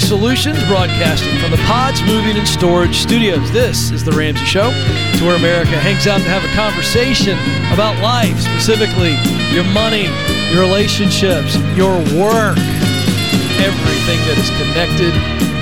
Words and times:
Solutions, 0.00 0.58
broadcasting 0.64 1.38
from 1.38 1.50
the 1.50 1.62
Pods 1.66 2.02
Moving 2.02 2.36
and 2.36 2.48
Storage 2.48 2.96
Studios. 2.96 3.50
This 3.52 3.90
is 3.90 4.02
The 4.02 4.12
Ramsey 4.12 4.44
Show. 4.44 4.70
It's 5.12 5.22
where 5.22 5.36
America 5.36 5.78
hangs 5.78 6.06
out 6.06 6.18
to 6.18 6.28
have 6.28 6.42
a 6.42 6.52
conversation 6.54 7.38
about 7.72 8.00
life, 8.02 8.38
specifically 8.40 9.14
your 9.54 9.64
money, 9.72 10.08
your 10.52 10.62
relationships, 10.62 11.54
your 11.76 11.94
work, 12.18 12.58
everything 13.60 14.18
that 14.26 14.36
is 14.38 14.50
connected 14.58 15.12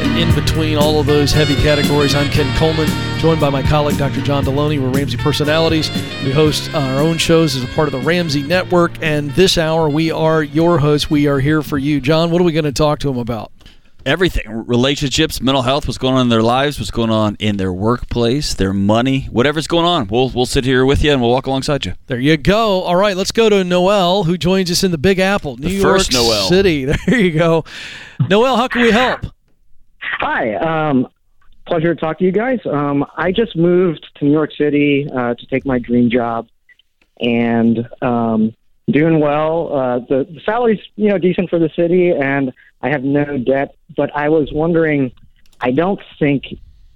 and 0.00 0.18
in 0.18 0.34
between 0.34 0.78
all 0.78 1.00
of 1.00 1.06
those 1.06 1.32
heavy 1.32 1.56
categories. 1.56 2.14
I'm 2.14 2.30
Ken 2.30 2.54
Coleman, 2.56 2.88
joined 3.18 3.40
by 3.40 3.50
my 3.50 3.62
colleague, 3.62 3.98
Dr. 3.98 4.20
John 4.22 4.44
Delony. 4.44 4.80
We're 4.80 4.90
Ramsey 4.90 5.16
Personalities. 5.16 5.90
We 6.24 6.30
host 6.30 6.72
our 6.74 7.00
own 7.00 7.18
shows 7.18 7.56
as 7.56 7.64
a 7.64 7.68
part 7.74 7.88
of 7.88 7.92
the 7.92 8.00
Ramsey 8.00 8.42
Network, 8.42 8.92
and 9.02 9.30
this 9.32 9.58
hour 9.58 9.88
we 9.88 10.10
are 10.10 10.42
your 10.42 10.78
hosts. 10.78 11.10
We 11.10 11.26
are 11.26 11.40
here 11.40 11.62
for 11.62 11.78
you. 11.78 12.00
John, 12.00 12.30
what 12.30 12.40
are 12.40 12.44
we 12.44 12.52
going 12.52 12.64
to 12.64 12.72
talk 12.72 13.00
to 13.00 13.10
him 13.10 13.18
about? 13.18 13.52
Everything 14.08 14.42
relationships 14.66 15.40
mental 15.40 15.62
health 15.62 15.86
what's 15.86 15.98
going 15.98 16.14
on 16.14 16.22
in 16.22 16.28
their 16.30 16.42
lives 16.42 16.78
what's 16.78 16.90
going 16.90 17.10
on 17.10 17.36
in 17.38 17.58
their 17.58 17.72
workplace 17.72 18.54
their 18.54 18.72
money 18.72 19.22
whatever's 19.30 19.66
going 19.66 19.84
on 19.84 20.06
we'll, 20.08 20.30
we'll 20.30 20.46
sit 20.46 20.64
here 20.64 20.84
with 20.84 21.04
you 21.04 21.12
and 21.12 21.20
we'll 21.20 21.30
walk 21.30 21.46
alongside 21.46 21.84
you 21.84 21.92
There 22.06 22.18
you 22.18 22.36
go. 22.38 22.82
All 22.82 22.96
right, 22.96 23.16
let's 23.16 23.32
go 23.32 23.48
to 23.48 23.62
Noel, 23.64 24.24
who 24.24 24.38
joins 24.38 24.70
us 24.70 24.82
in 24.82 24.90
the 24.90 24.98
Big 24.98 25.18
Apple, 25.18 25.56
New 25.58 25.68
The 25.68 25.74
York 25.74 26.10
Noel. 26.12 26.48
City. 26.48 26.86
There 27.06 27.18
you 27.18 27.32
go. 27.32 27.64
Noel, 28.28 28.56
how 28.56 28.66
can 28.68 28.82
we 28.82 28.90
help? 28.90 29.26
Hi. 30.00 30.54
Um, 30.54 31.08
pleasure 31.66 31.94
to 31.94 32.00
talk 32.00 32.18
to 32.18 32.24
you 32.24 32.32
guys. 32.32 32.60
Um, 32.64 33.04
I 33.16 33.30
just 33.32 33.56
moved 33.56 34.06
to 34.16 34.24
New 34.24 34.32
York 34.32 34.50
City 34.56 35.06
uh, 35.14 35.34
to 35.34 35.46
take 35.46 35.66
my 35.66 35.78
dream 35.78 36.10
job, 36.10 36.48
and 37.20 37.86
um, 38.02 38.54
doing 38.90 39.20
well. 39.20 39.74
Uh, 39.76 39.98
the, 40.00 40.24
the 40.30 40.40
salary's 40.44 40.80
you 40.96 41.08
know 41.10 41.18
decent 41.18 41.50
for 41.50 41.58
the 41.58 41.70
city, 41.76 42.10
and 42.10 42.52
I 42.80 42.90
have 42.90 43.02
no 43.02 43.38
debt. 43.38 43.74
But 43.96 44.14
I 44.14 44.28
was 44.28 44.50
wondering, 44.52 45.12
I 45.60 45.70
don't 45.72 46.00
think 46.18 46.44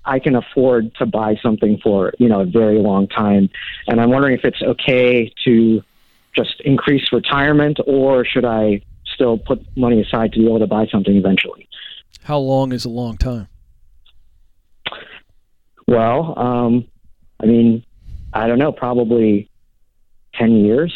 I 0.05 0.19
can 0.19 0.37
afford 0.37 0.95
to 0.97 1.07
buy 1.07 1.37
something 1.43 1.79
for 1.83 2.13
you 2.19 2.29
know 2.29 2.41
a 2.41 2.47
very 2.47 2.79
long 2.79 3.09
time, 3.09 3.51
and 3.87 4.01
I'm 4.01 4.11
wondering 4.11 4.35
if 4.35 4.45
it's 4.45 4.63
okay 4.63 5.33
to 5.45 5.83
just 6.35 6.61
increase 6.65 7.13
retirement, 7.13 7.79
or 7.87 8.25
should 8.25 8.45
I 8.45 8.83
still 9.15 9.39
put 9.39 9.65
money 9.77 10.01
aside 10.01 10.33
to 10.33 10.39
be 10.39 10.47
able 10.47 10.61
to 10.61 10.67
buy 10.67 10.87
something 10.87 11.15
eventually? 11.15 11.69
How 12.23 12.39
long 12.39 12.73
is 12.73 12.85
a 12.85 12.89
long 12.89 13.17
time? 13.17 13.49
Well, 15.87 16.39
um, 16.39 16.87
I 17.41 17.47
mean, 17.47 17.85
I 18.33 18.47
don't 18.47 18.59
know, 18.59 18.73
probably 18.73 19.51
10 20.35 20.65
years. 20.65 20.95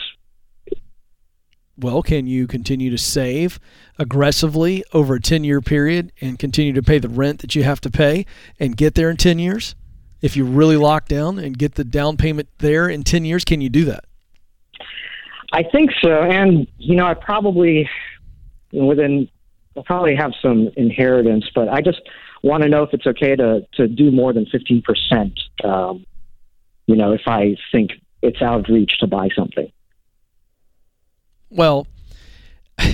Well, 1.79 2.03
can 2.03 2.27
you 2.27 2.47
continue 2.47 2.91
to 2.91 2.99
save 2.99 3.61
aggressively 3.99 4.83
over 4.93 5.17
a 5.17 5.21
10 5.21 5.45
year 5.45 5.61
period 5.61 6.11
and 6.23 6.39
continue 6.39 6.73
to 6.73 6.83
pay 6.83 6.99
the 6.99 7.09
rent 7.09 7.41
that 7.41 7.55
you 7.55 7.65
have 7.65 7.81
to 7.83 7.91
pay 7.91 8.25
and 8.59 8.77
get 8.77 8.95
there 8.95 9.11
in 9.11 9.19
10 9.19 9.39
years? 9.39 9.75
If 10.23 10.37
you 10.37 10.47
really 10.47 10.79
lock 10.79 11.07
down 11.07 11.39
and 11.39 11.59
get 11.59 11.75
the 11.75 11.85
down 11.85 12.17
payment 12.17 12.49
there 12.59 12.89
in 12.89 13.03
10 13.03 13.27
years, 13.27 13.45
can 13.45 13.61
you 13.61 13.69
do 13.69 13.85
that? 13.85 14.05
I 15.53 15.63
think 15.65 15.91
so. 16.03 16.23
And, 16.23 16.67
you 16.79 16.97
know, 16.97 17.07
I 17.07 17.15
probably, 17.15 17.89
within, 18.73 19.29
I'll 19.77 19.83
probably 19.83 20.17
have 20.17 20.33
some 20.41 20.71
inheritance, 20.77 21.45
but 21.55 21.69
I 21.69 21.83
just 21.83 22.01
want 22.43 22.63
to 22.63 22.69
know 22.69 22.83
if 22.83 22.95
it's 22.95 23.07
okay 23.07 23.37
to, 23.37 23.67
to 23.75 23.87
do 23.87 24.11
more 24.11 24.33
than 24.33 24.47
15%, 24.47 25.33
um, 25.65 26.07
you 26.87 26.97
know, 26.97 27.13
if 27.13 27.23
I 27.27 27.57
think 27.71 27.93
it's 28.23 28.41
out 28.41 28.61
of 28.61 28.67
reach 28.69 28.99
to 29.01 29.07
buy 29.07 29.29
something. 29.37 29.71
Well, 31.51 31.87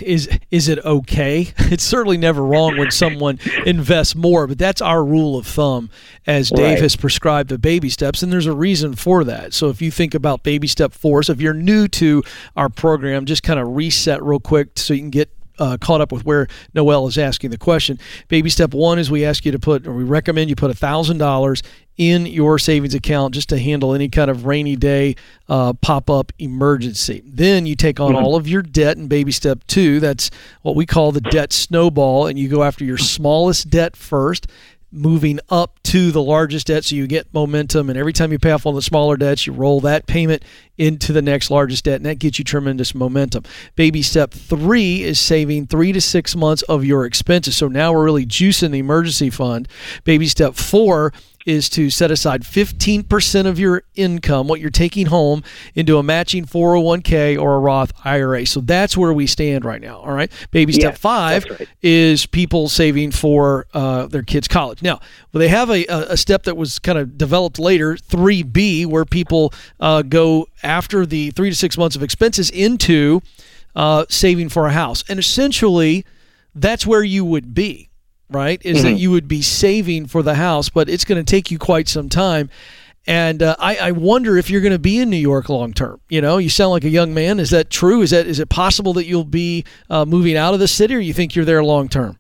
is 0.03 0.29
is 0.51 0.69
it 0.69 0.79
okay? 0.85 1.53
It's 1.73 1.83
certainly 1.83 2.17
never 2.19 2.43
wrong 2.45 2.77
when 2.77 2.91
someone 2.91 3.39
invests 3.67 4.15
more, 4.15 4.47
but 4.47 4.59
that's 4.59 4.81
our 4.83 5.03
rule 5.05 5.37
of 5.39 5.47
thumb 5.47 5.91
as 6.27 6.51
Dave 6.51 6.75
Right. 6.75 6.81
has 6.83 6.95
prescribed 6.97 7.49
the 7.49 7.59
baby 7.59 7.89
steps, 7.89 8.23
and 8.23 8.33
there's 8.33 8.47
a 8.47 8.53
reason 8.53 8.95
for 8.95 9.25
that. 9.25 9.55
So 9.55 9.71
if 9.71 9.81
you 9.83 9.91
think 9.91 10.15
about 10.15 10.43
baby 10.43 10.69
step 10.69 10.93
four, 10.93 11.23
so 11.23 11.33
if 11.33 11.41
you're 11.41 11.55
new 11.55 11.89
to 11.89 12.23
our 12.57 12.69
program, 12.69 13.25
just 13.25 13.43
kind 13.43 13.59
of 13.59 13.75
reset 13.75 14.23
real 14.23 14.39
quick 14.39 14.71
so 14.77 14.93
you 14.95 15.01
can 15.01 15.11
get 15.11 15.31
uh, 15.59 15.77
caught 15.81 16.01
up 16.01 16.13
with 16.13 16.25
where 16.25 16.47
Noel 16.75 17.07
is 17.07 17.19
asking 17.19 17.51
the 17.51 17.59
question. 17.59 17.99
Baby 18.29 18.51
step 18.51 18.73
one 18.75 18.99
is 18.99 19.11
we 19.11 19.25
ask 19.25 19.45
you 19.45 19.53
to 19.53 19.59
put, 19.59 19.87
or 19.87 19.93
we 19.95 20.05
recommend 20.05 20.49
you 20.51 20.57
put 20.57 20.71
a 20.71 20.75
thousand 20.75 21.19
dollars 21.19 21.63
in 21.97 22.27
your 22.27 22.59
savings 22.59 22.95
account 22.95 23.35
just 23.35 23.49
to 23.51 23.59
handle 23.59 23.95
any 23.95 24.09
kind 24.09 24.31
of 24.31 24.47
rainy 24.47 24.77
day 24.77 25.15
uh, 25.49 25.73
pop 25.75 26.09
up 26.09 26.33
emergency. 26.39 27.23
Then 27.25 27.67
you 27.67 27.77
take 27.77 28.01
on 28.01 28.15
all 28.15 28.37
of 28.37 28.49
your 28.49 28.63
debt 28.63 28.97
in 28.97 29.09
baby 29.09 29.33
step 29.33 29.65
two. 29.67 30.01
That's 30.01 30.31
what 30.63 30.75
we 30.77 30.87
call 30.87 31.13
the 31.13 31.21
debt 31.21 31.53
snowball, 31.53 32.27
and 32.27 32.39
you 32.39 32.49
go 32.49 32.63
after 32.63 32.85
your 32.85 32.99
smallest 32.99 33.71
debt 33.71 33.97
first. 33.97 34.47
Moving 34.95 35.41
up 35.49 35.83
to 35.85 36.11
the 36.11 36.23
largest 36.23 36.67
debt, 36.67 36.85
so 36.85 36.95
you 36.95 37.07
get 37.07 37.33
momentum, 37.33 37.89
and 37.89 37.99
every 37.99 38.13
time 38.13 38.31
you 38.31 38.39
pay 38.39 38.51
off 38.51 38.67
one 38.67 38.75
of 38.75 38.77
the 38.77 38.83
smaller 38.83 39.17
debts, 39.17 39.47
you 39.47 39.55
roll 39.55 39.81
that 39.81 40.07
payment 40.07 40.43
into 40.77 41.15
the 41.15 41.23
next 41.23 41.51
largest 41.51 41.85
debt, 41.85 41.97
and 41.97 42.05
that 42.05 42.19
gets 42.19 42.39
you 42.39 42.45
tremendous 42.45 42.95
momentum. 42.95 43.43
Baby 43.75 44.03
step 44.03 44.33
three 44.33 45.03
is 45.03 45.19
saving 45.19 45.69
three 45.69 45.93
to 45.93 46.01
six 46.03 46.37
months 46.37 46.61
of 46.65 46.85
your 46.85 47.07
expenses. 47.07 47.57
So 47.57 47.69
now 47.69 47.95
we're 47.95 48.05
really 48.05 48.27
juicing 48.27 48.73
the 48.73 48.81
emergency 48.81 49.31
fund. 49.31 49.67
Baby 50.05 50.29
step 50.29 50.57
four 50.57 51.15
is 51.47 51.69
to 51.71 51.91
set 51.91 52.11
aside 52.11 52.43
15% 52.43 53.47
of 53.47 53.59
your 53.59 53.83
income, 53.95 54.47
what 54.47 54.61
you're 54.61 54.71
taking 54.71 55.07
home, 55.07 55.43
into 55.75 55.99
a 55.99 56.03
matching 56.03 56.45
401k 56.45 57.41
or 57.41 57.57
a 57.57 57.59
Roth 57.59 57.93
IRA. 58.05 58.47
So 58.47 58.61
that's 58.61 58.97
where 58.97 59.13
we 59.13 59.27
stand 59.27 59.65
right 59.65 59.81
now. 59.81 59.99
All 59.99 60.13
right. 60.13 60.31
Baby 60.51 60.73
step 60.73 60.93
Yes, 60.93 61.01
five 61.01 61.45
right. 61.51 61.69
is 61.83 62.27
people 62.27 62.69
saving 62.69 63.11
for 63.13 63.67
uh, 63.75 64.07
their 64.07 64.23
kids' 64.23 64.49
college. 64.49 64.83
Now, 64.83 65.01
well, 65.33 65.41
they 65.41 65.49
have 65.49 65.71
a, 65.71 65.87
a 65.87 66.13
a 66.13 66.17
step 66.17 66.43
that 66.45 66.57
was 66.57 66.79
kind 66.79 66.99
of 66.99 67.17
developed 67.17 67.59
later, 67.59 67.95
3B, 67.95 68.87
where 68.87 69.05
people 69.05 69.53
uh, 69.81 70.03
go 70.03 70.47
after 70.63 71.07
the 71.07 71.31
three 71.31 71.51
to 71.51 71.57
six 71.57 71.79
months 71.79 71.97
of 71.97 72.03
expenses 72.03 72.51
into 72.51 73.23
uh, 73.75 74.05
saving 74.09 74.49
for 74.51 74.67
a 74.67 74.73
house. 74.73 75.05
And 75.09 75.19
essentially, 75.19 76.05
that's 76.55 76.87
where 76.87 77.03
you 77.03 77.25
would 77.25 77.55
be, 77.55 77.89
right? 78.33 78.61
Is 78.65 78.83
that 78.83 78.95
you 78.95 79.11
would 79.11 79.29
be 79.29 79.43
saving 79.43 80.07
for 80.07 80.23
the 80.23 80.35
house, 80.35 80.69
but 80.69 80.89
it's 80.89 81.05
going 81.05 81.23
to 81.25 81.29
take 81.29 81.51
you 81.51 81.59
quite 81.59 81.89
some 81.89 82.09
time. 82.09 82.51
And 83.07 83.43
uh, 83.43 83.57
I, 83.59 83.77
I 83.77 83.91
wonder 83.93 84.37
if 84.39 84.49
you're 84.49 84.61
going 84.61 84.73
to 84.73 84.79
be 84.79 84.99
in 84.99 85.11
New 85.11 85.17
York 85.17 85.49
long 85.49 85.73
term. 85.73 86.01
You 86.09 86.21
know, 86.21 86.39
you 86.39 86.49
sound 86.49 86.71
like 86.71 86.85
a 86.85 86.89
young 86.89 87.13
man. 87.13 87.41
Is 87.41 87.51
that 87.51 87.69
true? 87.69 88.01
Is 88.03 88.11
that 88.11 88.27
is 88.27 88.39
it 88.39 88.49
possible 88.49 88.93
that 88.95 89.07
you'll 89.07 89.25
be 89.25 89.65
uh, 89.91 90.05
moving 90.05 90.37
out 90.37 90.55
of 90.55 90.61
the 90.61 90.69
city, 90.69 90.95
or 90.95 91.01
you 91.01 91.13
think 91.13 91.35
you're 91.35 91.45
there 91.45 91.65
long 91.65 91.89
term? 91.89 92.19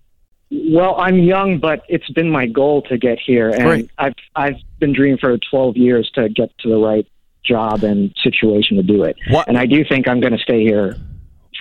Well, 0.50 0.96
I'm 0.98 1.18
young, 1.18 1.58
but 1.58 1.82
it's 1.88 2.08
been 2.10 2.30
my 2.30 2.46
goal 2.46 2.82
to 2.82 2.98
get 2.98 3.18
here, 3.24 3.48
and 3.50 3.62
Great. 3.62 3.90
I've 3.98 4.14
I've 4.34 4.56
been 4.80 4.92
dreaming 4.92 5.18
for 5.18 5.38
12 5.50 5.76
years 5.76 6.10
to 6.16 6.28
get 6.28 6.50
to 6.58 6.68
the 6.68 6.76
right 6.78 7.06
job 7.44 7.84
and 7.84 8.14
situation 8.22 8.76
to 8.76 8.82
do 8.82 9.02
it. 9.04 9.16
What- 9.28 9.48
And 9.48 9.56
I 9.56 9.66
do 9.66 9.84
think 9.84 10.08
I'm 10.08 10.20
going 10.20 10.32
to 10.36 10.42
stay 10.42 10.62
here 10.62 10.96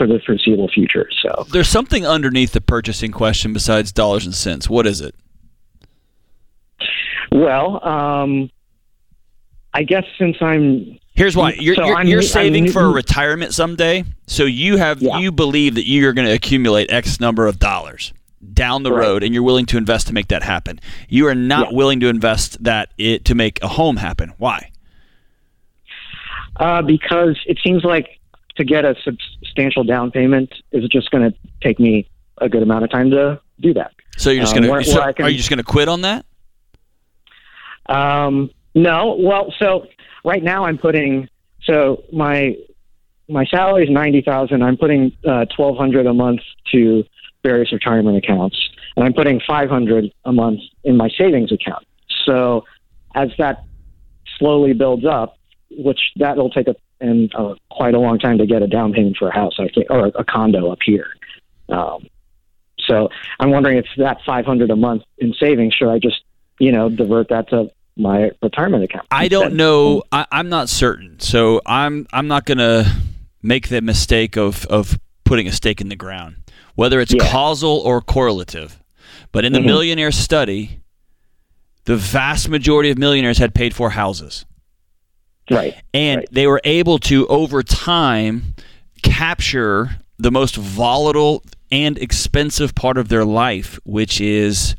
for 0.01 0.07
the 0.07 0.19
foreseeable 0.25 0.67
future. 0.69 1.07
So, 1.21 1.45
there's 1.51 1.67
something 1.69 2.07
underneath 2.07 2.53
the 2.53 2.61
purchasing 2.61 3.11
question 3.11 3.53
besides 3.53 3.91
dollars 3.91 4.25
and 4.25 4.33
cents 4.33 4.67
what 4.67 4.87
is 4.87 4.99
it 5.01 5.13
well, 7.31 7.85
um, 7.87 8.49
I 9.73 9.83
guess 9.83 10.03
since 10.19 10.35
I'm 10.41 10.97
Here's 11.13 11.35
why 11.35 11.51
you're, 11.59 11.75
So 11.75 11.85
you're, 11.85 12.03
you're 12.03 12.19
I'm 12.19 12.23
saving 12.23 12.71
for 12.71 12.81
a 12.85 12.89
retirement 12.89 13.53
someday, 13.53 14.03
so 14.27 14.43
you 14.45 14.77
have 14.77 15.01
Yeah. 15.01 15.19
you 15.19 15.31
believe 15.31 15.75
that 15.75 15.85
you're 15.87 16.13
going 16.13 16.27
to 16.27 16.33
accumulate 16.33 16.91
X 16.91 17.19
number 17.19 17.47
of 17.47 17.59
dollars 17.59 18.11
down 18.53 18.83
the 18.83 18.91
Right. 18.91 18.99
road, 19.05 19.23
and 19.23 19.33
you're 19.33 19.43
willing 19.43 19.65
to 19.67 19.77
invest 19.77 20.07
to 20.07 20.13
make 20.13 20.29
that 20.29 20.41
happen. 20.43 20.79
You 21.09 21.27
are 21.27 21.35
not 21.35 21.71
Yeah. 21.71 21.77
willing 21.77 21.99
to 21.99 22.07
invest 22.07 22.63
that 22.63 22.89
it 22.97 23.23
to 23.25 23.35
make 23.35 23.61
a 23.61 23.67
home 23.67 23.97
happen. 23.97 24.33
Why? 24.37 24.69
uh, 26.57 26.81
because 26.81 27.39
it 27.45 27.57
seems 27.63 27.83
like 27.83 28.19
to 28.57 28.63
get 28.63 28.85
a 28.85 28.95
substantial 29.03 29.83
down 29.83 30.11
payment 30.11 30.53
is 30.71 30.87
just 30.89 31.09
going 31.11 31.31
to 31.31 31.37
take 31.61 31.79
me 31.79 32.09
a 32.39 32.49
good 32.49 32.63
amount 32.63 32.83
of 32.83 32.89
time 32.91 33.09
to 33.11 33.39
do 33.59 33.73
that. 33.73 33.91
So 34.17 34.29
you're 34.29 34.43
just 34.43 34.55
Um, 34.55 34.63
going 34.63 34.83
to 34.83 35.13
can- 35.15 35.25
are 35.25 35.29
you 35.29 35.37
just 35.37 35.49
going 35.49 35.57
to 35.57 35.63
quit 35.63 35.87
on 35.87 36.01
that? 36.01 36.25
Um, 37.87 38.51
no, 38.75 39.15
well, 39.19 39.53
so 39.59 39.87
right 40.23 40.43
now 40.43 40.65
I'm 40.65 40.77
putting 40.77 41.27
so 41.63 42.03
my 42.11 42.55
my 43.29 43.45
salary 43.45 43.83
is 43.85 43.89
ninety 43.89 44.21
thousand. 44.21 44.63
I'm 44.63 44.77
putting 44.77 45.11
uh, 45.27 45.45
twelve 45.55 45.77
hundred 45.77 46.05
a 46.05 46.13
month 46.13 46.41
to 46.71 47.03
various 47.43 47.71
retirement 47.71 48.17
accounts, 48.17 48.57
and 48.95 49.05
I'm 49.05 49.13
putting 49.13 49.41
five 49.47 49.69
hundred 49.69 50.11
a 50.25 50.31
month 50.31 50.59
in 50.83 50.95
my 50.97 51.09
savings 51.17 51.51
account. 51.51 51.85
So 52.25 52.65
as 53.15 53.29
that 53.37 53.63
slowly 54.37 54.73
builds 54.73 55.05
up, 55.05 55.37
which 55.77 55.99
that'll 56.17 56.49
take 56.49 56.67
a 56.67 56.75
and 56.99 57.33
uh, 57.33 57.55
quite 57.71 57.95
a 57.95 57.99
long 57.99 58.19
time 58.19 58.37
to 58.37 58.45
get 58.45 58.61
a 58.61 58.67
down 58.67 58.93
payment 58.93 59.17
for 59.17 59.29
a 59.29 59.33
house, 59.33 59.55
I 59.59 59.67
think, 59.73 59.87
or 59.89 60.11
a 60.15 60.23
condo 60.23 60.71
up 60.71 60.79
here. 60.85 61.07
Um, 61.69 62.05
so 62.79 63.09
I'm 63.39 63.49
wondering 63.49 63.77
if 63.77 63.85
that 63.97 64.17
500 64.25 64.69
a 64.69 64.75
month 64.75 65.03
in 65.17 65.33
savings, 65.39 65.73
should 65.73 65.89
I 65.91 65.97
just, 65.97 66.21
you 66.59 66.71
know, 66.71 66.89
divert 66.89 67.29
that 67.29 67.49
to 67.49 67.71
my 67.97 68.31
retirement 68.43 68.83
account? 68.83 69.07
I 69.09 69.27
don't 69.29 69.55
know. 69.55 70.03
I, 70.11 70.27
I'm 70.31 70.49
not 70.49 70.69
certain, 70.69 71.19
so 71.19 71.61
I'm 71.65 72.05
I'm 72.13 72.27
not 72.27 72.45
going 72.45 72.57
to 72.59 72.91
make 73.41 73.69
the 73.69 73.81
mistake 73.81 74.37
of 74.37 74.65
of 74.67 74.99
putting 75.23 75.47
a 75.47 75.51
stake 75.51 75.81
in 75.81 75.89
the 75.89 75.95
ground, 75.95 76.35
whether 76.75 76.99
it's 76.99 77.13
Yeah. 77.13 77.27
causal 77.31 77.79
or 77.79 78.01
correlative. 78.01 78.77
But 79.31 79.45
in 79.45 79.53
the 79.53 79.59
Mhm. 79.59 79.65
millionaire 79.65 80.11
study, 80.11 80.79
the 81.85 81.95
vast 81.95 82.47
majority 82.49 82.91
of 82.91 82.97
millionaires 82.97 83.37
had 83.39 83.55
paid 83.55 83.73
for 83.73 83.91
houses. 83.91 84.45
Right. 85.55 85.75
And 85.93 86.19
Right. 86.19 86.27
they 86.31 86.47
were 86.47 86.61
able 86.63 86.99
to, 86.99 87.27
over 87.27 87.61
time, 87.63 88.55
capture 89.03 89.97
the 90.17 90.31
most 90.31 90.55
volatile 90.55 91.43
and 91.71 91.97
expensive 91.97 92.75
part 92.75 92.97
of 92.97 93.09
their 93.09 93.25
life, 93.25 93.79
which 93.83 94.21
is 94.21 94.75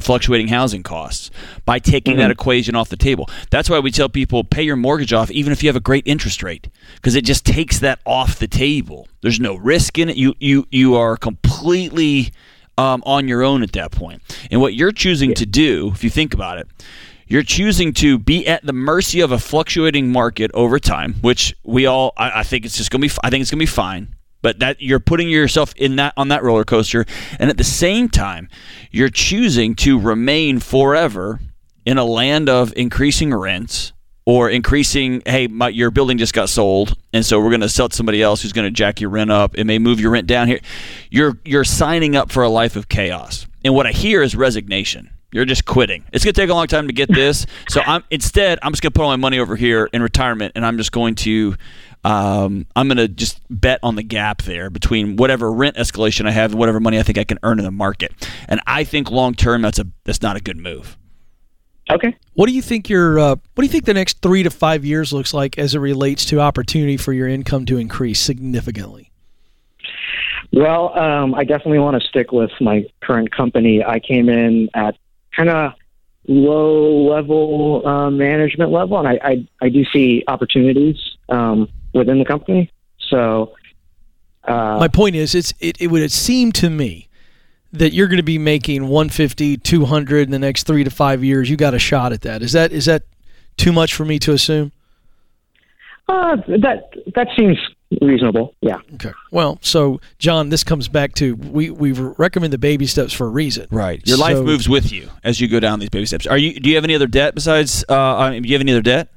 fluctuating 0.00 0.48
housing 0.48 0.82
costs, 0.82 1.30
by 1.66 1.78
taking 1.78 2.16
that 2.16 2.30
equation 2.30 2.74
off 2.74 2.88
the 2.88 2.96
table. 2.96 3.28
That's 3.50 3.68
why 3.68 3.80
we 3.80 3.90
tell 3.90 4.08
people 4.08 4.44
pay 4.44 4.62
your 4.62 4.76
mortgage 4.76 5.12
off, 5.12 5.30
even 5.30 5.52
if 5.52 5.62
you 5.62 5.68
have 5.68 5.76
a 5.76 5.80
great 5.80 6.04
interest 6.06 6.42
rate, 6.42 6.68
because 6.94 7.14
it 7.14 7.24
just 7.24 7.44
takes 7.44 7.78
that 7.80 8.00
off 8.06 8.38
the 8.38 8.48
table. 8.48 9.08
There's 9.20 9.38
no 9.38 9.56
risk 9.56 9.98
in 9.98 10.08
it. 10.08 10.16
You 10.16 10.34
you 10.40 10.66
you 10.70 10.94
are 10.94 11.18
completely 11.18 12.32
um, 12.78 13.02
on 13.04 13.28
your 13.28 13.42
own 13.42 13.62
at 13.62 13.72
that 13.72 13.90
point. 13.92 14.22
And 14.50 14.62
what 14.62 14.72
you're 14.72 14.90
choosing 14.92 15.34
to 15.34 15.44
do, 15.44 15.90
if 15.92 16.02
you 16.02 16.08
think 16.08 16.32
about 16.32 16.56
it, 16.56 16.66
you're 17.30 17.44
choosing 17.44 17.92
to 17.94 18.18
be 18.18 18.46
at 18.48 18.66
the 18.66 18.72
mercy 18.72 19.20
of 19.20 19.30
a 19.30 19.38
fluctuating 19.38 20.10
market 20.10 20.50
over 20.52 20.80
time, 20.80 21.14
which 21.20 21.54
we 21.62 21.86
all, 21.86 22.12
I, 22.16 22.40
I 22.40 22.42
think 22.42 22.64
it's 22.64 22.76
just 22.76 22.90
gonna 22.90 23.02
be, 23.02 23.10
I 23.22 23.30
think 23.30 23.40
it's 23.40 23.52
gonna 23.52 23.60
be 23.60 23.66
fine. 23.66 24.16
But 24.42 24.58
that 24.58 24.80
you're 24.80 25.00
putting 25.00 25.28
yourself 25.28 25.72
in 25.76 25.96
that 25.96 26.14
on 26.16 26.28
that 26.28 26.42
roller 26.42 26.64
coaster, 26.64 27.04
and 27.38 27.48
at 27.50 27.56
the 27.56 27.64
same 27.64 28.08
time, 28.08 28.48
you're 28.90 29.10
choosing 29.10 29.76
to 29.76 30.00
remain 30.00 30.58
forever 30.58 31.40
in 31.84 31.98
a 31.98 32.04
land 32.04 32.48
of 32.48 32.72
increasing 32.74 33.34
rents 33.34 33.92
or 34.24 34.48
increasing. 34.48 35.22
Hey, 35.26 35.46
my, 35.46 35.68
your 35.68 35.90
building 35.90 36.16
just 36.16 36.32
got 36.32 36.48
sold, 36.48 36.96
and 37.12 37.24
so 37.24 37.38
we're 37.38 37.50
going 37.50 37.60
to 37.60 37.68
sell 37.68 37.90
to 37.90 37.94
somebody 37.94 38.22
else 38.22 38.40
who's 38.40 38.54
going 38.54 38.66
to 38.66 38.70
jack 38.70 39.00
your 39.00 39.10
rent 39.10 39.30
up. 39.30 39.58
It 39.58 39.64
may 39.64 39.78
move 39.78 40.00
your 40.00 40.10
rent 40.10 40.26
down 40.26 40.48
here. 40.48 40.60
You're 41.10 41.38
you're 41.44 41.62
signing 41.64 42.16
up 42.16 42.32
for 42.32 42.42
a 42.42 42.48
life 42.48 42.76
of 42.76 42.88
chaos, 42.88 43.46
and 43.62 43.74
what 43.74 43.86
I 43.86 43.92
hear 43.92 44.22
is 44.22 44.34
resignation. 44.34 45.10
You're 45.32 45.44
just 45.44 45.64
quitting. 45.64 46.04
It's 46.12 46.24
going 46.24 46.34
to 46.34 46.40
take 46.40 46.50
a 46.50 46.54
long 46.54 46.66
time 46.66 46.88
to 46.88 46.92
get 46.92 47.12
this. 47.12 47.46
So 47.68 47.80
I'm 47.86 48.02
instead 48.10 48.58
I'm 48.62 48.72
just 48.72 48.82
going 48.82 48.92
to 48.92 48.98
put 48.98 49.04
all 49.04 49.10
my 49.10 49.16
money 49.16 49.38
over 49.38 49.56
here 49.56 49.88
in 49.92 50.02
retirement, 50.02 50.52
and 50.56 50.66
I'm 50.66 50.76
just 50.76 50.92
going 50.92 51.14
to 51.16 51.56
um, 52.02 52.66
I'm 52.74 52.88
going 52.88 52.96
to 52.96 53.08
just 53.08 53.40
bet 53.50 53.78
on 53.82 53.94
the 53.94 54.02
gap 54.02 54.42
there 54.42 54.70
between 54.70 55.16
whatever 55.16 55.52
rent 55.52 55.76
escalation 55.76 56.26
I 56.26 56.30
have 56.30 56.52
and 56.52 56.58
whatever 56.58 56.80
money 56.80 56.98
I 56.98 57.02
think 57.02 57.18
I 57.18 57.24
can 57.24 57.38
earn 57.42 57.58
in 57.58 57.64
the 57.64 57.70
market. 57.70 58.12
And 58.48 58.60
I 58.66 58.84
think 58.84 59.10
long 59.10 59.34
term 59.34 59.62
that's 59.62 59.78
a 59.78 59.86
that's 60.04 60.22
not 60.22 60.36
a 60.36 60.40
good 60.40 60.56
move. 60.56 60.96
Okay. 61.90 62.16
What 62.34 62.46
do 62.46 62.52
you 62.52 62.62
think 62.62 62.88
your 62.88 63.18
uh, 63.18 63.36
What 63.54 63.56
do 63.56 63.62
you 63.62 63.68
think 63.68 63.84
the 63.84 63.94
next 63.94 64.22
three 64.22 64.42
to 64.42 64.50
five 64.50 64.84
years 64.84 65.12
looks 65.12 65.34
like 65.34 65.58
as 65.58 65.74
it 65.74 65.78
relates 65.78 66.24
to 66.26 66.40
opportunity 66.40 66.96
for 66.96 67.12
your 67.12 67.28
income 67.28 67.66
to 67.66 67.76
increase 67.78 68.20
significantly? 68.20 69.10
Well, 70.52 70.98
um, 70.98 71.34
I 71.34 71.44
definitely 71.44 71.78
want 71.78 72.00
to 72.00 72.08
stick 72.08 72.32
with 72.32 72.50
my 72.60 72.84
current 73.02 73.30
company. 73.30 73.84
I 73.84 74.00
came 74.00 74.28
in 74.28 74.68
at 74.74 74.96
kind 75.44 75.50
of 75.50 75.72
low 76.28 77.08
level 77.08 77.86
uh, 77.86 78.10
management 78.10 78.70
level, 78.70 78.98
and 78.98 79.08
I, 79.08 79.18
I, 79.22 79.48
I 79.62 79.68
do 79.68 79.84
see 79.92 80.22
opportunities 80.26 80.96
um, 81.28 81.68
within 81.94 82.18
the 82.18 82.24
company. 82.24 82.70
So, 83.08 83.54
uh, 84.44 84.78
My 84.78 84.88
point 84.88 85.16
is, 85.16 85.34
it's 85.34 85.52
it, 85.60 85.80
it 85.80 85.88
would 85.88 86.10
seem 86.12 86.52
to 86.52 86.70
me 86.70 87.08
that 87.72 87.92
you're 87.92 88.08
going 88.08 88.16
to 88.18 88.22
be 88.22 88.38
making 88.38 88.88
150, 88.88 89.58
200 89.58 90.22
in 90.22 90.30
the 90.30 90.38
next 90.38 90.66
three 90.66 90.84
to 90.84 90.90
five 90.90 91.22
years. 91.22 91.48
You 91.48 91.56
got 91.56 91.74
a 91.74 91.78
shot 91.78 92.12
at 92.12 92.22
that. 92.22 92.42
Is 92.42 92.52
that 92.52 92.72
is 92.72 92.84
that 92.86 93.02
too 93.56 93.72
much 93.72 93.94
for 93.94 94.04
me 94.04 94.18
to 94.20 94.32
assume? 94.32 94.72
uh, 96.10 96.36
that 96.48 96.90
that 97.14 97.28
seems 97.36 97.58
reasonable. 98.00 98.54
Yeah. 98.60 98.76
Okay. 98.94 99.12
Well, 99.30 99.58
so 99.62 100.00
John, 100.18 100.48
this 100.48 100.62
comes 100.64 100.88
back 100.88 101.14
to 101.16 101.34
we 101.36 101.70
we 101.70 101.92
recommend 101.92 102.52
the 102.52 102.58
baby 102.58 102.86
steps 102.86 103.12
for 103.12 103.26
a 103.26 103.30
reason. 103.30 103.66
Right. 103.70 104.00
Your 104.06 104.18
life 104.18 104.38
moves 104.38 104.68
with 104.68 104.92
you 104.92 105.08
as 105.24 105.40
you 105.40 105.48
go 105.48 105.60
down 105.60 105.80
these 105.80 105.90
baby 105.90 106.06
steps. 106.06 106.26
Are 106.26 106.38
you? 106.38 106.58
Do 106.60 106.68
you 106.68 106.76
have 106.76 106.84
any 106.84 106.94
other 106.94 107.06
debt 107.06 107.34
besides? 107.34 107.84
Uh, 107.88 107.94
I 108.16 108.30
mean, 108.30 108.42
do 108.42 108.48
you 108.48 108.54
have 108.54 108.60
any 108.62 108.72
other 108.72 108.82
debt? 108.82 109.08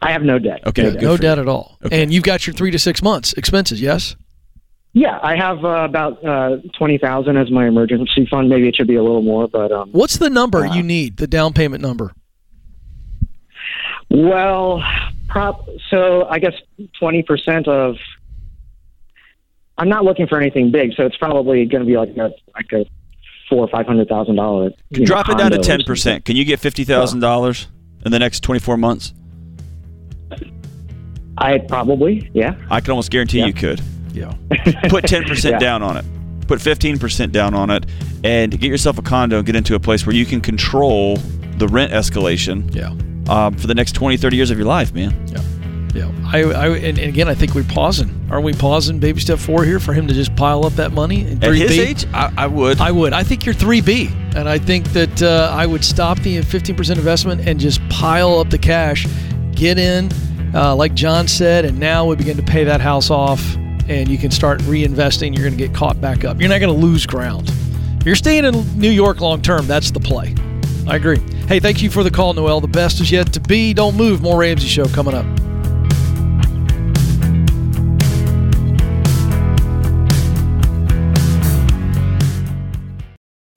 I 0.00 0.10
have 0.10 0.22
no 0.22 0.38
debt. 0.40 0.66
Okay, 0.66 0.82
No 0.82 0.90
good 0.90 0.94
debt. 0.94 1.02
No 1.04 1.16
debt 1.16 1.38
at 1.38 1.46
all. 1.48 1.78
Okay. 1.84 2.02
And 2.02 2.12
you've 2.12 2.24
got 2.24 2.44
your 2.46 2.54
three 2.54 2.72
to 2.72 2.78
six 2.78 3.02
months 3.02 3.32
expenses. 3.34 3.80
Yes. 3.80 4.16
Yeah, 4.94 5.18
I 5.22 5.36
have 5.36 5.64
uh, 5.64 5.68
about 5.84 6.22
uh, 6.24 6.56
twenty 6.76 6.98
thousand 6.98 7.36
as 7.38 7.50
my 7.50 7.66
emergency 7.68 8.26
fund. 8.30 8.48
Maybe 8.50 8.68
it 8.68 8.76
should 8.76 8.88
be 8.88 8.96
a 8.96 9.02
little 9.02 9.22
more, 9.22 9.48
but 9.48 9.70
um, 9.72 9.90
What's 9.92 10.16
the 10.18 10.28
number 10.28 10.66
Uh, 10.66 10.74
you 10.74 10.82
need? 10.82 11.16
The 11.16 11.26
down 11.26 11.52
payment 11.54 11.80
number. 11.82 12.12
well, 14.10 14.82
prop. 15.32 15.68
So 15.90 16.26
I 16.28 16.38
guess 16.38 16.54
twenty 16.98 17.22
percent 17.22 17.66
of. 17.68 17.96
I'm 19.78 19.88
not 19.88 20.04
looking 20.04 20.26
for 20.26 20.38
anything 20.40 20.70
big, 20.70 20.92
so 20.96 21.04
it's 21.06 21.16
probably 21.16 21.64
going 21.64 21.80
to 21.80 21.86
be 21.86 21.96
like 21.96 22.10
a 22.16 22.30
like 22.54 22.72
a 22.72 22.84
four 23.48 23.60
or 23.64 23.68
five 23.68 23.86
hundred 23.86 24.08
thousand 24.08 24.36
dollars. 24.36 24.74
Drop 24.92 25.28
it 25.28 25.38
down 25.38 25.50
to 25.50 25.58
ten 25.58 25.82
percent. 25.84 26.24
Can 26.24 26.36
you 26.36 26.44
get 26.44 26.60
fifty 26.60 26.84
thousand 26.84 27.20
dollars 27.20 27.66
in 28.04 28.12
the 28.12 28.18
next 28.18 28.40
twenty 28.40 28.60
four 28.60 28.76
months? 28.76 29.12
I 31.38 31.58
probably, 31.58 32.30
yeah. 32.34 32.54
I 32.70 32.80
can 32.80 32.90
almost 32.90 33.10
guarantee 33.10 33.38
Yeah. 33.38 33.46
you 33.46 33.54
could. 33.54 33.80
Yeah. 34.12 34.34
Put 34.88 35.04
ten 35.06 35.24
percent 35.26 35.54
Yeah. 35.54 35.58
down 35.58 35.82
on 35.82 35.96
it. 35.96 36.04
Put 36.46 36.60
fifteen 36.60 36.98
percent 36.98 37.32
down 37.32 37.54
on 37.54 37.70
it, 37.70 37.86
and 38.22 38.52
get 38.52 38.68
yourself 38.68 38.98
a 38.98 39.02
condo 39.02 39.38
and 39.38 39.46
get 39.46 39.56
into 39.56 39.74
a 39.74 39.80
place 39.80 40.06
where 40.06 40.14
you 40.14 40.26
can 40.26 40.40
control 40.42 41.16
the 41.56 41.66
rent 41.68 41.92
escalation 41.92 42.72
Yeah. 42.74 42.92
Um, 43.28 43.54
for 43.54 43.66
the 43.66 43.74
next 43.74 43.92
20, 43.92 44.16
30 44.16 44.36
years 44.36 44.50
of 44.50 44.58
your 44.58 44.66
life, 44.66 44.92
man. 44.92 45.26
Yeah. 45.28 45.40
Yeah. 45.94 46.10
I, 46.24 46.38
I 46.44 46.68
and, 46.68 46.98
and 46.98 47.08
again, 47.08 47.28
I 47.28 47.34
think 47.34 47.54
we're 47.54 47.64
pausing. 47.64 48.26
Are 48.30 48.40
we 48.40 48.54
pausing 48.54 48.98
baby 48.98 49.20
step 49.20 49.38
four 49.38 49.62
here 49.62 49.78
for 49.78 49.92
him 49.92 50.06
to 50.08 50.14
just 50.14 50.34
pile 50.36 50.64
up 50.64 50.72
that 50.74 50.92
money? 50.92 51.20
in 51.26 51.32
At 51.44 51.50
3B? 51.50 51.58
his 51.58 51.78
age, 51.78 52.06
I, 52.14 52.32
I 52.36 52.46
would. 52.46 52.80
I 52.80 52.90
would. 52.90 53.12
I 53.12 53.22
think 53.22 53.44
you're 53.44 53.54
3B. 53.54 54.34
And 54.34 54.48
I 54.48 54.58
think 54.58 54.88
that 54.94 55.22
uh, 55.22 55.50
I 55.54 55.66
would 55.66 55.84
stop 55.84 56.18
the 56.20 56.38
15% 56.38 56.96
investment 56.96 57.46
and 57.46 57.60
just 57.60 57.86
pile 57.90 58.38
up 58.38 58.48
the 58.48 58.56
cash, 58.56 59.06
get 59.52 59.78
in, 59.78 60.10
uh, 60.54 60.74
like 60.74 60.94
John 60.94 61.28
said, 61.28 61.66
and 61.66 61.78
now 61.78 62.06
we 62.06 62.16
begin 62.16 62.38
to 62.38 62.42
pay 62.42 62.64
that 62.64 62.80
house 62.80 63.10
off 63.10 63.56
and 63.88 64.08
you 64.08 64.16
can 64.16 64.30
start 64.30 64.60
reinvesting. 64.62 65.34
You're 65.36 65.46
going 65.46 65.58
to 65.58 65.66
get 65.66 65.74
caught 65.74 66.00
back 66.00 66.24
up. 66.24 66.40
You're 66.40 66.48
not 66.48 66.60
going 66.60 66.74
to 66.74 66.86
lose 66.86 67.04
ground. 67.04 67.50
If 68.00 68.06
you're 68.06 68.16
staying 68.16 68.46
in 68.46 68.78
New 68.78 68.90
York 68.90 69.20
long 69.20 69.42
term, 69.42 69.66
that's 69.66 69.90
the 69.90 70.00
play. 70.00 70.34
I 70.86 70.96
agree. 70.96 71.18
Hey, 71.46 71.60
thank 71.60 71.80
you 71.82 71.90
for 71.90 72.02
the 72.02 72.10
call, 72.10 72.32
Noel. 72.34 72.60
The 72.60 72.68
best 72.68 73.00
is 73.00 73.10
yet 73.10 73.32
to 73.34 73.40
be. 73.40 73.72
Don't 73.72 73.96
move. 73.96 74.20
More 74.20 74.40
Ramsey 74.40 74.68
Show 74.68 74.86
coming 74.86 75.14
up. 75.14 75.26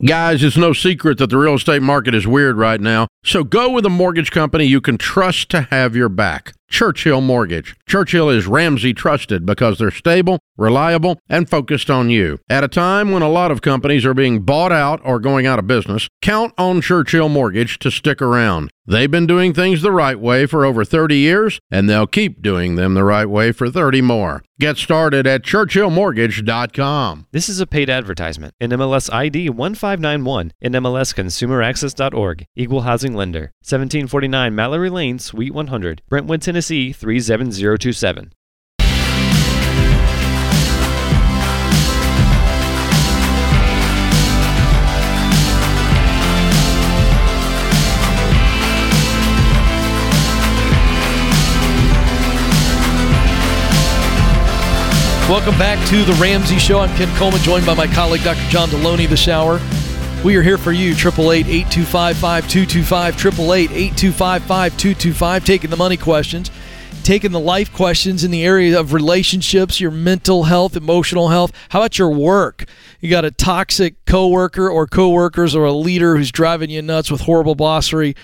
Guys, 0.06 0.44
it's 0.44 0.56
no 0.56 0.72
secret 0.72 1.18
that 1.18 1.32
the 1.32 1.38
real 1.38 1.56
estate 1.56 1.82
market 1.82 2.14
is 2.14 2.28
weird 2.28 2.58
right 2.58 2.80
now. 2.80 3.08
So 3.24 3.44
go 3.44 3.72
with 3.72 3.88
a 3.88 3.90
mortgage 3.90 4.30
company 4.30 4.66
you 4.66 4.80
can 4.80 5.00
trust 5.00 5.50
to 5.50 5.62
have 5.72 5.96
your 5.96 6.10
back. 6.10 6.54
Churchill 6.76 7.22
Mortgage. 7.22 7.74
Churchill 7.88 8.30
is 8.30 8.48
Ramsey 8.48 8.94
trusted 8.94 9.46
because 9.46 9.78
they're 9.78 9.92
stable, 9.92 10.40
reliable, 10.58 11.22
and 11.30 11.50
focused 11.50 11.90
on 11.90 12.10
you. 12.10 12.38
At 12.50 12.66
a 12.66 12.68
time 12.68 13.12
when 13.12 13.22
a 13.22 13.30
lot 13.30 13.50
of 13.50 13.62
companies 13.62 14.06
are 14.06 14.14
being 14.14 14.42
bought 14.42 14.74
out 14.74 15.00
or 15.06 15.22
going 15.22 15.46
out 15.46 15.58
of 15.58 15.68
business, 15.68 16.10
count 16.22 16.54
on 16.58 16.82
Churchill 16.82 17.30
Mortgage 17.30 17.80
to 17.80 17.90
stick 17.90 18.22
around. 18.22 18.72
They've 18.88 19.10
been 19.10 19.26
doing 19.26 19.52
things 19.54 19.82
the 19.82 19.92
right 19.92 20.20
way 20.20 20.46
for 20.46 20.64
over 20.64 20.86
30 20.86 21.16
years, 21.16 21.60
and 21.72 21.90
they'll 21.90 22.06
keep 22.06 22.44
doing 22.44 22.76
them 22.76 22.94
the 22.94 23.04
right 23.04 23.26
way 23.26 23.52
for 23.52 23.70
30 23.70 24.02
more. 24.02 24.44
Get 24.60 24.78
started 24.78 25.26
at 25.26 25.42
churchillmortgage.com. 25.42 27.26
This 27.32 27.50
is 27.50 27.60
a 27.60 27.66
paid 27.66 27.90
advertisement. 27.90 28.54
NMLS 28.62 29.12
ID 29.12 29.50
1591 29.50 30.54
NMLSConsumerAccess.org. 30.64 32.46
Equal 32.56 32.82
housing 32.82 33.16
lender. 33.16 33.52
1749 33.64 34.54
Mallory 34.54 34.90
Lane, 34.92 35.18
Suite 35.18 35.54
100, 35.54 36.02
Brentwood, 36.08 36.42
Tennessee 36.44 36.94
37027. 36.94 38.32
Welcome 55.28 55.58
back 55.58 55.84
to 55.90 56.04
the 56.04 56.14
Ramsey 56.22 56.60
Show. 56.60 56.78
I'm 56.78 56.96
Ken 56.98 57.08
Coleman, 57.18 57.42
joined 57.42 57.66
by 57.66 57.74
my 57.74 57.88
colleague 57.88 58.24
Dr. 58.24 58.48
John 58.48 58.70
Delony 58.70 59.10
this 59.10 59.28
hour. 59.28 59.60
We 60.24 60.36
are 60.36 60.44
here 60.44 60.60
for 60.60 60.72
you, 60.72 60.94
888-825-5225, 60.94 63.90
888-825-5225, 63.90 65.44
taking 65.44 65.72
the 65.72 65.78
money 65.78 65.98
questions, 65.98 66.52
taking 67.02 67.32
the 67.32 67.40
life 67.40 67.74
questions 67.74 68.24
in 68.24 68.30
the 68.30 68.44
area 68.44 68.80
of 68.80 68.94
relationships, 68.94 69.82
your 69.82 69.90
mental 69.90 70.44
health, 70.44 70.76
emotional 70.76 71.30
health. 71.30 71.52
How 71.70 71.80
about 71.80 71.98
your 71.98 72.12
work? 72.12 72.66
You 73.00 73.10
got 73.10 73.26
a 73.26 73.32
toxic 73.32 73.96
coworker 74.06 74.70
or 74.70 74.86
coworkers 74.86 75.56
or 75.56 75.66
a 75.66 75.74
leader 75.74 76.18
who's 76.18 76.32
driving 76.32 76.70
you 76.70 76.84
nuts 76.84 77.10
with 77.10 77.22
horrible 77.22 77.56
bossery 77.56 78.16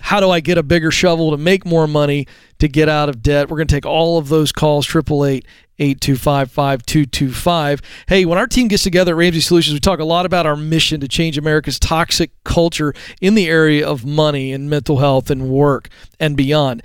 how 0.00 0.20
do 0.20 0.30
I 0.30 0.40
get 0.40 0.58
a 0.58 0.62
bigger 0.62 0.90
shovel 0.90 1.30
to 1.32 1.36
make 1.36 1.64
more 1.64 1.86
money 1.86 2.26
to 2.58 2.68
get 2.68 2.88
out 2.88 3.08
of 3.08 3.22
debt? 3.22 3.48
We're 3.48 3.56
going 3.58 3.68
to 3.68 3.74
take 3.74 3.86
all 3.86 4.18
of 4.18 4.28
those 4.28 4.52
calls, 4.52 4.86
888 4.88 5.46
825 5.80 6.50
5225. 6.50 7.82
Hey, 8.08 8.24
when 8.24 8.38
our 8.38 8.46
team 8.46 8.68
gets 8.68 8.82
together 8.82 9.12
at 9.12 9.18
Ramsey 9.18 9.40
Solutions, 9.40 9.74
we 9.74 9.80
talk 9.80 10.00
a 10.00 10.04
lot 10.04 10.26
about 10.26 10.46
our 10.46 10.56
mission 10.56 11.00
to 11.00 11.08
change 11.08 11.38
America's 11.38 11.78
toxic 11.78 12.32
culture 12.44 12.92
in 13.20 13.34
the 13.34 13.48
area 13.48 13.86
of 13.86 14.04
money 14.04 14.52
and 14.52 14.68
mental 14.68 14.98
health 14.98 15.30
and 15.30 15.48
work 15.48 15.88
and 16.18 16.36
beyond. 16.36 16.82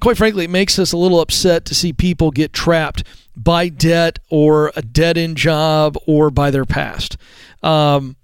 Quite 0.00 0.16
frankly, 0.16 0.44
it 0.44 0.50
makes 0.50 0.78
us 0.78 0.92
a 0.92 0.96
little 0.96 1.20
upset 1.20 1.66
to 1.66 1.74
see 1.74 1.92
people 1.92 2.30
get 2.30 2.54
trapped 2.54 3.04
by 3.36 3.68
debt 3.68 4.18
or 4.30 4.72
a 4.74 4.80
dead 4.80 5.18
end 5.18 5.36
job 5.36 5.98
or 6.06 6.30
by 6.30 6.50
their 6.50 6.64
past. 6.64 7.18
Um, 7.62 8.16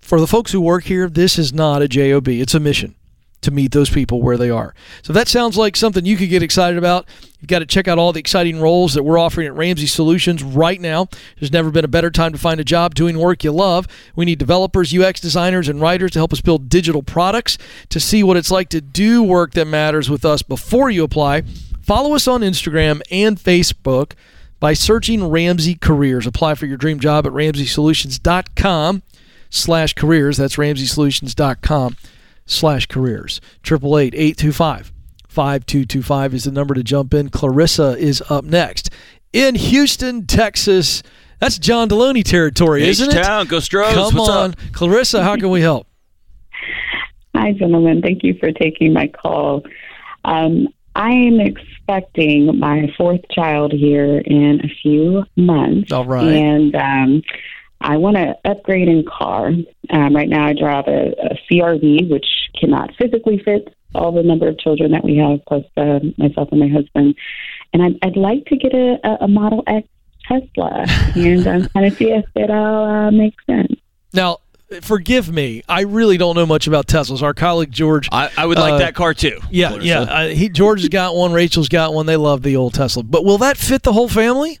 for 0.00 0.20
the 0.20 0.26
folks 0.26 0.52
who 0.52 0.60
work 0.60 0.84
here, 0.84 1.08
this 1.08 1.38
is 1.38 1.54
not 1.54 1.80
a 1.80 1.88
job; 1.88 2.28
it's 2.28 2.54
a 2.54 2.60
mission 2.60 2.94
to 3.42 3.50
meet 3.50 3.72
those 3.72 3.90
people 3.90 4.22
where 4.22 4.36
they 4.36 4.50
are. 4.50 4.74
So 5.02 5.10
if 5.10 5.14
that 5.14 5.28
sounds 5.28 5.56
like 5.56 5.76
something 5.76 6.06
you 6.06 6.16
could 6.16 6.30
get 6.30 6.42
excited 6.42 6.78
about, 6.78 7.06
you've 7.40 7.48
got 7.48 7.58
to 7.58 7.66
check 7.66 7.88
out 7.88 7.98
all 7.98 8.12
the 8.12 8.20
exciting 8.20 8.60
roles 8.60 8.94
that 8.94 9.02
we're 9.02 9.18
offering 9.18 9.48
at 9.48 9.54
Ramsey 9.54 9.86
Solutions 9.86 10.42
right 10.42 10.80
now. 10.80 11.08
There's 11.38 11.52
never 11.52 11.70
been 11.70 11.84
a 11.84 11.88
better 11.88 12.10
time 12.10 12.32
to 12.32 12.38
find 12.38 12.60
a 12.60 12.64
job 12.64 12.94
doing 12.94 13.18
work 13.18 13.44
you 13.44 13.52
love. 13.52 13.86
We 14.16 14.24
need 14.24 14.38
developers, 14.38 14.96
UX 14.96 15.20
designers, 15.20 15.68
and 15.68 15.80
writers 15.80 16.12
to 16.12 16.20
help 16.20 16.32
us 16.32 16.40
build 16.40 16.68
digital 16.68 17.02
products. 17.02 17.58
To 17.90 18.00
see 18.00 18.22
what 18.22 18.36
it's 18.36 18.50
like 18.50 18.68
to 18.70 18.80
do 18.80 19.22
work 19.22 19.52
that 19.52 19.66
matters 19.66 20.08
with 20.08 20.24
us 20.24 20.42
before 20.42 20.90
you 20.90 21.04
apply, 21.04 21.42
follow 21.82 22.14
us 22.14 22.28
on 22.28 22.40
Instagram 22.40 23.02
and 23.10 23.38
Facebook 23.38 24.12
by 24.60 24.72
searching 24.72 25.28
Ramsey 25.28 25.74
Careers. 25.74 26.26
Apply 26.26 26.54
for 26.54 26.66
your 26.66 26.76
dream 26.76 27.00
job 27.00 27.26
at 27.26 27.32
ramseysolutions.com 27.32 29.02
slash 29.50 29.94
careers. 29.94 30.36
That's 30.36 30.56
ramseysolutions.com 30.56 31.96
slash 32.46 32.86
careers. 32.86 33.40
888-825 33.62 34.92
5225 35.28 36.34
is 36.34 36.44
the 36.44 36.52
number 36.52 36.74
to 36.74 36.82
jump 36.82 37.14
in. 37.14 37.30
Clarissa 37.30 37.96
is 37.96 38.22
up 38.28 38.44
next. 38.44 38.90
In 39.32 39.54
Houston, 39.54 40.26
Texas. 40.26 41.02
That's 41.38 41.58
John 41.58 41.88
Delony 41.88 42.22
territory, 42.22 42.86
isn't 42.86 43.10
it? 43.10 43.16
H-Town, 43.16 43.46
go 43.46 43.58
Stros. 43.58 43.94
Come 43.94 44.14
What's 44.14 44.28
on. 44.28 44.50
up? 44.50 44.56
Clarissa, 44.72 45.24
how 45.24 45.36
can 45.36 45.50
we 45.50 45.62
help? 45.62 45.86
Hi, 47.34 47.52
gentlemen. 47.52 48.02
Thank 48.02 48.22
you 48.22 48.34
for 48.38 48.52
taking 48.52 48.92
my 48.92 49.08
call. 49.08 49.62
Um, 50.24 50.68
I 50.94 51.10
am 51.10 51.40
expecting 51.40 52.58
my 52.58 52.92
fourth 52.98 53.22
child 53.30 53.72
here 53.72 54.18
in 54.18 54.60
a 54.62 54.68
few 54.82 55.24
months. 55.36 55.90
All 55.90 56.04
right. 56.04 56.24
And 56.28 56.76
um, 56.76 57.22
I 57.82 57.96
want 57.96 58.16
to 58.16 58.34
upgrade 58.44 58.88
in 58.88 59.04
car. 59.04 59.48
Um, 59.90 60.14
right 60.16 60.28
now, 60.28 60.46
I 60.46 60.52
drive 60.54 60.86
a, 60.88 61.12
a 61.30 61.38
CRV, 61.50 62.10
which 62.10 62.26
cannot 62.58 62.90
physically 62.96 63.38
fit 63.44 63.74
all 63.94 64.12
the 64.12 64.22
number 64.22 64.48
of 64.48 64.58
children 64.58 64.92
that 64.92 65.04
we 65.04 65.16
have, 65.18 65.40
plus 65.46 65.64
uh, 65.76 66.00
myself 66.16 66.48
and 66.52 66.60
my 66.60 66.68
husband. 66.68 67.14
And 67.72 67.82
I'd, 67.82 67.98
I'd 68.02 68.16
like 68.16 68.44
to 68.46 68.56
get 68.56 68.72
a, 68.74 68.98
a, 69.04 69.24
a 69.24 69.28
Model 69.28 69.62
X 69.66 69.86
Tesla 70.26 70.84
and 71.16 71.46
I'm 71.46 71.68
kind 71.68 71.86
of 71.86 71.94
see 71.96 72.10
if 72.10 72.24
it 72.36 72.50
all 72.50 72.84
uh, 72.88 73.10
makes 73.10 73.44
sense. 73.44 73.72
Now, 74.14 74.38
forgive 74.82 75.30
me. 75.32 75.62
I 75.68 75.82
really 75.82 76.16
don't 76.16 76.36
know 76.36 76.46
much 76.46 76.66
about 76.66 76.86
Teslas. 76.86 77.22
Our 77.22 77.34
colleague 77.34 77.72
George 77.72 78.08
I, 78.12 78.30
I 78.36 78.46
would 78.46 78.56
like 78.58 78.74
Uh, 78.74 78.78
that 78.78 78.94
car 78.94 79.14
too. 79.14 79.40
Yeah, 79.50 79.68
Clarissa. 79.70 79.86
yeah. 79.86 80.00
Uh, 80.00 80.28
he 80.28 80.48
George 80.48 80.80
has 80.80 80.88
got 80.88 81.14
one. 81.14 81.32
Rachel's 81.32 81.68
got 81.68 81.92
one. 81.92 82.06
They 82.06 82.16
love 82.16 82.42
the 82.42 82.56
old 82.56 82.74
Tesla. 82.74 83.02
But 83.02 83.24
will 83.24 83.38
that 83.38 83.56
fit 83.56 83.82
the 83.82 83.92
whole 83.92 84.08
family? 84.08 84.58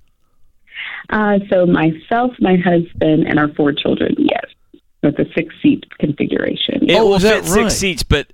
Uh, 1.10 1.38
so 1.50 1.66
myself, 1.66 2.32
my 2.40 2.56
husband, 2.56 3.26
and 3.26 3.38
our 3.38 3.48
four 3.54 3.72
children, 3.72 4.14
yes, 4.18 4.44
with 5.02 5.18
a 5.18 5.26
six 5.34 5.54
seat 5.62 5.84
configuration. 5.98 6.88
It 6.88 6.96
Oh, 6.96 7.06
will 7.08 7.14
is 7.16 7.22
that 7.22 7.42
fit 7.44 7.50
six 7.52 7.74
seats, 7.74 8.02
but 8.02 8.32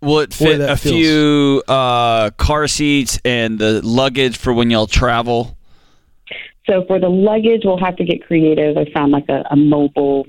will 0.00 0.20
it 0.20 0.32
fit 0.34 0.58
that 0.58 0.70
a 0.70 0.76
feels- 0.76 0.94
few 0.94 1.62
uh, 1.68 2.30
car 2.30 2.68
seats 2.68 3.18
and 3.24 3.58
the 3.58 3.80
luggage 3.84 4.36
for 4.36 4.52
when 4.52 4.70
y'all 4.70 4.86
travel? 4.86 5.56
So 6.68 6.84
for 6.86 7.00
the 7.00 7.08
luggage, 7.08 7.62
we'll 7.64 7.78
have 7.78 7.96
to 7.96 8.04
get 8.04 8.24
creative. 8.26 8.76
I 8.76 8.84
found 8.94 9.10
like 9.12 9.28
a, 9.28 9.44
a 9.50 9.56
mobile 9.56 10.26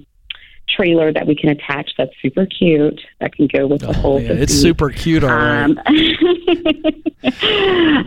trailer 0.75 1.11
that 1.13 1.27
we 1.27 1.35
can 1.35 1.49
attach 1.49 1.91
that's 1.97 2.11
super 2.21 2.45
cute 2.45 3.01
that 3.19 3.35
can 3.35 3.47
go 3.47 3.67
with 3.67 3.81
the 3.81 3.93
whole. 3.93 4.17
Oh, 4.17 4.19
Man, 4.19 4.37
it's 4.37 4.53
super 4.53 4.89
cute, 4.89 5.23
all 5.23 5.29
right. 5.29 5.63
Um, 5.63 5.79
Uh, 7.23 7.27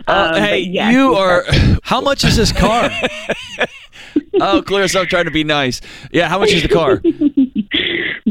um, 0.07 0.41
hey, 0.41 0.65
but 0.65 0.71
yes, 0.71 0.93
you 0.93 1.15
are. 1.15 1.45
How 1.83 2.01
much 2.01 2.23
is 2.23 2.35
this 2.35 2.51
car? 2.51 2.89
oh, 4.41 4.61
Clarissa, 4.61 4.99
I'm 4.99 5.07
trying 5.07 5.25
to 5.25 5.31
be 5.31 5.43
nice. 5.43 5.81
Yeah, 6.11 6.27
how 6.27 6.39
much 6.39 6.51
is 6.51 6.63
the 6.63 6.67
car? 6.67 7.01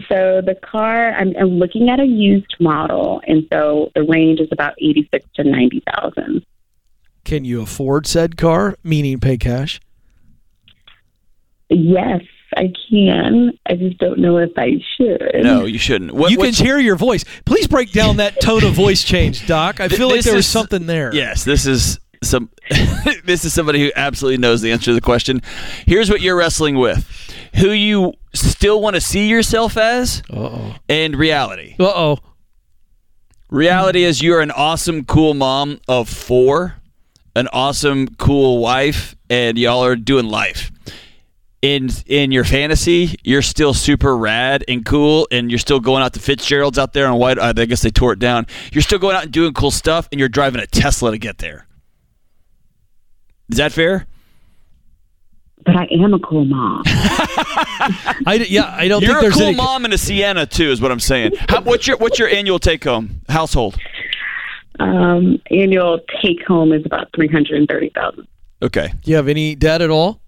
So 0.09 0.43
the 0.43 0.57
car, 0.63 1.13
I'm, 1.13 1.35
I'm 1.37 1.59
looking 1.59 1.89
at 1.89 2.01
a 2.01 2.05
used 2.05 2.55
model, 2.61 3.23
and 3.27 3.47
so 3.53 3.91
the 3.95 4.03
range 4.03 4.41
is 4.41 4.49
about 4.53 4.75
eighty-six 4.79 5.27
to 5.37 5.45
ninety 5.45 5.83
thousand. 5.93 6.45
Can 7.25 7.45
you 7.45 7.63
afford 7.63 8.07
said 8.07 8.37
car? 8.37 8.77
Meaning 8.83 9.21
pay 9.21 9.39
cash. 9.39 9.81
Yes, 11.71 12.23
I 12.57 12.73
can. 12.91 13.53
I 13.67 13.75
just 13.75 13.99
don't 13.99 14.19
know 14.19 14.39
if 14.39 14.51
I 14.57 14.73
should. 14.97 15.43
No, 15.43 15.65
you 15.65 15.79
shouldn't. 15.79 16.13
What, 16.13 16.31
you 16.31 16.39
can 16.39 16.53
hear 16.53 16.79
your 16.79 16.97
voice. 16.97 17.25
Please 17.45 17.67
break 17.67 17.93
down 17.93 18.17
that 18.19 18.41
tone 18.41 18.65
of 18.65 18.73
voice 18.75 19.03
change, 19.05 19.47
Doc. 19.47 19.81
I 19.81 19.89
Th- 19.89 19.99
feel 19.99 20.09
like 20.09 20.17
this 20.19 20.27
there 20.27 20.35
was 20.35 20.47
something 20.47 20.87
there. 20.87 21.15
Yes, 21.15 21.45
this 21.45 21.67
is 21.67 21.99
some. 22.23 22.51
this 23.25 23.45
is 23.45 23.53
somebody 23.53 23.81
who 23.81 23.91
absolutely 23.97 24.39
knows 24.39 24.61
the 24.63 24.73
answer 24.73 24.87
to 24.87 24.95
the 24.95 25.01
question. 25.01 25.43
Here's 25.87 26.11
what 26.11 26.21
you're 26.21 26.37
wrestling 26.37 26.77
with: 26.77 27.07
who 27.57 27.71
you 27.71 28.15
still 28.35 28.81
want 28.81 28.95
to 28.95 29.01
see 29.01 29.29
yourself 29.29 29.77
as, 29.77 30.23
Uh-oh. 30.31 30.75
and 30.89 31.17
reality. 31.17 31.77
Uh-oh. 31.79 32.19
Reality 33.51 34.03
is 34.03 34.21
you're 34.23 34.41
an 34.41 34.51
awesome, 34.51 35.05
cool 35.05 35.35
mom 35.35 35.81
of 35.87 36.09
four, 36.09 36.77
an 37.37 37.47
awesome, 37.53 38.09
cool 38.17 38.59
wife, 38.59 39.15
and 39.31 39.57
y'all 39.59 39.85
are 39.85 39.95
doing 39.97 40.27
life. 40.27 40.73
In 41.65 41.89
in 42.07 42.31
your 42.31 42.45
fantasy, 42.45 43.17
you're 43.25 43.41
still 43.41 43.73
super 43.73 44.15
rad 44.15 44.65
and 44.69 44.85
cool, 44.85 45.27
and 45.31 45.51
you're 45.51 45.59
still 45.59 45.81
going 45.81 46.03
out 46.03 46.13
to 46.13 46.21
Fitzgerald's 46.21 46.79
out 46.79 46.93
there 46.93 47.07
on 47.07 47.19
White. 47.19 47.39
I 47.39 47.53
guess 47.55 47.81
they 47.81 47.89
tore 47.91 48.13
it 48.13 48.19
down. 48.19 48.47
You're 48.71 48.83
still 48.83 48.99
going 48.99 49.17
out 49.17 49.23
and 49.23 49.33
doing 49.33 49.55
cool 49.55 49.71
stuff, 49.71 50.07
and 50.13 50.19
you're 50.19 50.29
driving 50.29 50.61
a 50.61 50.67
Tesla 50.67 51.11
to 51.13 51.17
get 51.19 51.39
there. 51.39 51.67
Is 53.49 53.57
that 53.57 53.73
fair? 53.73 54.07
But 55.65 55.77
I 55.77 55.87
am 55.91 56.13
a 56.13 56.19
cool 56.19 56.45
mom. 56.45 56.83
I, 56.87 58.37
d- 58.45 58.47
yeah, 58.53 58.75
I 58.77 58.87
don't 58.87 59.01
You're 59.01 59.13
think 59.13 59.19
a 59.19 59.23
there's 59.23 59.35
cool 59.35 59.47
any. 59.47 59.57
mom 59.57 59.87
in 59.87 59.95
a 59.95 59.99
Sienna 59.99 60.45
too, 60.45 60.71
is 60.71 60.83
what 60.83 60.93
I'm 60.93 61.01
saying. 61.01 61.33
How, 61.49 61.63
what's 61.63 61.87
your 61.87 61.97
what's 61.97 62.19
your 62.19 62.29
annual 62.29 62.59
take 62.59 62.85
home 62.85 63.23
household? 63.31 63.77
um, 64.81 65.39
annual 65.51 66.01
take 66.21 66.45
home 66.47 66.75
is 66.75 66.85
about 66.85 67.09
three 67.17 67.29
hundred 67.29 67.57
and 67.59 67.69
thirty 67.69 67.89
thousand. 67.95 68.27
Okay, 68.61 68.93
Do 69.03 69.11
you 69.11 69.17
have 69.17 69.29
any 69.29 69.55
debt 69.55 69.81
at 69.81 69.89
all? 69.89 70.21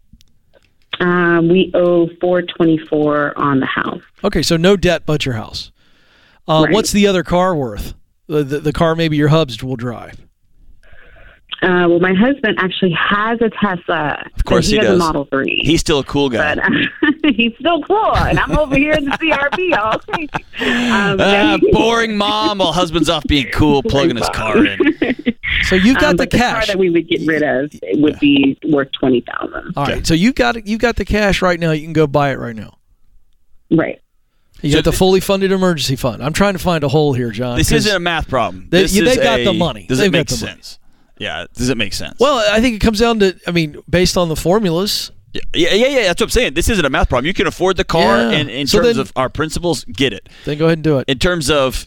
Um, 1.00 1.48
we 1.48 1.70
owe 1.74 2.08
four 2.20 2.42
twenty 2.42 2.78
four 2.78 3.36
on 3.38 3.60
the 3.60 3.66
house. 3.66 4.02
Okay, 4.24 4.42
so 4.42 4.56
no 4.56 4.76
debt 4.76 5.02
but 5.06 5.24
your 5.26 5.34
house. 5.34 5.70
Uh, 6.48 6.62
Right. 6.66 6.72
What's 6.74 6.92
the 6.92 7.06
other 7.06 7.22
car 7.24 7.54
worth? 7.56 7.94
The, 8.28 8.42
the, 8.44 8.60
the 8.60 8.72
car 8.72 8.94
maybe 8.96 9.16
your 9.16 9.28
hubs 9.28 9.62
will 9.62 9.76
drive. 9.76 10.20
Uh, 11.62 11.88
well, 11.88 12.00
my 12.00 12.12
husband 12.12 12.56
actually 12.58 12.92
has 12.92 13.40
a 13.40 13.48
Tesla. 13.48 14.22
Of 14.36 14.44
course 14.44 14.66
he 14.66 14.72
he, 14.72 14.78
has 14.78 14.88
does. 14.88 14.96
a 14.96 14.98
Model 14.98 15.24
Three. 15.24 15.62
he's 15.64 15.80
still 15.80 16.00
a 16.00 16.04
cool 16.04 16.28
guy. 16.28 16.54
but 16.54 16.64
uh, 16.64 17.12
he's 17.34 17.52
still 17.58 17.82
cool, 17.82 18.14
and 18.14 18.38
I'm 18.38 18.58
over 18.58 18.76
here 18.76 18.92
in 18.92 19.06
the 19.06 19.10
CRV 19.12 19.78
all 19.78 19.98
crazy. 20.00 20.28
Um, 20.60 21.18
yeah. 21.18 21.56
boring 21.72 22.16
mom 22.16 22.58
while 22.58 22.72
husband's 22.72 23.08
off 23.08 23.24
being 23.26 23.46
cool, 23.52 23.82
plugging 23.88 24.16
his 24.16 24.28
car 24.30 24.64
in. 24.66 24.78
So 25.64 25.74
you've 25.76 25.96
got 25.96 26.10
Um, 26.10 26.16
the 26.16 26.22
but 26.24 26.30
the 26.30 26.38
car 26.38 26.64
that 26.66 26.78
we 26.78 26.90
would 26.90 27.08
get 27.08 27.26
rid 27.26 27.42
of 27.42 27.70
it 27.82 27.98
would 28.00 28.18
be 28.20 28.56
worth 28.64 28.88
twenty 28.92 29.20
thousand. 29.22 29.72
all 29.76 29.84
right, 29.86 30.06
so 30.06 30.14
you 30.14 30.32
got 30.32 30.66
you 30.66 30.78
got 30.78 30.96
the 30.96 31.04
cash 31.04 31.42
right 31.42 31.58
now. 31.58 31.72
You 31.72 31.82
can 31.82 31.92
go 31.92 32.06
buy 32.06 32.30
it 32.30 32.38
right 32.38 32.54
now. 32.54 32.78
Right. 33.70 34.00
You 34.62 34.70
So 34.72 34.78
got 34.78 34.84
the 34.84 34.92
fully 34.92 35.20
funded 35.20 35.52
emergency 35.52 35.96
fund. 35.96 36.22
I'm 36.22 36.32
trying 36.32 36.54
to 36.54 36.58
find 36.58 36.82
a 36.82 36.88
hole 36.88 37.12
here, 37.12 37.30
John. 37.30 37.58
This 37.58 37.72
isn't 37.72 37.94
a 37.94 38.00
math 38.00 38.28
problem. 38.28 38.68
They- 38.70 38.82
This 38.82 38.94
yeah, 38.94 39.04
they 39.04 39.10
is 39.10 39.16
got 39.18 39.40
a- 39.40 39.44
the 39.44 39.52
money. 39.52 39.86
Does 39.86 39.98
They've 39.98 40.06
it 40.08 40.12
make 40.12 40.28
got 40.28 40.36
the 40.38 40.46
money. 40.46 40.54
sense? 40.56 40.78
Yeah. 41.18 41.44
Does 41.54 41.68
it 41.68 41.76
make 41.76 41.92
sense? 41.92 42.18
well, 42.18 42.38
I 42.50 42.60
think 42.60 42.74
it 42.76 42.78
comes 42.80 42.98
down 43.00 43.18
to. 43.20 43.36
I 43.46 43.50
mean, 43.50 43.76
based 43.88 44.16
on 44.16 44.28
the 44.28 44.36
formulas. 44.36 45.10
yeah, 45.34 45.40
yeah, 45.54 45.74
yeah, 45.74 45.86
yeah. 45.88 46.02
That's 46.04 46.20
what 46.22 46.26
I'm 46.26 46.30
saying. 46.30 46.54
This 46.54 46.68
isn't 46.70 46.84
a 46.84 46.90
math 46.90 47.08
problem. 47.10 47.26
You 47.26 47.34
can 47.34 47.46
afford 47.46 47.76
the 47.76 47.84
car, 47.84 48.18
Yeah. 48.18 48.30
and 48.38 48.48
in 48.50 48.66
So 48.66 48.78
terms 48.78 48.96
then- 48.96 49.00
of 49.02 49.12
our 49.16 49.28
principles, 49.28 49.84
get 49.84 50.12
it. 50.14 50.28
Then 50.46 50.56
go 50.58 50.66
ahead 50.66 50.78
and 50.78 50.84
do 50.84 50.98
it. 50.98 51.04
In 51.08 51.18
terms 51.18 51.50
of 51.50 51.84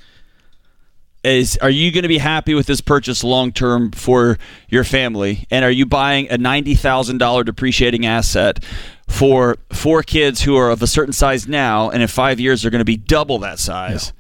is 1.24 1.58
are 1.58 1.70
you 1.70 1.92
going 1.92 2.04
to 2.04 2.10
be 2.10 2.18
happy 2.18 2.54
with 2.54 2.66
this 2.66 2.82
purchase 2.82 3.24
long 3.24 3.52
term 3.52 3.92
for 3.92 4.38
your 4.70 4.84
family? 4.84 5.46
And 5.52 5.66
are 5.66 5.72
you 5.72 5.86
buying 5.86 6.30
a 6.30 6.38
$90,000 6.38 7.46
depreciating 7.46 8.06
asset 8.06 8.64
for 9.08 9.58
four 9.72 10.04
kids 10.04 10.42
who 10.42 10.56
are 10.56 10.70
of 10.70 10.82
a 10.82 10.88
certain 10.88 11.14
size 11.14 11.48
now 11.48 11.90
and 11.90 12.02
in 12.02 12.08
5 12.08 12.40
years 12.40 12.62
they're 12.62 12.72
going 12.72 12.80
to 12.80 12.86
be 12.86 12.98
double 12.98 13.40
that 13.40 13.60
size 13.60 14.14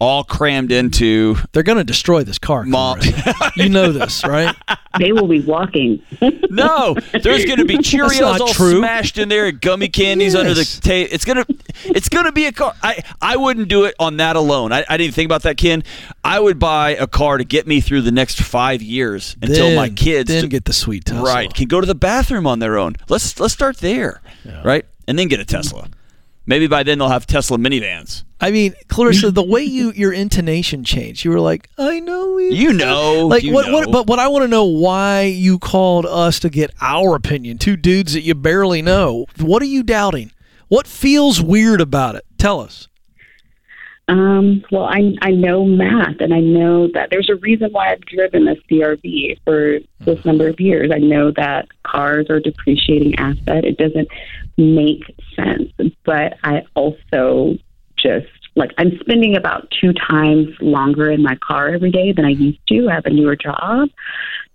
all 0.00 0.24
crammed 0.24 0.72
into 0.72 1.36
They're 1.52 1.62
going 1.62 1.78
to 1.78 1.84
destroy 1.84 2.24
this 2.24 2.38
car. 2.38 2.64
Mom. 2.64 2.98
You 3.54 3.68
know 3.68 3.92
this, 3.92 4.24
right? 4.24 4.56
They 4.98 5.12
will 5.12 5.28
be 5.28 5.40
walking. 5.40 6.02
No, 6.50 6.96
there's 7.12 7.44
going 7.44 7.58
to 7.58 7.64
be 7.64 7.78
Cheerios 7.78 8.40
all 8.40 8.48
true. 8.48 8.78
smashed 8.78 9.18
in 9.18 9.28
there, 9.28 9.46
and 9.46 9.60
gummy 9.60 9.86
candies 9.88 10.34
under 10.34 10.52
the 10.52 10.64
table. 10.64 11.08
It's 11.12 11.24
gonna, 11.24 11.46
it's 11.84 12.08
gonna 12.08 12.32
be 12.32 12.46
a 12.46 12.52
car. 12.52 12.74
I, 12.82 13.04
I 13.22 13.36
wouldn't 13.36 13.68
do 13.68 13.84
it 13.84 13.94
on 14.00 14.16
that 14.16 14.34
alone. 14.34 14.72
I, 14.72 14.84
I 14.88 14.96
didn't 14.96 15.14
think 15.14 15.26
about 15.26 15.42
that, 15.42 15.56
Ken. 15.56 15.84
I 16.24 16.40
would 16.40 16.58
buy 16.58 16.96
a 16.96 17.06
car 17.06 17.38
to 17.38 17.44
get 17.44 17.68
me 17.68 17.80
through 17.80 18.02
the 18.02 18.10
next 18.10 18.42
five 18.42 18.82
years 18.82 19.36
until 19.40 19.68
then, 19.68 19.76
my 19.76 19.90
kids 19.90 20.28
then 20.28 20.42
to- 20.42 20.48
get 20.48 20.64
the 20.64 20.72
sweet 20.72 21.04
Tesla. 21.04 21.22
right 21.22 21.54
can 21.54 21.68
go 21.68 21.80
to 21.80 21.86
the 21.86 21.94
bathroom 21.94 22.46
on 22.48 22.58
their 22.58 22.76
own. 22.76 22.96
Let's 23.08 23.38
let's 23.38 23.54
start 23.54 23.76
there, 23.76 24.20
right, 24.64 24.84
and 25.06 25.16
then 25.16 25.28
get 25.28 25.38
a 25.38 25.44
Tesla. 25.44 25.88
Maybe 26.50 26.66
by 26.66 26.82
then 26.82 26.98
they'll 26.98 27.08
have 27.08 27.28
Tesla 27.28 27.58
minivans. 27.58 28.24
I 28.40 28.50
mean, 28.50 28.74
Clarissa, 28.88 29.30
the 29.30 29.40
way 29.40 29.62
you 29.62 29.92
your 29.92 30.12
intonation 30.12 30.82
changed, 30.82 31.24
you 31.24 31.30
were 31.30 31.38
like, 31.38 31.68
"I 31.78 32.00
know 32.00 32.38
you." 32.38 32.50
You 32.50 32.72
know, 32.72 33.28
like 33.28 33.44
you 33.44 33.52
what, 33.52 33.68
know. 33.68 33.72
what? 33.72 33.92
But 33.92 34.06
what 34.08 34.18
I 34.18 34.26
want 34.26 34.42
to 34.42 34.48
know 34.48 34.64
why 34.64 35.22
you 35.22 35.60
called 35.60 36.06
us 36.06 36.40
to 36.40 36.50
get 36.50 36.72
our 36.80 37.14
opinion. 37.14 37.58
Two 37.58 37.76
dudes 37.76 38.14
that 38.14 38.22
you 38.22 38.34
barely 38.34 38.82
know. 38.82 39.26
What 39.38 39.62
are 39.62 39.66
you 39.66 39.84
doubting? 39.84 40.32
What 40.66 40.88
feels 40.88 41.40
weird 41.40 41.80
about 41.80 42.16
it? 42.16 42.24
Tell 42.36 42.58
us. 42.58 42.88
Um, 44.08 44.64
well, 44.72 44.86
I 44.86 45.14
I 45.22 45.30
know 45.30 45.64
math, 45.64 46.18
and 46.18 46.34
I 46.34 46.40
know 46.40 46.88
that 46.94 47.10
there's 47.10 47.30
a 47.30 47.36
reason 47.36 47.70
why 47.70 47.92
I've 47.92 48.00
driven 48.00 48.48
a 48.48 48.56
CRV 48.56 49.38
for 49.44 49.78
this 50.00 50.24
number 50.24 50.48
of 50.48 50.58
years. 50.58 50.90
I 50.92 50.98
know 50.98 51.30
that 51.36 51.68
cars 51.84 52.26
are 52.28 52.36
a 52.36 52.42
depreciating 52.42 53.14
asset. 53.20 53.64
It 53.64 53.78
doesn't 53.78 54.08
make 54.56 55.04
sense, 55.34 55.72
but 56.04 56.34
I 56.44 56.64
also 56.74 57.56
just 57.96 58.26
like 58.56 58.72
I'm 58.78 58.98
spending 59.00 59.36
about 59.36 59.72
two 59.80 59.92
times 59.92 60.48
longer 60.60 61.10
in 61.10 61.22
my 61.22 61.36
car 61.36 61.68
every 61.68 61.90
day 61.90 62.12
than 62.12 62.24
I 62.24 62.30
used 62.30 62.60
to. 62.68 62.88
I 62.88 62.94
have 62.94 63.06
a 63.06 63.10
newer 63.10 63.36
job. 63.36 63.88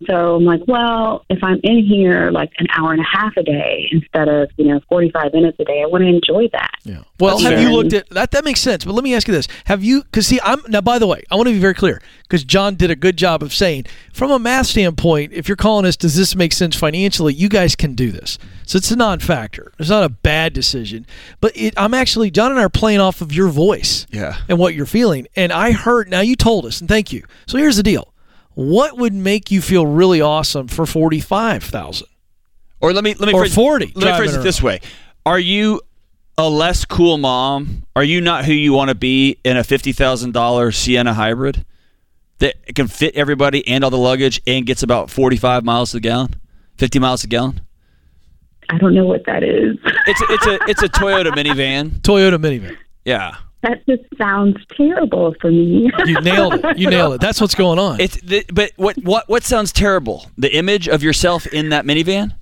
So 0.07 0.35
I'm 0.35 0.43
like, 0.43 0.61
well, 0.67 1.23
if 1.29 1.41
I'm 1.41 1.59
in 1.63 1.83
here 1.85 2.29
like 2.29 2.51
an 2.57 2.67
hour 2.75 2.91
and 2.91 2.99
a 3.01 3.05
half 3.05 3.31
a 3.37 3.43
day 3.43 3.87
instead 3.91 4.27
of, 4.27 4.49
you 4.57 4.65
know, 4.65 4.81
45 4.89 5.33
minutes 5.33 5.57
a 5.59 5.63
day, 5.63 5.81
I 5.81 5.85
want 5.85 6.03
to 6.03 6.09
enjoy 6.09 6.49
that. 6.51 6.71
Yeah. 6.83 7.03
Well, 7.17 7.37
That's 7.37 7.49
have 7.49 7.61
you 7.61 7.71
looked 7.71 7.93
at 7.93 8.09
that? 8.09 8.31
That 8.31 8.43
makes 8.43 8.59
sense. 8.59 8.83
But 8.83 8.93
let 8.93 9.03
me 9.05 9.15
ask 9.15 9.25
you 9.27 9.33
this: 9.33 9.47
Have 9.65 9.83
you? 9.85 10.03
Because 10.03 10.27
see, 10.27 10.39
I'm 10.43 10.59
now. 10.67 10.81
By 10.81 10.99
the 10.99 11.07
way, 11.07 11.23
I 11.31 11.35
want 11.35 11.47
to 11.47 11.53
be 11.53 11.59
very 11.59 11.73
clear 11.73 12.01
because 12.23 12.43
John 12.43 12.75
did 12.75 12.91
a 12.91 12.95
good 12.95 13.15
job 13.15 13.41
of 13.41 13.53
saying, 13.53 13.85
from 14.11 14.31
a 14.31 14.37
math 14.39 14.67
standpoint, 14.67 15.31
if 15.31 15.47
you're 15.47 15.55
calling 15.55 15.85
us, 15.85 15.95
does 15.95 16.15
this 16.15 16.35
make 16.35 16.51
sense 16.51 16.75
financially? 16.75 17.33
You 17.33 17.47
guys 17.47 17.75
can 17.75 17.95
do 17.95 18.11
this. 18.11 18.37
So 18.65 18.77
it's 18.77 18.91
a 18.91 18.95
non-factor. 18.97 19.71
It's 19.79 19.89
not 19.89 20.03
a 20.03 20.09
bad 20.09 20.51
decision. 20.53 21.05
But 21.39 21.53
it, 21.55 21.73
I'm 21.77 21.93
actually 21.93 22.31
John 22.31 22.51
and 22.51 22.59
I 22.59 22.63
are 22.63 22.69
playing 22.69 22.99
off 22.99 23.21
of 23.21 23.31
your 23.31 23.47
voice 23.47 24.07
Yeah. 24.11 24.37
and 24.49 24.59
what 24.59 24.73
you're 24.75 24.85
feeling. 24.85 25.27
And 25.37 25.53
I 25.53 25.71
heard. 25.71 26.09
Now 26.09 26.19
you 26.21 26.35
told 26.35 26.65
us, 26.65 26.81
and 26.81 26.89
thank 26.89 27.13
you. 27.13 27.23
So 27.47 27.57
here's 27.57 27.77
the 27.77 27.83
deal: 27.83 28.11
What 28.55 28.97
would 28.97 29.13
make 29.13 29.51
you 29.51 29.61
feel 29.61 29.85
really 29.85 30.21
awesome 30.21 30.67
for 30.67 30.85
forty-five 30.85 31.63
thousand? 31.63 32.07
Or 32.81 32.93
let 32.93 33.03
me 33.03 33.13
let 33.13 33.27
me 33.27 33.33
Or 33.33 33.41
phrase, 33.41 33.55
40 33.55 33.91
Let 33.95 34.11
me 34.11 34.17
phrase 34.17 34.35
it 34.35 34.43
this 34.43 34.61
way: 34.61 34.79
Are 35.25 35.39
you 35.39 35.81
a 36.37 36.49
less 36.49 36.85
cool 36.85 37.17
mom? 37.17 37.83
Are 37.95 38.03
you 38.03 38.21
not 38.21 38.45
who 38.45 38.53
you 38.53 38.73
want 38.73 38.89
to 38.89 38.95
be 38.95 39.37
in 39.43 39.57
a 39.57 39.63
fifty 39.63 39.91
thousand 39.91 40.33
dollar 40.33 40.71
Sienna 40.71 41.13
hybrid 41.13 41.65
that 42.39 42.55
can 42.75 42.87
fit 42.87 43.15
everybody 43.15 43.65
and 43.67 43.83
all 43.83 43.89
the 43.89 43.97
luggage 43.97 44.41
and 44.47 44.65
gets 44.65 44.83
about 44.83 45.09
forty 45.09 45.37
five 45.37 45.63
miles 45.63 45.91
to 45.91 45.97
the 45.97 46.01
gallon, 46.01 46.35
fifty 46.77 46.99
miles 46.99 47.23
a 47.23 47.27
gallon? 47.27 47.61
I 48.69 48.77
don't 48.77 48.93
know 48.95 49.05
what 49.05 49.25
that 49.25 49.43
is. 49.43 49.77
It's 50.07 50.21
a, 50.21 50.25
it's 50.29 50.47
a 50.47 50.59
it's 50.69 50.83
a 50.83 50.89
Toyota 50.99 51.31
minivan. 51.31 52.01
Toyota 52.01 52.37
minivan. 52.37 52.77
Yeah, 53.03 53.35
that 53.65 53.85
just 53.87 54.03
sounds 54.17 54.55
terrible 54.77 55.35
for 55.41 55.51
me. 55.51 55.91
You 56.05 56.21
nailed 56.21 56.53
it. 56.55 56.77
You 56.77 56.89
nailed 56.89 57.15
it. 57.15 57.21
That's 57.21 57.39
what's 57.41 57.55
going 57.55 57.79
on. 57.79 57.99
it's 57.99 58.19
the, 58.21 58.45
but 58.53 58.71
what 58.77 58.95
what 59.03 59.27
what 59.29 59.43
sounds 59.43 59.71
terrible? 59.71 60.27
The 60.37 60.55
image 60.55 60.87
of 60.87 61.03
yourself 61.03 61.45
in 61.47 61.69
that 61.69 61.85
minivan. 61.85 62.33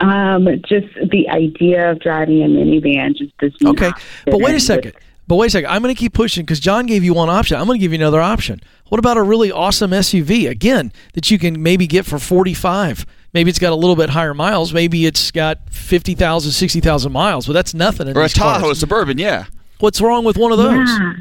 um, 0.00 0.46
just 0.68 0.86
the 1.10 1.28
idea 1.30 1.90
of 1.92 2.00
driving 2.00 2.42
a 2.42 2.46
minivan 2.46 3.16
just 3.16 3.36
does 3.38 3.52
not 3.60 3.74
Okay, 3.80 3.92
but 4.26 4.36
wait 4.38 4.44
in 4.44 4.50
a 4.50 4.54
with- 4.54 4.62
second. 4.62 4.92
But 5.26 5.36
wait 5.36 5.46
a 5.46 5.50
second. 5.50 5.70
I'm 5.70 5.80
going 5.80 5.94
to 5.94 5.98
keep 5.98 6.12
pushing 6.12 6.44
because 6.44 6.60
John 6.60 6.84
gave 6.84 7.02
you 7.02 7.14
one 7.14 7.30
option. 7.30 7.58
I'm 7.58 7.64
going 7.66 7.78
to 7.78 7.82
give 7.82 7.92
you 7.92 7.98
another 7.98 8.20
option. 8.20 8.60
What 8.90 8.98
about 8.98 9.16
a 9.16 9.22
really 9.22 9.50
awesome 9.50 9.92
SUV 9.92 10.50
again 10.50 10.92
that 11.14 11.30
you 11.30 11.38
can 11.38 11.62
maybe 11.62 11.86
get 11.86 12.04
for 12.04 12.18
45? 12.18 13.06
Maybe 13.32 13.48
it's 13.48 13.58
got 13.58 13.72
a 13.72 13.74
little 13.74 13.96
bit 13.96 14.10
higher 14.10 14.34
miles. 14.34 14.74
Maybe 14.74 15.06
it's 15.06 15.30
got 15.30 15.60
50,000, 15.70 16.52
60,000 16.52 17.10
miles, 17.10 17.46
but 17.46 17.54
that's 17.54 17.72
nothing. 17.72 18.06
In 18.08 18.18
Or 18.18 18.22
a 18.24 18.28
Tahoe, 18.28 18.50
cars. 18.50 18.60
Tahoe 18.60 18.72
Suburban, 18.74 19.16
yeah. 19.16 19.46
What's 19.80 20.00
wrong 20.00 20.24
with 20.24 20.36
one 20.38 20.52
of 20.52 20.58
those? 20.58 20.88
Yeah. 20.88 21.12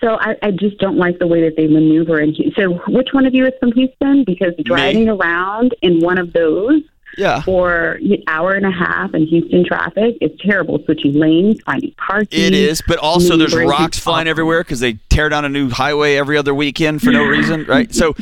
So 0.00 0.16
I, 0.18 0.34
I 0.42 0.50
just 0.52 0.78
don't 0.78 0.96
like 0.96 1.18
the 1.18 1.26
way 1.26 1.42
that 1.42 1.56
they 1.56 1.66
maneuver 1.66 2.20
in 2.20 2.32
Houston. 2.32 2.54
So 2.64 2.80
which 2.92 3.08
one 3.12 3.26
of 3.26 3.34
you 3.34 3.44
is 3.46 3.52
from 3.60 3.72
Houston? 3.72 4.24
Because 4.24 4.54
driving 4.64 5.08
around 5.10 5.74
in 5.82 6.00
one 6.00 6.16
of 6.16 6.32
those 6.32 6.80
Yeah. 7.18 7.42
for 7.42 7.98
an 8.00 8.22
hour 8.26 8.52
and 8.52 8.64
a 8.64 8.70
half 8.70 9.12
in 9.12 9.26
Houston 9.26 9.62
traffic 9.66 10.16
is 10.22 10.30
terrible. 10.40 10.82
Switching 10.86 11.12
lanes, 11.12 11.60
finding 11.66 11.92
parking. 11.98 12.40
It 12.40 12.54
is, 12.54 12.80
but 12.88 12.96
also 12.98 13.36
there's 13.36 13.54
rocks 13.54 13.98
flying 13.98 14.26
everywhere 14.26 14.62
because 14.64 14.80
they 14.80 14.94
tear 15.10 15.28
down 15.28 15.44
a 15.44 15.50
new 15.50 15.68
highway 15.68 16.14
every 16.16 16.38
other 16.38 16.54
weekend 16.54 17.02
for 17.02 17.10
no 17.10 17.22
reason, 17.22 17.64
right? 17.68 17.94
So, 17.94 18.14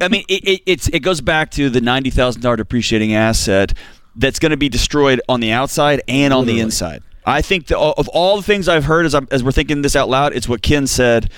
I 0.00 0.08
mean, 0.08 0.24
it, 0.30 0.42
it, 0.48 0.62
it's 0.64 0.88
it 0.88 1.00
goes 1.00 1.20
back 1.20 1.50
to 1.52 1.68
the 1.68 1.82
ninety 1.82 2.08
thousand 2.08 2.40
dollar 2.40 2.56
depreciating 2.56 3.12
asset 3.14 3.74
that's 4.14 4.38
going 4.38 4.52
to 4.52 4.56
be 4.56 4.70
destroyed 4.70 5.20
on 5.28 5.40
the 5.40 5.52
outside 5.52 6.00
and 6.08 6.32
on 6.32 6.46
the 6.46 6.60
inside. 6.60 7.02
I 7.26 7.42
think 7.42 7.66
the, 7.66 7.76
of 7.78 8.08
all 8.08 8.36
the 8.36 8.42
things 8.42 8.68
I've 8.68 8.84
heard 8.84 9.04
as 9.04 9.14
I'm, 9.14 9.26
as 9.32 9.42
we're 9.42 9.50
thinking 9.52 9.82
this 9.82 9.96
out 9.96 10.08
loud, 10.08 10.32
it's 10.34 10.48
what 10.48 10.62
Ken 10.62 10.86
said 10.86 11.30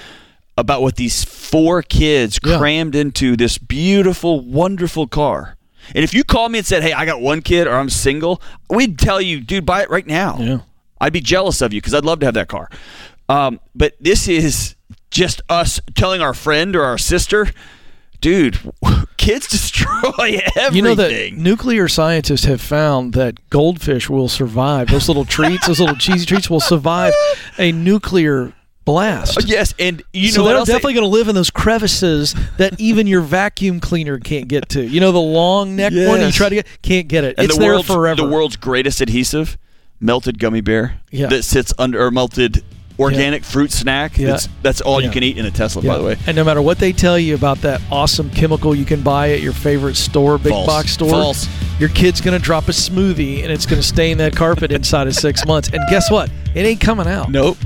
about 0.56 0.82
what 0.82 0.96
these 0.96 1.24
four 1.24 1.82
kids 1.82 2.38
Yeah. 2.44 2.58
crammed 2.58 2.94
into 2.94 3.36
this 3.36 3.56
beautiful, 3.58 4.40
wonderful 4.40 5.06
car. 5.06 5.56
And 5.94 6.04
if 6.04 6.12
you 6.12 6.24
called 6.24 6.52
me 6.52 6.58
and 6.58 6.66
said, 6.66 6.82
"Hey, 6.82 6.92
I 6.92 7.06
got 7.06 7.20
one 7.22 7.40
kid 7.40 7.66
or 7.66 7.74
I'm 7.74 7.88
single," 7.88 8.42
we'd 8.68 8.98
tell 8.98 9.20
you, 9.20 9.40
"Dude, 9.40 9.64
buy 9.64 9.82
it 9.82 9.88
right 9.88 10.06
now." 10.06 10.36
Yeah. 10.38 10.58
I'd 11.00 11.12
be 11.14 11.20
jealous 11.20 11.62
of 11.62 11.72
you 11.72 11.80
because 11.80 11.94
I'd 11.94 12.04
love 12.04 12.18
to 12.20 12.26
have 12.26 12.34
that 12.34 12.48
car. 12.48 12.68
Um, 13.30 13.60
but 13.74 13.94
this 14.00 14.28
is 14.28 14.74
just 15.10 15.40
us 15.48 15.80
telling 15.94 16.20
our 16.20 16.34
friend 16.34 16.74
or 16.76 16.84
our 16.84 16.98
sister, 16.98 17.50
dude, 18.20 18.58
kids 19.16 19.46
destroy 19.48 20.40
everything. 20.56 20.72
You 20.74 20.82
know 20.82 20.94
that 20.94 21.32
nuclear 21.34 21.88
scientists 21.88 22.44
have 22.44 22.60
found 22.60 23.14
that 23.14 23.48
goldfish 23.50 24.08
will 24.10 24.28
survive. 24.28 24.88
Those 24.88 25.08
little 25.08 25.24
treats, 25.24 25.66
those 25.66 25.80
little 25.80 25.96
cheesy 25.96 26.26
treats 26.26 26.48
will 26.50 26.60
survive 26.60 27.14
a 27.58 27.72
nuclear 27.72 28.52
blast. 28.84 29.38
Oh, 29.38 29.44
yes, 29.46 29.74
and 29.78 30.02
you 30.12 30.32
know 30.32 30.44
they're 30.44 30.64
definitely 30.64 30.94
going 30.94 31.04
to 31.04 31.10
live 31.10 31.28
in 31.28 31.34
those 31.34 31.50
crevices 31.50 32.34
that 32.56 32.80
even 32.80 33.06
your 33.06 33.20
vacuum 33.20 33.80
cleaner 33.80 34.18
can't 34.18 34.48
get 34.48 34.68
to. 34.70 34.82
You 34.82 35.00
know 35.00 35.12
the 35.12 35.18
long 35.20 35.76
neck 35.76 35.92
one 35.94 36.20
you 36.20 36.30
try 36.32 36.48
to 36.48 36.54
get 36.56 36.66
can't 36.82 37.08
get 37.08 37.24
it. 37.24 37.34
and 37.38 37.46
it's 37.46 37.56
the 37.56 37.60
there 37.62 37.82
forever. 37.82 38.22
The 38.22 38.28
world's 38.28 38.56
greatest 38.56 39.00
adhesive, 39.00 39.58
melted 40.00 40.38
gummy 40.38 40.60
bear, 40.62 41.00
Yeah. 41.10 41.26
that 41.28 41.42
sits 41.42 41.72
under 41.78 42.00
or 42.02 42.10
melted 42.10 42.64
organic 42.98 43.44
fruit 43.44 43.70
snack. 43.72 44.18
Yeah. 44.18 44.28
That's, 44.28 44.48
that's 44.62 44.80
all 44.80 45.00
Yeah. 45.00 45.06
you 45.06 45.12
can 45.12 45.22
eat 45.22 45.38
in 45.38 45.46
a 45.46 45.50
Tesla, 45.50 45.82
Yeah. 45.82 45.92
by 45.92 45.98
the 45.98 46.04
way. 46.04 46.16
And 46.26 46.36
no 46.36 46.44
matter 46.44 46.60
what 46.60 46.78
they 46.78 46.92
tell 46.92 47.18
you 47.18 47.34
about 47.34 47.58
that 47.62 47.80
awesome 47.90 48.28
chemical 48.30 48.74
you 48.74 48.84
can 48.84 49.02
buy 49.02 49.30
at 49.32 49.40
your 49.40 49.52
favorite 49.52 49.96
store, 49.96 50.36
big 50.38 50.52
False. 50.52 50.66
box 50.66 50.90
store, 50.92 51.10
False. 51.10 51.48
your 51.78 51.88
kid's 51.90 52.20
going 52.20 52.36
to 52.36 52.44
drop 52.44 52.68
a 52.68 52.72
smoothie 52.72 53.42
and 53.42 53.52
it's 53.52 53.66
going 53.66 53.80
to 53.80 53.86
stain 53.86 54.18
that 54.18 54.34
carpet 54.34 54.72
inside 54.72 55.06
of 55.06 55.14
six 55.14 55.46
months. 55.46 55.68
And 55.72 55.80
guess 55.90 56.10
what? 56.10 56.30
It 56.54 56.66
ain't 56.66 56.80
coming 56.80 57.06
out. 57.06 57.30
Nope, 57.30 57.56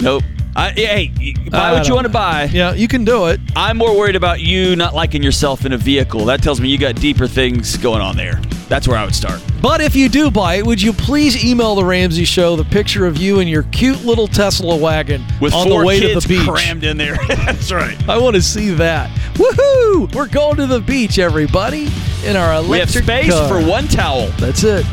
nope. 0.00 0.22
Uh, 0.58 0.62
I, 0.62 0.70
hey, 0.72 1.34
buy 1.50 1.70
I 1.70 1.72
what 1.72 1.86
you 1.86 1.92
uh, 1.92 1.96
want 1.96 2.06
to 2.06 2.12
buy. 2.12 2.44
Yeah, 2.46 2.74
you 2.74 2.88
can 2.88 3.04
do 3.04 3.26
it. 3.26 3.38
I'm 3.54 3.76
more 3.76 3.96
worried 3.96 4.16
about 4.16 4.40
you 4.40 4.74
not 4.74 4.92
liking 4.92 5.22
yourself 5.22 5.64
in 5.64 5.72
a 5.72 5.78
vehicle. 5.78 6.24
That 6.24 6.42
tells 6.42 6.60
me 6.60 6.68
you 6.68 6.78
got 6.78 6.96
deeper 6.96 7.28
things 7.28 7.76
going 7.76 8.00
on 8.00 8.16
there. 8.16 8.40
That's 8.68 8.88
where 8.88 8.98
I 8.98 9.04
would 9.04 9.14
start. 9.14 9.40
But 9.62 9.80
if 9.80 9.94
you 9.94 10.08
do 10.08 10.32
buy 10.32 10.56
it, 10.56 10.66
would 10.66 10.82
you 10.82 10.92
please 10.92 11.44
email 11.44 11.76
the 11.76 11.84
Ramsey 11.84 12.24
Show 12.24 12.56
the 12.56 12.64
picture 12.64 13.06
of 13.06 13.16
you 13.16 13.38
in 13.38 13.46
your 13.46 13.62
cute 13.64 14.04
little 14.04 14.26
Tesla 14.26 14.76
wagon 14.76 15.24
With 15.40 15.54
on 15.54 15.68
the 15.68 15.76
way 15.76 16.00
kids 16.00 16.24
to 16.24 16.28
the 16.28 16.38
beach? 16.40 16.48
crammed 16.48 16.82
in 16.82 16.96
there. 16.96 17.16
That's 17.28 17.70
right. 17.70 17.96
I 18.08 18.18
want 18.18 18.34
to 18.34 18.42
see 18.42 18.70
that. 18.70 19.10
Woohoo! 19.34 20.12
We're 20.12 20.26
going 20.26 20.56
to 20.56 20.66
the 20.66 20.80
beach, 20.80 21.20
everybody, 21.20 21.88
in 22.24 22.34
our 22.34 22.54
electric. 22.54 22.68
We 22.68 22.78
have 22.80 22.90
space 22.90 23.30
car. 23.32 23.48
for 23.48 23.64
one 23.64 23.86
towel. 23.86 24.26
That's 24.38 24.64
it. 24.64 24.84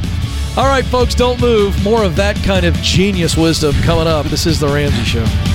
All 0.57 0.67
right, 0.67 0.85
folks, 0.85 1.15
don't 1.15 1.41
move. 1.41 1.83
More 1.83 2.03
of 2.03 2.15
that 2.17 2.35
kind 2.43 2.65
of 2.67 2.75
genius 2.75 3.35
wisdom 3.35 3.73
coming 3.81 4.07
up. 4.07 4.27
This 4.27 4.45
is 4.45 4.59
the 4.59 4.67
Ramsey 4.67 5.03
Show. 5.03 5.54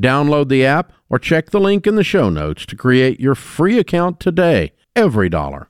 Download 0.00 0.48
the 0.48 0.64
app 0.64 0.92
or 1.10 1.18
check 1.18 1.50
the 1.50 1.60
link 1.60 1.86
in 1.86 1.94
the 1.94 2.04
show 2.04 2.30
notes 2.30 2.66
to 2.66 2.76
create 2.76 3.20
your 3.20 3.34
free 3.34 3.78
account 3.78 4.20
today. 4.20 4.72
EveryDollar. 4.96 5.66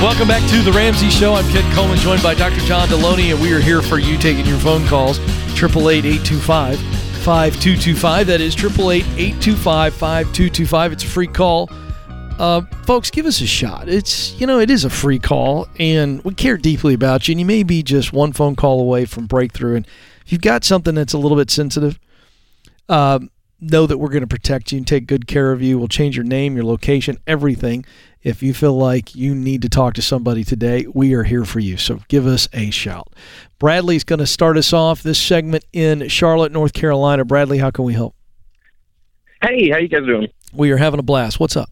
Welcome 0.00 0.26
back 0.26 0.50
to 0.50 0.62
the 0.62 0.72
Ramsey 0.72 1.10
Show. 1.10 1.34
I'm 1.34 1.48
Ken 1.50 1.72
Coleman, 1.74 1.96
joined 1.98 2.22
by 2.22 2.34
Dr. 2.34 2.60
John 2.66 2.88
Delony, 2.88 3.32
and 3.32 3.40
we 3.40 3.52
are 3.52 3.60
here 3.60 3.80
for 3.80 3.98
you 3.98 4.18
taking 4.18 4.44
your 4.46 4.58
phone 4.58 4.84
calls. 4.86 5.18
888 5.54 7.01
5225. 7.22 8.26
That 8.26 8.40
is 8.40 8.56
888 8.56 9.06
825 9.16 9.94
5225. 9.94 10.92
It's 10.92 11.04
a 11.04 11.06
free 11.06 11.28
call. 11.28 11.70
Uh, 12.40 12.62
folks, 12.84 13.12
give 13.12 13.26
us 13.26 13.40
a 13.40 13.46
shot. 13.46 13.88
It's, 13.88 14.32
you 14.40 14.46
know, 14.48 14.58
it 14.58 14.70
is 14.70 14.84
a 14.84 14.90
free 14.90 15.20
call, 15.20 15.68
and 15.78 16.20
we 16.24 16.34
care 16.34 16.56
deeply 16.56 16.94
about 16.94 17.28
you, 17.28 17.32
and 17.34 17.40
you 17.40 17.46
may 17.46 17.62
be 17.62 17.84
just 17.84 18.12
one 18.12 18.32
phone 18.32 18.56
call 18.56 18.80
away 18.80 19.04
from 19.04 19.26
breakthrough. 19.26 19.76
And 19.76 19.86
if 20.26 20.32
you've 20.32 20.40
got 20.40 20.64
something 20.64 20.96
that's 20.96 21.12
a 21.12 21.18
little 21.18 21.36
bit 21.36 21.48
sensitive, 21.48 22.00
uh, 22.88 23.20
know 23.60 23.86
that 23.86 23.98
we're 23.98 24.08
going 24.08 24.22
to 24.22 24.26
protect 24.26 24.72
you 24.72 24.78
and 24.78 24.86
take 24.86 25.06
good 25.06 25.28
care 25.28 25.52
of 25.52 25.62
you. 25.62 25.78
We'll 25.78 25.86
change 25.86 26.16
your 26.16 26.24
name, 26.24 26.56
your 26.56 26.64
location, 26.64 27.18
everything. 27.28 27.84
If 28.24 28.42
you 28.42 28.52
feel 28.52 28.76
like 28.76 29.14
you 29.14 29.36
need 29.36 29.62
to 29.62 29.68
talk 29.68 29.94
to 29.94 30.02
somebody 30.02 30.42
today, 30.42 30.86
we 30.92 31.14
are 31.14 31.22
here 31.22 31.44
for 31.44 31.60
you. 31.60 31.76
So 31.76 32.00
give 32.08 32.26
us 32.26 32.48
a 32.52 32.70
shout. 32.70 33.12
Bradley's 33.62 34.02
going 34.02 34.18
to 34.18 34.26
start 34.26 34.56
us 34.56 34.72
off 34.72 35.04
this 35.04 35.20
segment 35.20 35.64
in 35.72 36.08
Charlotte, 36.08 36.50
North 36.50 36.72
Carolina. 36.72 37.24
Bradley, 37.24 37.58
how 37.58 37.70
can 37.70 37.84
we 37.84 37.94
help? 37.94 38.16
Hey, 39.40 39.70
how 39.70 39.78
you 39.78 39.86
guys 39.86 40.04
doing? 40.04 40.26
We 40.52 40.72
are 40.72 40.76
having 40.76 40.98
a 40.98 41.04
blast. 41.04 41.38
What's 41.38 41.56
up? 41.56 41.70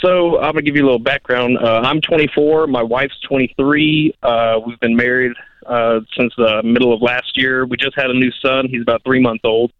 So 0.00 0.40
I'm 0.40 0.54
gonna 0.54 0.62
give 0.62 0.74
you 0.74 0.82
a 0.82 0.86
little 0.86 0.98
background. 0.98 1.56
Uh, 1.58 1.82
I'm 1.84 2.00
24. 2.00 2.66
My 2.66 2.82
wife's 2.82 3.14
23. 3.28 4.12
Uh, 4.24 4.58
we've 4.66 4.80
been 4.80 4.96
married 4.96 5.34
uh, 5.66 6.00
since 6.18 6.34
the 6.36 6.62
middle 6.64 6.92
of 6.92 7.00
last 7.00 7.36
year. 7.36 7.64
We 7.64 7.76
just 7.76 7.94
had 7.94 8.10
a 8.10 8.14
new 8.14 8.32
son. 8.44 8.66
He's 8.68 8.82
about 8.82 9.04
three 9.04 9.20
months 9.20 9.42
old, 9.44 9.70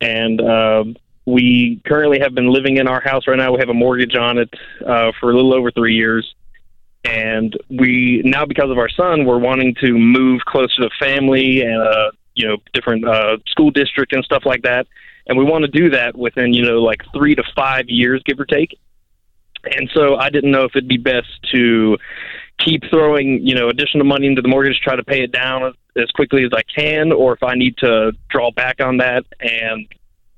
and 0.00 0.40
uh, 0.40 0.84
we 1.26 1.80
currently 1.84 2.20
have 2.20 2.36
been 2.36 2.52
living 2.52 2.76
in 2.76 2.86
our 2.86 3.00
house 3.00 3.26
right 3.26 3.36
now. 3.36 3.50
We 3.50 3.58
have 3.58 3.68
a 3.68 3.74
mortgage 3.74 4.14
on 4.14 4.38
it 4.38 4.54
uh, 4.86 5.10
for 5.18 5.32
a 5.32 5.34
little 5.34 5.54
over 5.54 5.72
three 5.72 5.96
years. 5.96 6.36
And 7.04 7.54
we 7.68 8.22
now, 8.24 8.46
because 8.46 8.70
of 8.70 8.78
our 8.78 8.88
son, 8.88 9.26
we're 9.26 9.38
wanting 9.38 9.74
to 9.82 9.92
move 9.92 10.40
closer 10.46 10.82
to 10.82 10.90
family 10.98 11.60
and 11.60 11.82
uh, 11.82 12.10
you 12.34 12.48
know 12.48 12.56
different 12.72 13.06
uh, 13.06 13.36
school 13.46 13.70
district 13.70 14.14
and 14.14 14.24
stuff 14.24 14.44
like 14.46 14.62
that. 14.62 14.86
And 15.26 15.38
we 15.38 15.44
want 15.44 15.64
to 15.64 15.70
do 15.70 15.90
that 15.90 16.16
within 16.16 16.54
you 16.54 16.64
know 16.64 16.82
like 16.82 17.02
three 17.14 17.34
to 17.34 17.42
five 17.54 17.84
years, 17.88 18.22
give 18.24 18.40
or 18.40 18.46
take. 18.46 18.78
And 19.64 19.90
so 19.94 20.16
I 20.16 20.30
didn't 20.30 20.50
know 20.50 20.64
if 20.64 20.72
it'd 20.74 20.88
be 20.88 20.96
best 20.96 21.28
to 21.52 21.98
keep 22.58 22.82
throwing 22.88 23.46
you 23.46 23.54
know 23.54 23.68
additional 23.68 24.06
money 24.06 24.26
into 24.26 24.40
the 24.40 24.48
mortgage, 24.48 24.80
try 24.82 24.96
to 24.96 25.04
pay 25.04 25.22
it 25.22 25.32
down 25.32 25.74
as 25.96 26.10
quickly 26.12 26.44
as 26.44 26.52
I 26.54 26.62
can, 26.62 27.12
or 27.12 27.34
if 27.34 27.42
I 27.42 27.54
need 27.54 27.76
to 27.78 28.12
draw 28.30 28.50
back 28.50 28.80
on 28.80 28.96
that 28.98 29.24
and 29.40 29.86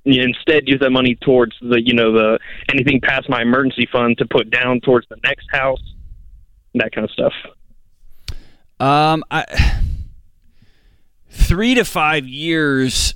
instead 0.05 0.69
use 0.69 0.79
that 0.81 0.91
money 0.91 1.17
towards 1.17 1.55
the 1.61 1.81
you 1.81 1.95
know 1.95 2.13
the 2.13 2.39
anything 2.73 3.01
past 3.01 3.29
my 3.29 3.43
emergency 3.43 3.89
fund 3.91 4.19
to 4.19 4.27
put 4.27 4.51
down 4.51 4.81
towards 4.81 5.07
the 5.09 5.17
next 5.25 5.47
house 5.51 5.83
that 6.79 6.93
kind 6.93 7.05
of 7.05 7.11
stuff. 7.11 7.33
Um 8.79 9.25
i 9.31 9.45
three 11.31 11.75
to 11.75 11.85
five 11.85 12.27
years 12.27 13.15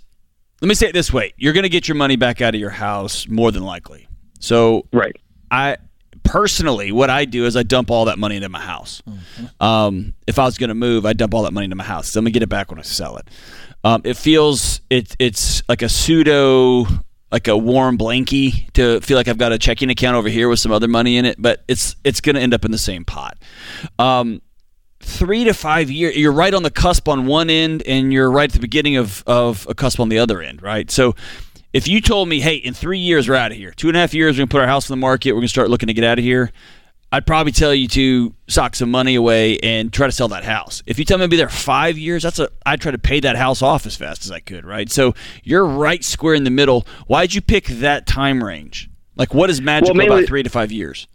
let 0.60 0.68
me 0.68 0.74
say 0.74 0.88
it 0.88 0.92
this 0.92 1.10
way. 1.10 1.32
You're 1.38 1.54
going 1.54 1.62
to 1.62 1.70
get 1.70 1.88
your 1.88 1.94
money 1.94 2.16
back 2.16 2.42
out 2.42 2.54
of 2.54 2.60
your 2.60 2.70
house 2.70 3.26
more 3.26 3.50
than 3.50 3.62
likely. 3.62 4.08
So 4.40 4.86
right. 4.92 5.16
I 5.50 5.78
personally 6.22 6.92
what 6.92 7.08
i 7.08 7.24
do 7.24 7.46
is 7.46 7.56
i 7.56 7.62
dump 7.62 7.90
all 7.90 8.04
that 8.04 8.18
money 8.18 8.36
into 8.36 8.48
my 8.48 8.60
house. 8.60 9.02
Mm-hmm. 9.08 9.66
um, 9.66 10.14
if 10.26 10.38
i 10.38 10.44
was 10.44 10.58
going 10.58 10.68
to 10.68 10.74
move 10.74 11.06
i 11.06 11.12
dump 11.12 11.34
all 11.34 11.42
that 11.42 11.52
money 11.52 11.64
into 11.64 11.76
my 11.76 11.84
house. 11.84 12.10
So 12.10 12.18
i'm 12.18 12.24
going 12.24 12.32
to 12.32 12.34
get 12.34 12.42
it 12.42 12.48
back 12.48 12.70
when 12.70 12.78
i 12.78 12.82
sell 12.82 13.16
it. 13.16 13.28
Um, 13.82 14.02
it 14.04 14.16
feels 14.16 14.80
it, 14.90 15.16
it's 15.18 15.62
like 15.68 15.82
a 15.82 15.88
pseudo 15.88 16.84
like 17.32 17.48
a 17.48 17.56
warm 17.56 17.96
blankie 17.96 18.70
to 18.72 19.00
feel 19.00 19.16
like 19.16 19.28
I've 19.28 19.38
got 19.38 19.52
a 19.52 19.58
checking 19.58 19.90
account 19.90 20.16
over 20.16 20.28
here 20.28 20.48
with 20.48 20.58
some 20.58 20.72
other 20.72 20.88
money 20.88 21.16
in 21.16 21.24
it, 21.24 21.36
but 21.38 21.62
it's 21.68 21.96
it's 22.04 22.20
going 22.20 22.34
to 22.36 22.40
end 22.42 22.54
up 22.54 22.64
in 22.64 22.70
the 22.70 22.78
same 22.78 23.04
pot. 23.04 23.38
Um, 23.98 24.42
three 25.00 25.44
to 25.44 25.54
five 25.54 25.90
years, 25.90 26.16
you're 26.16 26.32
right 26.32 26.52
on 26.52 26.62
the 26.62 26.70
cusp 26.70 27.08
on 27.08 27.26
one 27.26 27.50
end, 27.50 27.82
and 27.86 28.12
you're 28.12 28.30
right 28.30 28.50
at 28.50 28.54
the 28.54 28.60
beginning 28.60 28.96
of 28.96 29.22
of 29.26 29.66
a 29.68 29.74
cusp 29.74 30.00
on 30.00 30.08
the 30.08 30.18
other 30.18 30.40
end, 30.42 30.62
right? 30.62 30.90
So. 30.90 31.14
If 31.72 31.86
you 31.86 32.00
told 32.00 32.28
me, 32.28 32.40
hey, 32.40 32.56
in 32.56 32.74
three 32.74 32.98
years 32.98 33.28
we're 33.28 33.36
out 33.36 33.52
of 33.52 33.56
here, 33.56 33.70
two 33.70 33.86
and 33.86 33.96
a 33.96 34.00
half 34.00 34.12
years 34.12 34.34
we're 34.34 34.40
gonna 34.40 34.48
put 34.48 34.60
our 34.60 34.66
house 34.66 34.90
on 34.90 34.98
the 34.98 35.00
market, 35.00 35.34
we're 35.34 35.38
gonna 35.38 35.46
start 35.46 35.70
looking 35.70 35.86
to 35.86 35.92
get 35.92 36.02
out 36.02 36.18
of 36.18 36.24
here, 36.24 36.50
I'd 37.12 37.26
probably 37.26 37.50
tell 37.50 37.74
you 37.74 37.88
to 37.88 38.34
sock 38.46 38.76
some 38.76 38.90
money 38.90 39.16
away 39.16 39.58
and 39.58 39.92
try 39.92 40.06
to 40.06 40.12
sell 40.12 40.28
that 40.28 40.44
house. 40.44 40.82
If 40.86 40.98
you 40.98 41.04
tell 41.04 41.18
me 41.18 41.24
to 41.24 41.28
be 41.28 41.36
there 41.36 41.48
five 41.48 41.98
years, 41.98 42.22
that's 42.22 42.38
a 42.38 42.50
I'd 42.64 42.80
try 42.80 42.92
to 42.92 42.98
pay 42.98 43.18
that 43.20 43.36
house 43.36 43.62
off 43.62 43.84
as 43.84 43.96
fast 43.96 44.24
as 44.24 44.30
I 44.30 44.38
could, 44.38 44.64
right? 44.64 44.88
So 44.90 45.14
you're 45.42 45.64
right 45.66 46.04
square 46.04 46.34
in 46.34 46.44
the 46.44 46.50
middle. 46.50 46.86
Why'd 47.08 47.34
you 47.34 47.40
pick 47.40 47.66
that 47.66 48.06
time 48.06 48.42
range? 48.44 48.88
Like 49.16 49.34
what 49.34 49.50
is 49.50 49.60
magical 49.60 49.96
well, 49.96 50.06
about 50.06 50.26
three 50.26 50.44
to 50.44 50.50
five 50.50 50.70
years? 50.70 51.08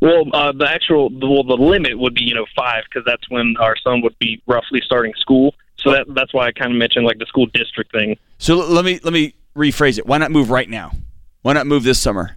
Well, 0.00 0.24
uh, 0.34 0.52
the 0.52 0.68
actual 0.68 1.10
well, 1.10 1.44
the 1.44 1.62
limit 1.62 1.96
would 1.96 2.14
be 2.14 2.24
you 2.24 2.34
know 2.34 2.46
five 2.56 2.82
because 2.88 3.04
that's 3.06 3.28
when 3.30 3.54
our 3.60 3.76
son 3.76 4.02
would 4.02 4.18
be 4.18 4.42
roughly 4.46 4.80
starting 4.84 5.12
school. 5.16 5.54
So 5.78 5.92
that 5.92 6.06
that's 6.08 6.34
why 6.34 6.48
I 6.48 6.52
kind 6.52 6.72
of 6.72 6.76
mentioned 6.76 7.06
like 7.06 7.18
the 7.18 7.26
school 7.26 7.46
district 7.54 7.92
thing. 7.92 8.16
So 8.38 8.56
let 8.56 8.84
me 8.84 8.98
let 9.04 9.12
me 9.12 9.34
rephrase 9.56 9.96
it. 9.96 10.06
Why 10.06 10.18
not 10.18 10.32
move 10.32 10.50
right 10.50 10.68
now? 10.68 10.90
Why 11.42 11.52
not 11.52 11.68
move 11.68 11.84
this 11.84 12.00
summer? 12.00 12.36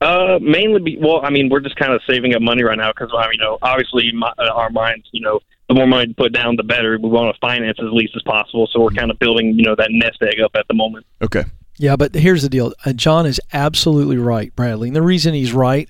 Uh, 0.00 0.38
mainly, 0.42 0.80
be, 0.80 0.98
well, 1.00 1.20
I 1.24 1.30
mean, 1.30 1.48
we're 1.48 1.60
just 1.60 1.76
kind 1.76 1.92
of 1.92 2.02
saving 2.08 2.34
up 2.34 2.42
money 2.42 2.62
right 2.62 2.76
now 2.76 2.92
because, 2.92 3.10
I 3.16 3.22
mean, 3.24 3.34
you 3.34 3.40
know, 3.40 3.58
obviously, 3.62 4.12
my, 4.12 4.32
uh, 4.38 4.50
our 4.52 4.70
minds, 4.70 5.08
you 5.12 5.22
know, 5.22 5.40
the 5.68 5.74
more 5.74 5.86
money 5.86 6.08
to 6.08 6.14
put 6.14 6.32
down, 6.32 6.56
the 6.56 6.62
better. 6.62 6.98
We 7.02 7.08
want 7.08 7.34
to 7.34 7.40
finance 7.40 7.78
as 7.80 7.90
least 7.92 8.14
as 8.14 8.22
possible, 8.22 8.68
so 8.72 8.80
we're 8.80 8.90
kind 8.90 9.10
of 9.10 9.18
building, 9.18 9.54
you 9.56 9.64
know, 9.64 9.74
that 9.76 9.88
nest 9.90 10.18
egg 10.22 10.40
up 10.40 10.52
at 10.54 10.68
the 10.68 10.74
moment. 10.74 11.06
Okay. 11.22 11.44
Yeah, 11.78 11.96
but 11.96 12.14
here's 12.14 12.42
the 12.42 12.48
deal. 12.48 12.72
Uh, 12.84 12.92
John 12.92 13.26
is 13.26 13.40
absolutely 13.52 14.16
right, 14.16 14.54
Bradley. 14.54 14.88
And 14.88 14.96
the 14.96 15.02
reason 15.02 15.34
he's 15.34 15.52
right, 15.52 15.88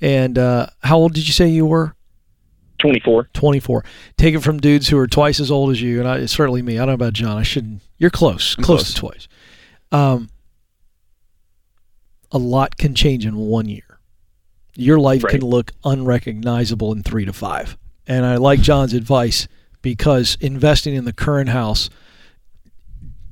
and 0.00 0.38
uh, 0.38 0.66
how 0.82 0.98
old 0.98 1.14
did 1.14 1.26
you 1.26 1.32
say 1.32 1.48
you 1.48 1.66
were? 1.66 1.94
24. 2.78 3.28
24. 3.34 3.84
Take 4.16 4.34
it 4.34 4.40
from 4.40 4.58
dudes 4.58 4.88
who 4.88 4.98
are 4.98 5.06
twice 5.06 5.38
as 5.38 5.50
old 5.50 5.70
as 5.70 5.82
you, 5.82 6.00
and 6.00 6.08
I, 6.08 6.26
certainly 6.26 6.62
me. 6.62 6.76
I 6.76 6.80
don't 6.80 6.88
know 6.88 6.94
about 6.94 7.12
John. 7.12 7.36
I 7.36 7.42
shouldn't. 7.42 7.82
You're 7.98 8.10
close, 8.10 8.54
close, 8.54 8.66
close, 8.66 8.94
to 8.94 9.00
twice. 9.00 9.28
Um, 9.92 10.30
a 12.32 12.38
lot 12.38 12.76
can 12.76 12.94
change 12.94 13.26
in 13.26 13.36
one 13.36 13.68
year. 13.68 13.98
Your 14.76 14.98
life 14.98 15.24
right. 15.24 15.32
can 15.32 15.40
look 15.42 15.72
unrecognizable 15.84 16.92
in 16.92 17.02
three 17.02 17.24
to 17.24 17.32
five. 17.32 17.76
And 18.06 18.24
I 18.24 18.36
like 18.36 18.60
John's 18.60 18.94
advice 18.94 19.48
because 19.82 20.36
investing 20.40 20.94
in 20.94 21.04
the 21.04 21.12
current 21.12 21.48
house, 21.48 21.90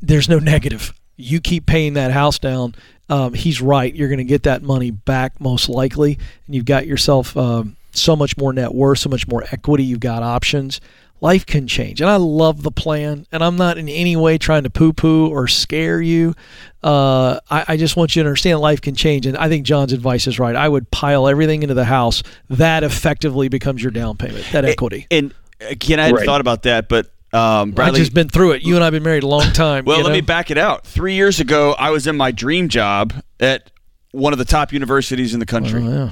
there's 0.00 0.28
no 0.28 0.38
negative. 0.38 0.92
You 1.16 1.40
keep 1.40 1.66
paying 1.66 1.94
that 1.94 2.12
house 2.12 2.38
down. 2.38 2.74
Um, 3.08 3.34
he's 3.34 3.60
right. 3.60 3.94
You're 3.94 4.08
going 4.08 4.18
to 4.18 4.24
get 4.24 4.42
that 4.44 4.62
money 4.62 4.90
back 4.90 5.40
most 5.40 5.68
likely, 5.68 6.18
and 6.46 6.54
you've 6.54 6.66
got 6.66 6.86
yourself 6.86 7.36
um, 7.36 7.76
so 7.92 8.14
much 8.14 8.36
more 8.36 8.52
net 8.52 8.74
worth, 8.74 8.98
so 8.98 9.08
much 9.08 9.26
more 9.26 9.44
equity. 9.50 9.84
You've 9.84 10.00
got 10.00 10.22
options 10.22 10.80
life 11.20 11.46
can 11.46 11.66
change. 11.66 12.00
And 12.00 12.08
I 12.08 12.16
love 12.16 12.62
the 12.62 12.70
plan, 12.70 13.26
and 13.32 13.42
I'm 13.42 13.56
not 13.56 13.78
in 13.78 13.88
any 13.88 14.16
way 14.16 14.38
trying 14.38 14.64
to 14.64 14.70
poo 14.70 14.92
poo 14.92 15.28
or 15.28 15.48
scare 15.48 16.00
you. 16.00 16.34
Uh, 16.82 17.40
I, 17.50 17.64
I, 17.68 17.76
just 17.76 17.96
want 17.96 18.14
you 18.14 18.22
to 18.22 18.28
understand 18.28 18.60
life 18.60 18.80
can 18.80 18.94
change. 18.94 19.26
And 19.26 19.36
I 19.36 19.48
think 19.48 19.66
John's 19.66 19.92
advice 19.92 20.28
is 20.28 20.38
right. 20.38 20.54
I 20.54 20.68
would 20.68 20.90
pile 20.92 21.26
everything 21.26 21.62
into 21.62 21.74
the 21.74 21.84
house. 21.84 22.22
That 22.50 22.84
effectively 22.84 23.48
becomes 23.48 23.82
your 23.82 23.90
down 23.90 24.16
payment, 24.16 24.46
that 24.52 24.64
equity. 24.64 25.06
And, 25.10 25.34
and 25.60 25.72
again, 25.72 25.98
I 25.98 26.04
hadn't 26.04 26.18
right. 26.18 26.26
thought 26.26 26.40
about 26.40 26.62
that, 26.64 26.88
but. 26.88 27.10
Um, 27.30 27.72
Bradley, 27.72 27.98
I've 27.98 28.04
just 28.04 28.14
been 28.14 28.30
through 28.30 28.52
it. 28.52 28.62
You 28.62 28.76
and 28.76 28.84
I've 28.84 28.92
been 28.92 29.02
married 29.02 29.22
a 29.22 29.26
long 29.26 29.52
time. 29.52 29.84
well, 29.84 29.98
let 29.98 30.06
know? 30.06 30.14
me 30.14 30.22
back 30.22 30.50
it 30.50 30.56
out. 30.56 30.86
Three 30.86 31.12
years 31.12 31.40
ago, 31.40 31.74
I 31.78 31.90
was 31.90 32.06
in 32.06 32.16
my 32.16 32.30
dream 32.30 32.68
job 32.68 33.12
at 33.38 33.70
one 34.12 34.32
of 34.32 34.38
the 34.38 34.46
top 34.46 34.72
universities 34.72 35.34
in 35.34 35.40
the 35.40 35.44
country. 35.44 35.82
Oh, 35.82 35.88
yeah. 35.90 36.10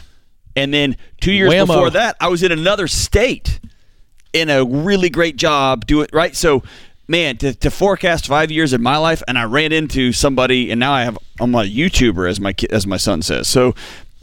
And 0.57 0.75
then 0.75 0.97
two 1.21 1.33
years 1.33 1.53
Whammo. 1.53 1.69
before 1.69 1.91
that, 1.91 2.17
I 2.21 2.29
was 2.29 2.43
in 2.43 2.53
another 2.53 2.89
state 2.89 3.61
in 4.37 4.51
a 4.51 4.65
really 4.65 5.09
great 5.09 5.37
job 5.37 5.87
do 5.87 6.03
it 6.03 6.11
right 6.13 6.37
so 6.37 6.63
man 7.09 7.37
to, 7.39 7.55
to 7.55 7.71
forecast 7.71 8.27
five 8.27 8.51
years 8.51 8.73
of 8.75 8.81
my 8.81 8.99
life 8.99 9.23
and 9.27 9.39
i 9.39 9.45
ran 9.45 9.73
into 9.73 10.13
somebody 10.13 10.71
and 10.71 10.79
now 10.79 10.93
i 10.93 11.05
have 11.05 11.19
i'm 11.41 11.55
a 11.55 11.63
youtuber 11.63 12.29
as 12.29 12.39
my 12.39 12.55
as 12.71 12.87
my 12.87 12.99
son 12.99 13.23
says 13.23 13.49
so 13.49 13.75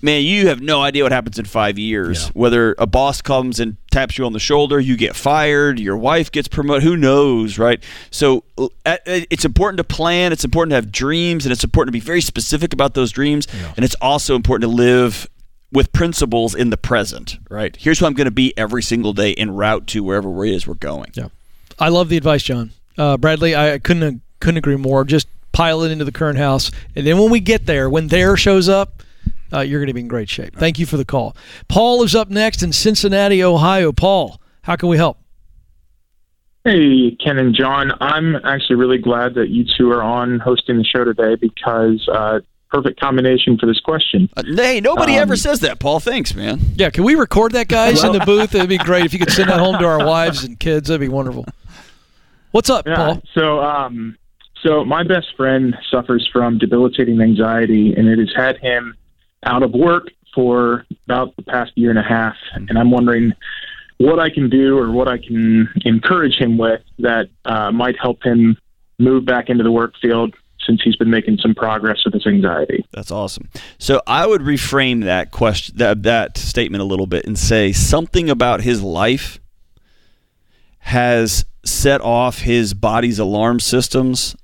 man 0.03 0.21
you 0.21 0.49
have 0.49 0.61
no 0.61 0.81
idea 0.81 1.01
what 1.01 1.11
happens 1.11 1.39
in 1.39 1.45
five 1.45 1.79
years 1.79 2.25
yeah. 2.25 2.31
whether 2.33 2.75
a 2.77 2.85
boss 2.85 3.23
comes 3.23 3.59
and 3.59 3.75
taps 3.89 4.17
you 4.17 4.25
on 4.25 4.33
the 4.33 4.39
shoulder 4.39 4.79
you 4.79 4.95
get 4.95 5.15
fired 5.15 5.79
your 5.79 5.97
wife 5.97 6.31
gets 6.31 6.47
promoted 6.47 6.83
who 6.83 6.95
knows 6.95 7.57
right 7.57 7.83
so 8.11 8.43
it's 8.85 9.45
important 9.45 9.77
to 9.77 9.83
plan 9.83 10.31
it's 10.31 10.45
important 10.45 10.71
to 10.71 10.75
have 10.75 10.91
dreams 10.91 11.45
and 11.45 11.51
it's 11.51 11.63
important 11.63 11.87
to 11.87 11.97
be 11.97 12.05
very 12.05 12.21
specific 12.21 12.71
about 12.71 12.93
those 12.93 13.11
dreams 13.11 13.47
yeah. 13.51 13.73
and 13.75 13.83
it's 13.83 13.95
also 13.95 14.35
important 14.35 14.69
to 14.69 14.75
live 14.75 15.27
with 15.73 15.91
principles 15.91 16.53
in 16.55 16.69
the 16.69 16.77
present, 16.77 17.39
right? 17.49 17.75
Here's 17.75 17.99
who 17.99 18.05
I'm 18.05 18.13
going 18.13 18.25
to 18.25 18.31
be 18.31 18.55
every 18.57 18.83
single 18.83 19.11
day 19.11 19.33
en 19.33 19.51
route 19.55 19.87
to 19.87 20.03
wherever 20.03 20.45
it 20.45 20.51
is 20.51 20.67
we're 20.67 20.75
going. 20.75 21.11
Yeah. 21.15 21.29
I 21.79 21.89
love 21.89 22.09
the 22.09 22.17
advice, 22.17 22.43
John. 22.43 22.71
Uh, 22.97 23.17
Bradley, 23.17 23.55
I 23.55 23.79
couldn't 23.79 24.21
couldn't 24.39 24.57
agree 24.57 24.75
more. 24.77 25.03
Just 25.03 25.27
pile 25.51 25.81
it 25.81 25.91
into 25.91 26.05
the 26.05 26.11
current 26.11 26.37
house, 26.37 26.71
and 26.95 27.05
then 27.05 27.17
when 27.17 27.31
we 27.31 27.39
get 27.39 27.65
there, 27.65 27.89
when 27.89 28.07
there 28.07 28.37
shows 28.37 28.69
up, 28.69 29.01
uh, 29.51 29.61
you're 29.61 29.79
going 29.79 29.87
to 29.87 29.93
be 29.93 30.01
in 30.01 30.07
great 30.07 30.29
shape. 30.29 30.55
Thank 30.55 30.77
you 30.77 30.85
for 30.85 30.97
the 30.97 31.05
call. 31.05 31.35
Paul 31.67 32.03
is 32.03 32.13
up 32.15 32.29
next 32.29 32.61
in 32.61 32.71
Cincinnati, 32.71 33.43
Ohio. 33.43 33.91
Paul, 33.91 34.39
how 34.61 34.75
can 34.75 34.89
we 34.89 34.97
help? 34.97 35.17
Hey, 36.63 37.17
Ken 37.21 37.37
and 37.39 37.53
John. 37.53 37.91
I'm 37.99 38.35
actually 38.37 38.77
really 38.77 38.97
glad 38.97 39.33
that 39.33 39.49
you 39.49 39.65
two 39.77 39.91
are 39.91 40.01
on 40.01 40.39
hosting 40.39 40.77
the 40.77 40.85
show 40.85 41.03
today 41.03 41.35
because 41.35 42.07
uh, 42.07 42.39
perfect 42.73 42.99
combination 42.99 43.57
for 43.57 43.67
this 43.67 43.79
question. 43.79 44.27
Uh, 44.35 44.41
hey, 44.55 44.81
nobody 44.81 45.13
Um, 45.13 45.19
ever 45.19 45.35
says 45.35 45.59
that, 45.59 45.79
Paul. 45.79 45.99
Thanks, 45.99 46.33
man. 46.33 46.59
Yeah, 46.75 46.89
can 46.89 47.03
we 47.03 47.13
record 47.15 47.51
that, 47.51 47.67
guys, 47.67 48.03
in 48.03 48.11
the 48.11 48.19
booth? 48.25 48.55
It'd 48.55 48.67
be 48.67 48.79
great 48.79 49.05
if 49.05 49.13
you 49.13 49.19
could 49.19 49.31
send 49.31 49.49
that 49.49 49.59
home 49.59 49.77
to 49.77 49.85
our 49.85 50.03
wives 50.03 50.43
and 50.43 50.59
kids. 50.59 50.87
That'd 50.87 50.99
be 50.99 51.07
wonderful. 51.07 51.45
What's 52.51 52.69
up, 52.71 52.87
Yeah. 52.87 52.95
Paul? 52.95 53.21
So, 53.35 53.61
um, 53.61 54.17
so 54.63 54.83
my 54.83 55.03
best 55.03 55.27
friend 55.37 55.77
suffers 55.91 56.27
from 56.33 56.57
debilitating 56.57 57.21
anxiety, 57.21 57.93
and 57.93 58.07
it 58.07 58.17
has 58.19 58.31
had 58.35 58.57
him 58.57 58.95
out 59.43 59.61
of 59.61 59.71
work 59.71 60.07
for 60.33 60.85
about 61.07 61.35
the 61.35 61.43
past 61.43 61.71
year 61.75 61.91
and 61.91 61.99
a 61.99 62.03
half. 62.03 62.35
And 62.55 62.77
I'm 62.77 62.89
wondering 62.89 63.33
what 63.97 64.19
I 64.19 64.31
can 64.31 64.49
do 64.49 64.77
or 64.79 64.91
what 64.91 65.07
I 65.07 65.19
can 65.19 65.69
encourage 65.85 66.37
him 66.37 66.57
with 66.57 66.81
that 66.99 67.29
uh, 67.45 67.71
might 67.71 67.97
help 68.01 68.23
him 68.23 68.57
move 68.97 69.25
back 69.25 69.49
into 69.49 69.63
the 69.63 69.71
work 69.71 69.93
field 70.01 70.33
since 70.65 70.81
he's 70.83 70.95
been 70.95 71.09
making 71.09 71.37
some 71.39 71.53
progress 71.53 72.03
with 72.05 72.13
his 72.13 72.25
anxiety. 72.25 72.85
That's 72.91 73.11
awesome. 73.11 73.49
So 73.77 74.01
I 74.07 74.25
would 74.25 74.41
reframe 74.41 75.03
that 75.03 75.31
question, 75.31 75.77
that, 75.77 76.03
that 76.03 76.37
statement 76.37 76.81
a 76.81 76.85
little 76.85 77.07
bit, 77.07 77.25
and 77.25 77.37
say 77.37 77.71
something 77.71 78.29
about 78.29 78.61
his 78.61 78.81
life 78.81 79.39
has 80.79 81.45
set 81.65 82.01
off 82.01 82.39
his 82.39 82.73
body's 82.73 83.19
alarm 83.19 83.59
systems, 83.59 84.35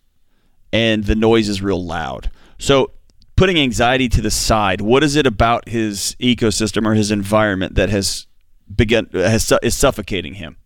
and 0.71 1.03
the 1.03 1.15
noise 1.15 1.49
is 1.49 1.61
real 1.61 1.83
loud. 1.83 2.31
So 2.57 2.91
putting 3.35 3.57
anxiety 3.57 4.09
to 4.09 4.21
the 4.21 4.31
side, 4.31 4.81
what 4.81 5.03
is 5.03 5.15
it 5.15 5.25
about 5.25 5.69
his 5.69 6.15
ecosystem 6.19 6.85
or 6.85 6.93
his 6.93 7.11
environment 7.11 7.75
that 7.75 7.89
has 7.89 8.27
begun 8.73 9.09
has 9.13 9.51
is 9.63 9.75
suffocating 9.75 10.35
him? 10.35 10.57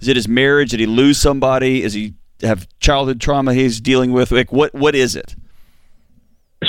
Is 0.00 0.08
it 0.08 0.16
his 0.16 0.28
marriage? 0.28 0.70
Did 0.70 0.80
he 0.80 0.86
lose 0.86 1.18
somebody? 1.18 1.82
Is 1.82 1.94
he 1.94 2.14
have 2.44 2.68
childhood 2.78 3.20
trauma 3.20 3.54
he's 3.54 3.80
dealing 3.80 4.12
with? 4.12 4.30
Like 4.30 4.52
what 4.52 4.74
what 4.74 4.94
is 4.94 5.16
it? 5.16 5.34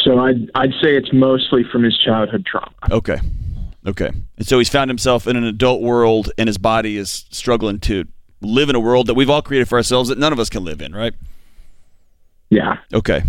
So 0.04 0.20
I'd, 0.20 0.52
I'd 0.56 0.72
say 0.82 0.96
it's 0.96 1.14
mostly 1.14 1.64
from 1.72 1.84
his 1.84 1.98
childhood 1.98 2.46
trauma. 2.46 2.76
Okay. 2.92 3.20
Okay. 3.88 4.12
And 4.38 4.48
so 4.48 4.58
he's 4.58 4.70
found 4.70 4.90
himself 4.90 5.28
in 5.28 5.36
an 5.36 5.44
adult 5.44 5.82
world 5.82 6.32
and 6.38 6.48
his 6.48 6.58
body 6.58 6.98
is 6.98 7.26
struggling 7.32 7.80
to 7.82 8.06
live 8.42 8.70
in 8.70 8.76
a 8.76 8.80
world 8.80 9.08
that 9.08 9.14
we've 9.14 9.30
all 9.30 9.42
created 9.42 9.70
for 9.70 9.78
ourselves 9.78 10.10
that 10.10 10.18
none 10.18 10.34
of 10.34 10.40
us 10.40 10.50
can 10.50 10.64
live 10.64 10.82
in, 10.82 10.94
right? 10.94 11.14
Yeah. 12.50 12.78
Okay. 12.94 13.24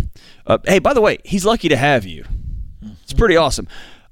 Uh, 0.45 0.57
hey, 0.65 0.79
by 0.79 0.93
the 0.93 1.01
way, 1.01 1.17
he's 1.23 1.45
lucky 1.45 1.69
to 1.69 1.77
have 1.77 2.05
you. 2.05 2.25
It's 3.03 3.13
pretty 3.13 3.37
awesome. 3.37 3.67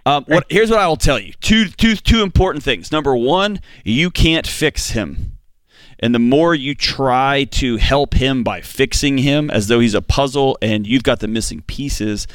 Um, 0.05 0.23
what, 0.27 0.45
here's 0.49 0.69
what 0.69 0.79
I 0.79 0.87
will 0.87 0.97
tell 0.97 1.19
you: 1.19 1.33
two, 1.41 1.65
two, 1.67 1.95
two 1.95 2.21
important 2.21 2.63
things. 2.63 2.91
Number 2.91 3.15
one, 3.15 3.59
you 3.83 4.11
can't 4.11 4.45
fix 4.45 4.91
him, 4.91 5.34
and 5.99 6.13
the 6.13 6.19
more 6.19 6.53
you 6.53 6.75
try 6.75 7.45
to 7.51 7.77
help 7.77 8.13
him 8.13 8.43
by 8.43 8.61
fixing 8.61 9.17
him, 9.19 9.49
as 9.49 9.67
though 9.67 9.79
he's 9.79 9.93
a 9.93 10.01
puzzle 10.01 10.57
and 10.61 10.85
you've 10.85 11.03
got 11.03 11.19
the 11.19 11.27
missing 11.27 11.61
pieces, 11.61 12.27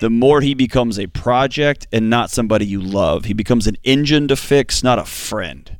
the 0.00 0.10
more 0.10 0.40
he 0.40 0.54
becomes 0.54 0.98
a 0.98 1.06
project 1.06 1.86
and 1.92 2.10
not 2.10 2.30
somebody 2.30 2.66
you 2.66 2.80
love. 2.80 3.26
He 3.26 3.34
becomes 3.34 3.66
an 3.66 3.76
engine 3.84 4.28
to 4.28 4.36
fix, 4.36 4.82
not 4.82 4.98
a 4.98 5.04
friend. 5.04 5.78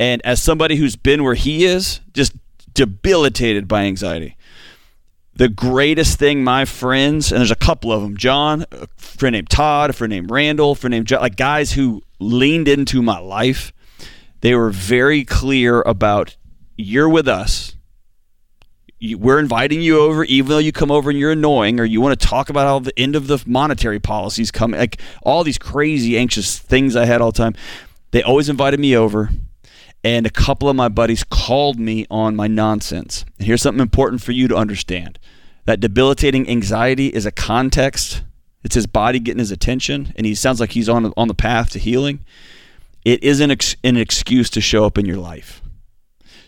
And 0.00 0.22
as 0.24 0.42
somebody 0.42 0.76
who's 0.76 0.96
been 0.96 1.22
where 1.22 1.34
he 1.34 1.64
is, 1.64 2.00
just 2.12 2.32
debilitated 2.72 3.68
by 3.68 3.84
anxiety 3.84 4.36
the 5.36 5.48
greatest 5.48 6.18
thing 6.18 6.44
my 6.44 6.64
friends 6.64 7.32
and 7.32 7.40
there's 7.40 7.50
a 7.50 7.56
couple 7.56 7.92
of 7.92 8.02
them 8.02 8.16
john 8.16 8.64
a 8.72 8.86
friend 8.96 9.34
named 9.34 9.50
todd 9.50 9.90
a 9.90 9.92
friend 9.92 10.10
named 10.10 10.30
randall 10.30 10.72
a 10.72 10.74
friend 10.74 10.92
named 10.92 11.06
john 11.06 11.20
like 11.20 11.36
guys 11.36 11.72
who 11.72 12.02
leaned 12.18 12.68
into 12.68 13.02
my 13.02 13.18
life 13.18 13.72
they 14.40 14.54
were 14.54 14.70
very 14.70 15.24
clear 15.24 15.82
about 15.82 16.36
you're 16.76 17.08
with 17.08 17.28
us 17.28 17.76
we're 19.16 19.38
inviting 19.38 19.82
you 19.82 19.98
over 19.98 20.24
even 20.24 20.48
though 20.48 20.58
you 20.58 20.72
come 20.72 20.90
over 20.90 21.10
and 21.10 21.18
you're 21.18 21.32
annoying 21.32 21.78
or 21.78 21.84
you 21.84 22.00
want 22.00 22.18
to 22.18 22.26
talk 22.26 22.48
about 22.48 22.66
how 22.66 22.78
the 22.78 22.98
end 22.98 23.14
of 23.14 23.26
the 23.26 23.42
monetary 23.46 24.00
policies 24.00 24.50
come 24.50 24.70
like 24.70 25.00
all 25.22 25.44
these 25.44 25.58
crazy 25.58 26.16
anxious 26.16 26.58
things 26.58 26.96
i 26.96 27.04
had 27.04 27.20
all 27.20 27.30
the 27.30 27.38
time 27.38 27.54
they 28.12 28.22
always 28.22 28.48
invited 28.48 28.80
me 28.80 28.96
over 28.96 29.30
and 30.04 30.26
a 30.26 30.30
couple 30.30 30.68
of 30.68 30.76
my 30.76 30.88
buddies 30.88 31.24
called 31.24 31.80
me 31.80 32.06
on 32.10 32.36
my 32.36 32.46
nonsense. 32.46 33.24
And 33.38 33.46
here's 33.46 33.62
something 33.62 33.80
important 33.80 34.22
for 34.22 34.32
you 34.32 34.46
to 34.48 34.54
understand 34.54 35.18
that 35.64 35.80
debilitating 35.80 36.48
anxiety 36.48 37.08
is 37.08 37.24
a 37.24 37.32
context. 37.32 38.22
It's 38.62 38.74
his 38.74 38.86
body 38.86 39.18
getting 39.18 39.38
his 39.38 39.50
attention, 39.50 40.12
and 40.14 40.26
he 40.26 40.34
sounds 40.34 40.60
like 40.60 40.72
he's 40.72 40.90
on 40.90 41.12
on 41.16 41.28
the 41.28 41.34
path 41.34 41.70
to 41.70 41.78
healing. 41.78 42.20
It 43.04 43.24
isn't 43.24 43.50
ex- 43.50 43.76
an 43.82 43.96
excuse 43.96 44.50
to 44.50 44.60
show 44.60 44.84
up 44.84 44.98
in 44.98 45.06
your 45.06 45.16
life. 45.16 45.62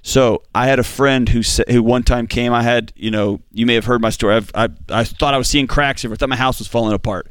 So 0.06 0.44
I 0.54 0.68
had 0.68 0.78
a 0.78 0.84
friend 0.84 1.28
who 1.28 1.42
sa- 1.42 1.64
who 1.68 1.82
one 1.82 2.04
time 2.04 2.28
came. 2.28 2.52
I 2.52 2.62
had 2.62 2.92
you 2.94 3.10
know 3.10 3.40
you 3.50 3.66
may 3.66 3.74
have 3.74 3.86
heard 3.86 4.00
my 4.00 4.10
story. 4.10 4.36
I've, 4.36 4.52
I 4.54 4.68
I 4.88 5.02
thought 5.02 5.34
I 5.34 5.36
was 5.36 5.48
seeing 5.48 5.66
cracks. 5.66 6.04
everywhere. 6.04 6.14
I 6.14 6.18
thought 6.18 6.28
my 6.28 6.36
house 6.36 6.60
was 6.60 6.68
falling 6.68 6.94
apart. 6.94 7.28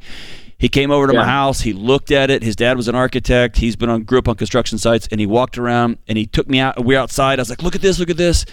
He 0.58 0.68
came 0.68 0.90
over 0.90 1.06
to 1.06 1.14
my 1.14 1.24
house. 1.24 1.62
He 1.62 1.72
looked 1.72 2.10
at 2.10 2.30
it. 2.30 2.42
His 2.42 2.54
dad 2.54 2.76
was 2.76 2.86
an 2.86 2.94
architect. 2.94 3.56
He's 3.56 3.76
been 3.76 3.88
on 3.88 4.02
grew 4.02 4.18
up 4.18 4.28
on 4.28 4.34
construction 4.34 4.76
sites, 4.76 5.08
and 5.10 5.18
he 5.18 5.26
walked 5.26 5.56
around 5.56 5.96
and 6.06 6.18
he 6.18 6.26
took 6.26 6.50
me 6.50 6.58
out. 6.60 6.84
We 6.84 6.94
were 6.94 7.00
outside. 7.00 7.38
I 7.38 7.42
was 7.42 7.48
like, 7.48 7.62
"Look 7.62 7.74
at 7.74 7.80
this! 7.80 7.98
Look 7.98 8.10
at 8.10 8.18
this!" 8.18 8.44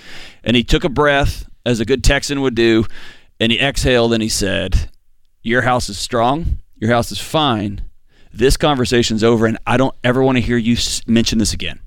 And 0.41 0.55
he 0.55 0.63
took 0.63 0.85
a 0.85 0.89
breath, 0.89 1.45
as 1.65 1.81
a 1.81 1.85
good 1.85 2.01
Texan 2.01 2.39
would 2.39 2.55
do, 2.55 2.85
and 3.41 3.51
he 3.51 3.59
exhaled 3.59 4.13
and 4.13 4.23
he 4.23 4.29
said, 4.29 4.89
"Your 5.41 5.63
house 5.63 5.89
is 5.89 5.97
strong. 5.97 6.59
Your 6.77 6.91
house 6.91 7.11
is 7.11 7.19
fine. 7.19 7.81
This 8.33 8.55
conversation's 8.55 9.21
over, 9.21 9.45
and 9.45 9.57
I 9.67 9.75
don't 9.75 9.95
ever 10.01 10.23
want 10.23 10.37
to 10.37 10.41
hear 10.41 10.55
you 10.55 10.77
mention 11.07 11.39
this 11.39 11.51
again." 11.51 11.81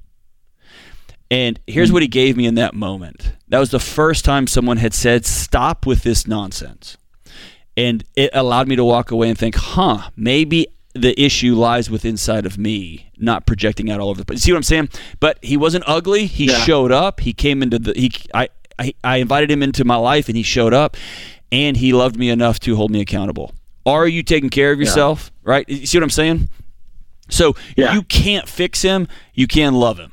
And 1.31 1.59
here's 1.67 1.89
hmm. 1.89 1.95
what 1.95 2.03
he 2.03 2.09
gave 2.09 2.37
me 2.37 2.47
in 2.47 2.55
that 2.55 2.75
moment. 2.75 3.33
That 3.49 3.59
was 3.59 3.71
the 3.71 3.81
first 3.81 4.25
time 4.25 4.47
someone 4.47 4.77
had 4.77 4.95
said, 4.95 5.27
"Stop 5.27 5.87
with 5.87 6.03
this 6.03 6.27
nonsense." 6.27 6.97
and 7.77 8.05
it 8.15 8.31
allowed 8.33 8.69
me 8.69 8.77
to 8.77 8.85
walk 8.85 9.11
away 9.11 9.29
and 9.29 9.39
think, 9.39 9.55
huh, 9.55 10.11
maybe 10.17 10.67
the 10.95 11.21
issue 11.21 11.55
lies 11.55 11.91
with 11.91 12.05
inside 12.05 12.47
of 12.47 12.57
me, 12.57 13.11
not 13.19 13.47
projecting 13.47 13.91
out 13.91 14.01
all 14.01 14.09
over 14.09 14.19
the 14.19 14.25
place. 14.25 14.43
See 14.43 14.53
what 14.53 14.57
I'm 14.57 14.63
saying? 14.63 14.89
But 15.21 15.39
he 15.43 15.57
wasn't 15.57 15.85
ugly. 15.87 16.27
He 16.27 16.47
Yeah. 16.47 16.59
showed 16.65 16.91
up. 16.91 17.21
He 17.21 17.35
came 17.35 17.63
into 17.63 17.79
the 17.79 17.93
he 17.93 18.11
I, 18.33 18.49
I 18.79 18.95
I 19.05 19.17
invited 19.19 19.51
him 19.51 19.63
into 19.63 19.85
my 19.85 19.97
life 19.97 20.29
and 20.29 20.37
he 20.37 20.43
showed 20.43 20.73
up 20.73 20.97
and 21.53 21.77
he 21.77 21.93
loved 21.93 22.17
me 22.17 22.31
enough 22.31 22.59
to 22.61 22.77
hold 22.77 22.91
me 22.91 23.03
accountable. 23.03 23.53
Are 23.85 24.09
you 24.09 24.23
taking 24.23 24.49
care 24.49 24.73
of 24.73 24.81
yourself? 24.81 25.31
Right? 25.45 25.69
You 25.69 25.87
see 25.87 25.99
what 25.99 26.03
I'm 26.03 26.11
saying? 26.11 26.49
So 27.29 27.57
Yeah. 27.77 27.93
you 27.93 28.03
can't 28.03 28.49
fix 28.49 28.81
him, 28.81 29.07
you 29.35 29.47
can 29.47 29.75
love 29.75 29.99
him. 29.99 30.13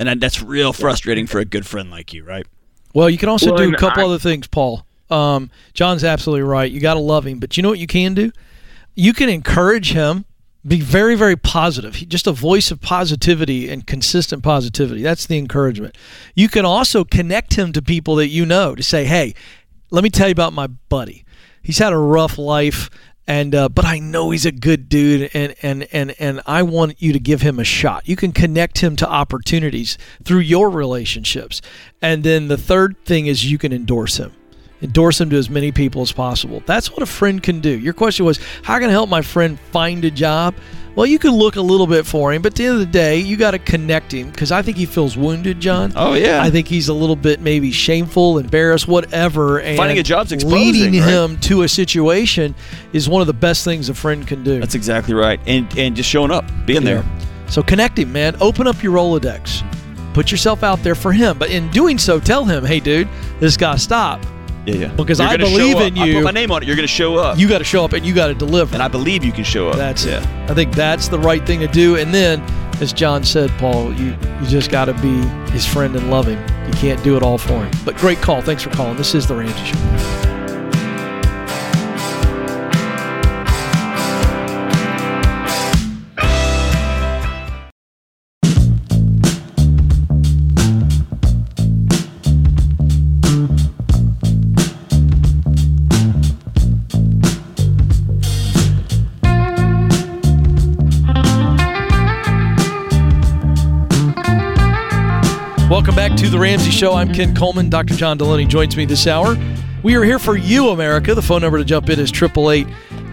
And 0.00 0.20
that's 0.20 0.42
real 0.42 0.72
frustrating 0.72 1.26
for 1.26 1.38
a 1.40 1.44
good 1.44 1.66
friend 1.66 1.90
like 1.90 2.12
you, 2.14 2.24
right? 2.24 2.46
Well, 2.94 3.10
you 3.10 3.18
can 3.18 3.28
also 3.28 3.52
Well, 3.52 3.68
do 3.68 3.74
a 3.74 3.76
couple 3.76 4.02
I- 4.02 4.06
other 4.06 4.18
things, 4.18 4.46
Paul. 4.46 4.86
Um, 5.10 5.50
John's 5.74 6.04
absolutely 6.04 6.42
right. 6.42 6.70
You 6.70 6.80
got 6.80 6.94
to 6.94 7.00
love 7.00 7.26
him, 7.26 7.38
but 7.38 7.56
you 7.56 7.62
know 7.62 7.70
what 7.70 7.78
you 7.78 7.86
can 7.86 8.14
do? 8.14 8.30
You 8.94 9.12
can 9.12 9.28
encourage 9.28 9.92
him. 9.92 10.24
Be 10.66 10.80
very, 10.80 11.14
very 11.14 11.36
positive. 11.36 11.96
He, 11.96 12.04
just 12.06 12.26
a 12.26 12.32
voice 12.32 12.70
of 12.70 12.80
positivity 12.80 13.70
and 13.70 13.86
consistent 13.86 14.42
positivity. 14.42 15.02
That's 15.02 15.24
the 15.24 15.38
encouragement. 15.38 15.96
You 16.34 16.48
can 16.48 16.64
also 16.66 17.04
connect 17.04 17.54
him 17.54 17.72
to 17.72 17.80
people 17.80 18.16
that 18.16 18.28
you 18.28 18.44
know 18.44 18.74
to 18.74 18.82
say, 18.82 19.04
"Hey, 19.06 19.34
let 19.90 20.04
me 20.04 20.10
tell 20.10 20.28
you 20.28 20.32
about 20.32 20.52
my 20.52 20.66
buddy. 20.66 21.24
He's 21.62 21.78
had 21.78 21.92
a 21.92 21.96
rough 21.98 22.36
life, 22.38 22.90
and 23.28 23.54
uh, 23.54 23.68
but 23.68 23.84
I 23.84 23.98
know 23.98 24.30
he's 24.30 24.46
a 24.46 24.50
good 24.50 24.88
dude, 24.88 25.30
and 25.34 25.54
and 25.62 25.86
and 25.92 26.14
and 26.18 26.40
I 26.46 26.62
want 26.62 27.00
you 27.00 27.12
to 27.12 27.20
give 27.20 27.42
him 27.42 27.60
a 27.60 27.64
shot. 27.64 28.08
You 28.08 28.16
can 28.16 28.32
connect 28.32 28.78
him 28.78 28.96
to 28.96 29.08
opportunities 29.08 29.98
through 30.24 30.40
your 30.40 30.70
relationships, 30.70 31.60
and 32.00 32.24
then 32.24 32.48
the 32.48 32.56
third 32.56 32.96
thing 33.04 33.26
is 33.26 33.48
you 33.48 33.58
can 33.58 33.72
endorse 33.72 34.16
him. 34.16 34.32
Endorse 34.80 35.20
him 35.20 35.28
to 35.30 35.36
as 35.36 35.50
many 35.50 35.72
people 35.72 36.02
as 36.02 36.10
possible. 36.10 36.62
That's 36.64 36.90
what 36.90 37.02
a 37.02 37.06
friend 37.06 37.42
can 37.42 37.60
do. 37.60 37.78
Your 37.78 37.92
question 37.92 38.24
was, 38.24 38.38
how 38.62 38.78
can 38.78 38.88
I 38.88 38.92
help 38.92 39.10
my 39.10 39.22
friend 39.22 39.58
find 39.72 40.04
a 40.04 40.10
job? 40.10 40.54
Well, 40.98 41.06
you 41.06 41.20
can 41.20 41.30
look 41.30 41.54
a 41.54 41.60
little 41.60 41.86
bit 41.86 42.06
for 42.06 42.32
him, 42.32 42.42
but 42.42 42.54
at 42.54 42.56
the 42.56 42.64
end 42.64 42.74
of 42.74 42.80
the 42.80 42.86
day, 42.86 43.18
you 43.18 43.36
got 43.36 43.52
to 43.52 43.60
connect 43.60 44.10
him 44.10 44.32
because 44.32 44.50
I 44.50 44.62
think 44.62 44.76
he 44.76 44.84
feels 44.84 45.16
wounded, 45.16 45.60
John. 45.60 45.92
Oh 45.94 46.14
yeah. 46.14 46.42
I 46.42 46.50
think 46.50 46.66
he's 46.66 46.88
a 46.88 46.92
little 46.92 47.14
bit 47.14 47.40
maybe 47.40 47.70
shameful, 47.70 48.38
embarrassed, 48.38 48.88
whatever. 48.88 49.60
And 49.60 49.76
Finding 49.76 50.00
a 50.00 50.02
job's 50.02 50.32
exposing, 50.32 50.58
leading 50.58 51.00
right? 51.00 51.08
him 51.08 51.38
to 51.42 51.62
a 51.62 51.68
situation 51.68 52.56
is 52.92 53.08
one 53.08 53.20
of 53.20 53.28
the 53.28 53.32
best 53.32 53.62
things 53.62 53.88
a 53.88 53.94
friend 53.94 54.26
can 54.26 54.42
do. 54.42 54.58
That's 54.58 54.74
exactly 54.74 55.14
right. 55.14 55.38
And 55.46 55.72
and 55.78 55.94
just 55.94 56.10
showing 56.10 56.32
up, 56.32 56.44
being 56.66 56.82
there. 56.82 57.04
So 57.48 57.62
connect 57.62 57.96
him, 57.96 58.10
man. 58.10 58.34
Open 58.40 58.66
up 58.66 58.82
your 58.82 58.92
Rolodex. 58.92 59.62
Put 60.14 60.32
yourself 60.32 60.64
out 60.64 60.82
there 60.82 60.96
for 60.96 61.12
him. 61.12 61.38
But 61.38 61.50
in 61.50 61.70
doing 61.70 61.98
so, 61.98 62.18
tell 62.18 62.44
him, 62.44 62.64
hey, 62.64 62.80
dude, 62.80 63.08
this 63.38 63.56
got 63.56 63.74
to 63.74 63.78
stop. 63.78 64.20
Yeah, 64.68 64.74
yeah. 64.74 64.88
Because 64.94 65.18
You're 65.18 65.28
I 65.28 65.36
believe 65.38 65.78
in 65.78 65.98
I 65.98 66.04
you. 66.04 66.14
put 66.16 66.24
my 66.24 66.30
name 66.30 66.50
on 66.50 66.62
it. 66.62 66.66
You're 66.66 66.76
going 66.76 66.86
to 66.86 66.92
show 66.92 67.16
up. 67.16 67.38
You 67.38 67.48
got 67.48 67.58
to 67.58 67.64
show 67.64 67.84
up 67.84 67.94
and 67.94 68.04
you 68.04 68.14
got 68.14 68.26
to 68.26 68.34
deliver. 68.34 68.74
and 68.74 68.82
I 68.82 68.88
believe 68.88 69.24
you 69.24 69.32
can 69.32 69.44
show 69.44 69.68
up. 69.68 69.76
That's 69.76 70.04
it. 70.04 70.22
I 70.50 70.54
think 70.54 70.74
that's 70.74 71.08
the 71.08 71.18
right 71.18 71.44
thing 71.46 71.60
to 71.60 71.68
do. 71.68 71.96
And 71.96 72.12
then, 72.12 72.40
as 72.82 72.92
John 72.92 73.24
said, 73.24 73.50
Paul, 73.58 73.92
you 73.94 74.14
you 74.40 74.46
just 74.46 74.70
got 74.70 74.84
to 74.86 74.94
be 74.94 75.16
his 75.52 75.64
friend 75.66 75.96
and 75.96 76.10
love 76.10 76.26
him. 76.26 76.38
You 76.66 76.72
can't 76.74 77.02
do 77.02 77.16
it 77.16 77.22
all 77.22 77.38
for 77.38 77.64
him. 77.64 77.70
But 77.84 77.96
great 77.96 78.18
call. 78.18 78.42
Thanks 78.42 78.62
for 78.62 78.70
calling. 78.70 78.96
This 78.98 79.14
is 79.14 79.26
the 79.26 79.34
Ramsey 79.34 79.64
Show. 79.64 80.37
The 106.30 106.38
Ramsey 106.38 106.70
Show. 106.70 106.92
I'm 106.92 107.14
Ken 107.14 107.34
Coleman. 107.34 107.70
Dr. 107.70 107.94
John 107.94 108.18
Delony 108.18 108.46
joins 108.46 108.76
me 108.76 108.84
this 108.84 109.06
hour. 109.06 109.34
We 109.82 109.94
are 109.94 110.04
here 110.04 110.18
for 110.18 110.36
you, 110.36 110.68
America. 110.68 111.14
The 111.14 111.22
phone 111.22 111.40
number 111.40 111.56
to 111.56 111.64
jump 111.64 111.88
in 111.88 111.98
is 111.98 112.12
888 112.12 112.66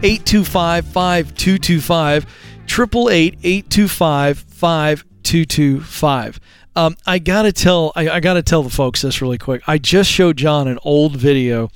825 0.04 0.86
5225. 0.86 2.26
888 2.66 3.38
825 3.42 4.40
5225. 4.40 6.40
Um, 6.76 6.98
I 7.06 7.20
gotta 7.20 7.54
tell, 7.54 7.94
I, 7.96 8.10
I 8.10 8.20
gotta 8.20 8.44
tell 8.44 8.64
the 8.64 8.70
folks 8.70 9.02
this 9.02 9.22
really 9.22 9.38
quick. 9.38 9.62
I 9.66 9.78
just 9.78 10.12
showed 10.12 10.36
John 10.36 10.68
an 10.68 10.78
old 10.84 11.16
video 11.16 11.70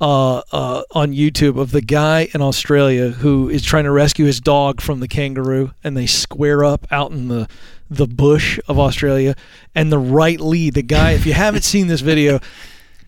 uh, 0.00 0.38
uh, 0.52 0.82
on 0.92 1.12
YouTube 1.12 1.58
of 1.58 1.72
the 1.72 1.82
guy 1.82 2.28
in 2.34 2.40
Australia 2.40 3.10
who 3.10 3.48
is 3.48 3.62
trying 3.62 3.84
to 3.84 3.90
rescue 3.90 4.24
his 4.24 4.40
dog 4.40 4.80
from 4.80 5.00
the 5.00 5.08
kangaroo, 5.08 5.72
and 5.84 5.96
they 5.96 6.06
square 6.06 6.64
up 6.64 6.86
out 6.90 7.10
in 7.10 7.28
the 7.28 7.48
the 7.92 8.06
bush 8.06 8.60
of 8.68 8.78
Australia, 8.78 9.34
and 9.74 9.90
the 9.90 9.98
right 9.98 10.40
lead, 10.40 10.74
the 10.74 10.82
guy. 10.82 11.10
If 11.10 11.26
you 11.26 11.32
haven't 11.32 11.62
seen 11.64 11.88
this 11.88 12.00
video, 12.00 12.38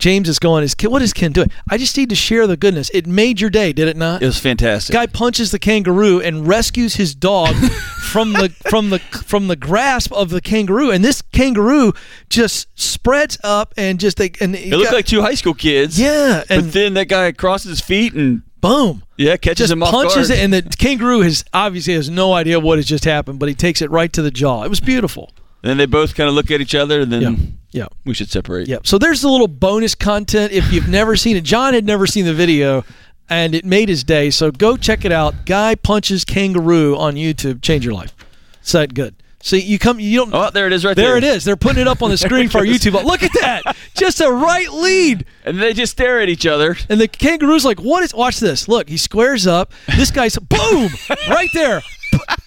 James 0.03 0.29
is 0.29 0.41
going. 0.41 0.65
Is 0.65 0.75
what 0.83 1.01
is 1.01 1.13
Ken 1.13 1.31
doing? 1.31 1.49
I 1.71 1.79
just 1.79 1.97
need 1.97 2.09
to 2.09 2.17
share 2.17 2.49
the 2.49 2.57
goodness. 2.57 2.91
It 2.93 3.07
made 3.07 3.41
your 3.41 3.51
day, 3.51 3.73
did 3.73 3.87
it 3.87 3.97
not? 3.97 4.21
It 4.21 4.27
was 4.27 4.37
fantastic. 4.37 4.93
Guy 4.93 5.07
punches 5.07 5.53
the 5.53 5.61
kangaroo 5.61 6.21
and 6.21 6.45
rescues 6.45 6.97
his 6.97 7.15
dog 7.15 7.55
from 8.11 8.33
the 8.33 8.49
from 8.69 8.91
the 8.91 8.99
from 8.99 9.47
the 9.47 9.55
grasp 9.55 10.13
of 10.13 10.31
the 10.31 10.41
kangaroo, 10.41 10.91
and 10.91 11.05
this 11.05 11.23
kangaroo 11.23 11.93
just 12.29 12.67
spreads 12.75 13.39
up 13.45 13.75
and 13.77 14.01
just 14.01 14.17
they 14.17 14.33
and 14.41 14.57
it 14.57 14.77
looked 14.77 14.93
like 14.93 15.07
two 15.07 15.23
high 15.23 15.35
school 15.37 15.55
kids. 15.55 16.01
yeah, 16.01 16.43
and 16.51 16.65
but 16.65 16.73
then 16.73 16.95
that 16.95 17.07
guy 17.07 17.31
crosses 17.31 17.71
his 17.71 17.81
feet 17.81 18.13
and 18.13 18.43
boom. 18.61 19.05
yeah, 19.17 19.37
catches 19.37 19.59
Just 19.69 19.73
him 19.73 19.85
off 19.85 19.93
punches 19.93 20.31
it, 20.31 20.41
and 20.41 20.53
the 20.53 20.63
kangaroo 20.63 21.21
has 21.21 21.45
obviously 21.55 21.95
has 21.95 22.11
no 22.11 22.33
idea 22.33 22.59
what 22.59 22.77
has 22.79 22.87
just 22.87 23.05
happened, 23.05 23.39
but 23.39 23.49
he 23.49 23.55
takes 23.55 23.81
it 23.81 23.89
right 23.93 24.13
to 24.15 24.23
the 24.23 24.33
jaw. 24.33 24.65
It 24.65 24.69
was 24.69 24.81
beautiful. 24.81 25.31
And 25.63 25.71
then 25.71 25.77
they 25.77 25.87
both 25.87 26.15
kind 26.15 26.29
of 26.29 26.35
look 26.35 26.51
at 26.51 26.61
each 26.61 26.75
other, 26.75 27.01
and 27.03 27.13
then 27.13 27.23
Yeah, 27.71 27.83
yeah. 27.83 27.87
we 28.05 28.15
should 28.15 28.31
separate. 28.31 28.67
Yep. 28.69 28.87
So 28.87 28.99
there's 28.99 29.23
the 29.23 29.29
little 29.29 29.49
bonus 29.49 29.95
content 29.95 30.53
if 30.53 30.73
you've 30.73 30.89
never 30.89 31.15
seen 31.17 31.37
it. 31.37 31.45
John 31.45 31.73
had 31.75 31.85
never 31.87 32.07
seen 32.07 32.25
the 32.25 32.35
video, 32.35 32.85
and 33.31 33.55
it 33.55 33.65
made 33.65 33.89
his 33.89 34.03
day. 34.03 34.31
So 34.31 34.51
go 34.51 34.77
check 34.77 35.05
it 35.05 35.13
out. 35.13 35.47
Guy 35.47 35.75
punches 35.77 36.25
kangaroo 36.25 36.97
on 36.97 37.15
YouTube. 37.15 37.63
Change 37.63 37.85
your 37.85 37.95
life. 37.95 38.13
It's 38.61 38.73
that 38.73 38.95
good. 38.95 39.15
See, 39.45 39.59
you 39.61 39.77
come. 39.79 39.99
You 39.99 40.19
don't. 40.21 40.35
Oh, 40.35 40.51
there 40.51 40.69
it 40.69 40.73
is, 40.73 40.85
right 40.85 40.95
there. 40.95 41.09
there 41.09 41.17
it 41.17 41.25
is. 41.25 41.45
They're 41.45 41.57
putting 41.57 41.81
it 41.83 41.89
up 41.89 42.01
on 42.01 42.11
the 42.11 42.17
screen 42.27 42.49
for 42.49 42.59
our 42.59 42.65
YouTube. 42.65 43.03
Look 43.05 43.25
at 43.25 43.33
that. 43.41 43.77
Just 43.95 44.21
a 44.21 44.31
right 44.31 44.69
lead. 44.73 45.25
And 45.45 45.61
they 45.61 45.73
just 45.73 45.91
stare 45.93 46.21
at 46.21 46.29
each 46.29 46.47
other. 46.47 46.77
And 46.89 47.01
the 47.01 47.09
kangaroo's 47.09 47.65
like, 47.65 47.81
"What 47.81 48.05
is? 48.05 48.15
Watch 48.15 48.39
this. 48.39 48.69
Look, 48.69 48.89
he 48.89 48.97
squares 48.97 49.47
up. 49.49 49.73
This 49.97 50.13
guy's 50.13 50.39
boom 50.39 50.91
right 51.29 51.49
there, 51.55 51.83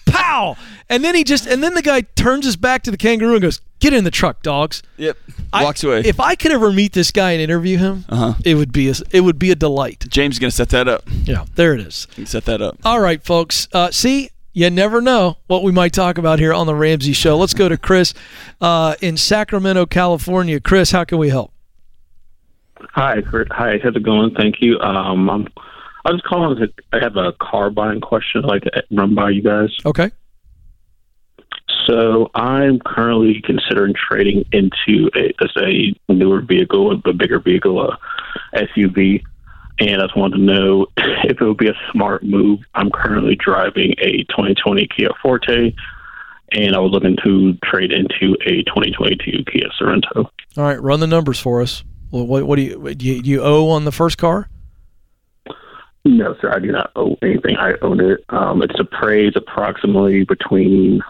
pow." 0.06 0.56
And 0.88 1.04
then 1.04 1.14
he 1.14 1.24
just, 1.24 1.46
and 1.46 1.62
then 1.62 1.74
the 1.74 1.82
guy 1.82 2.02
turns 2.02 2.44
his 2.46 2.56
back 2.56 2.82
to 2.84 2.90
the 2.90 2.96
kangaroo 2.96 3.32
and 3.34 3.42
goes, 3.42 3.60
"Get 3.80 3.92
in 3.92 4.04
the 4.04 4.10
truck, 4.10 4.42
dogs." 4.42 4.82
Yep. 4.96 5.16
I- 5.52 5.64
Walks 5.64 5.82
away. 5.84 6.00
If 6.04 6.20
I 6.20 6.34
could 6.34 6.52
ever 6.52 6.72
meet 6.72 6.92
this 6.92 7.10
guy 7.10 7.32
and 7.32 7.40
interview 7.42 7.78
him, 7.78 8.04
Uh-huh. 8.08 8.34
it 8.44 8.54
would 8.54 8.72
be 8.72 8.88
a, 8.90 8.94
it 9.12 9.20
would 9.22 9.38
be 9.38 9.50
a 9.50 9.54
delight. 9.54 10.04
James 10.08 10.36
is 10.36 10.38
gonna 10.38 10.50
set 10.50 10.68
that 10.70 10.88
up. 10.88 11.02
Yeah, 11.24 11.44
there 11.56 11.74
it 11.74 11.80
is. 11.80 12.06
He 12.16 12.24
set 12.24 12.44
that 12.46 12.62
up. 12.62 12.78
All 12.84 13.00
right, 13.00 13.22
folks. 13.24 13.68
Uh, 13.72 13.90
see, 13.90 14.30
you 14.52 14.70
never 14.70 15.00
know 15.00 15.36
what 15.48 15.62
we 15.62 15.70
might 15.72 15.92
talk 15.92 16.16
about 16.18 16.38
here 16.38 16.52
on 16.54 16.66
the 16.66 16.74
Ramsey 16.74 17.12
Show. 17.12 17.36
Let's 17.36 17.52
go 17.54 17.68
to 17.68 17.76
Chris 17.76 18.14
uh, 18.60 18.94
in 19.00 19.16
Sacramento, 19.16 19.86
California. 19.86 20.60
Chris, 20.60 20.90
how 20.92 21.04
can 21.04 21.18
we 21.18 21.28
help? 21.28 21.52
Hi, 22.92 23.20
Kurt. 23.22 23.50
Hi, 23.52 23.78
how's 23.82 23.96
it 23.96 24.02
going? 24.02 24.34
Thank 24.34 24.60
you. 24.60 24.78
Um, 24.80 25.28
I'm, 25.30 25.48
I 26.06 26.12
was 26.12 26.22
calling. 26.24 26.56
To, 26.58 26.72
I 26.92 27.02
have 27.02 27.16
a 27.16 27.32
car 27.32 27.68
buying 27.68 28.00
question. 28.00 28.44
I'd 28.44 28.48
like 28.48 28.62
to 28.62 28.84
run 28.92 29.16
by 29.16 29.30
you 29.30 29.42
guys. 29.42 29.70
Okay. 29.84 30.12
So 31.86 32.30
I'm 32.34 32.78
currently 32.78 33.42
considering 33.44 33.92
trading 33.94 34.44
into 34.52 35.10
a, 35.16 35.34
a 35.56 36.12
newer 36.12 36.42
vehicle, 36.42 36.92
a 36.92 37.12
bigger 37.12 37.40
vehicle, 37.40 37.90
a 37.90 37.98
SUV. 38.54 39.22
And 39.80 40.00
I 40.00 40.06
just 40.06 40.16
wanted 40.16 40.36
to 40.36 40.42
know 40.42 40.86
if 40.96 41.40
it 41.40 41.44
would 41.44 41.58
be 41.58 41.68
a 41.68 41.76
smart 41.92 42.22
move. 42.22 42.60
I'm 42.74 42.90
currently 42.90 43.34
driving 43.34 43.94
a 43.98 44.22
2020 44.30 44.88
Kia 44.96 45.08
Forte, 45.20 45.74
and 46.52 46.76
I 46.76 46.78
was 46.78 46.92
looking 46.92 47.16
to 47.24 47.54
trade 47.64 47.92
into 47.92 48.36
a 48.46 48.62
2022 48.62 49.44
Kia 49.50 49.68
Sorento. 49.80 50.28
All 50.56 50.64
right, 50.64 50.80
run 50.80 51.00
the 51.00 51.08
numbers 51.08 51.40
for 51.40 51.60
us. 51.62 51.82
Well, 52.12 52.26
what, 52.26 52.44
what 52.44 52.56
do 52.56 52.62
you, 52.62 52.94
do 52.94 53.06
you 53.06 53.22
do 53.22 53.30
you 53.30 53.42
owe 53.42 53.68
on 53.70 53.84
the 53.84 53.92
first 53.92 54.18
car? 54.18 54.48
No, 56.06 56.36
sir, 56.40 56.52
I 56.54 56.60
do 56.60 56.70
not 56.70 56.92
owe 56.94 57.16
anything. 57.20 57.56
I 57.56 57.72
own 57.82 57.98
it. 57.98 58.24
Um, 58.28 58.62
it's 58.62 58.78
appraised 58.78 59.34
approximately 59.36 60.22
between 60.22 61.02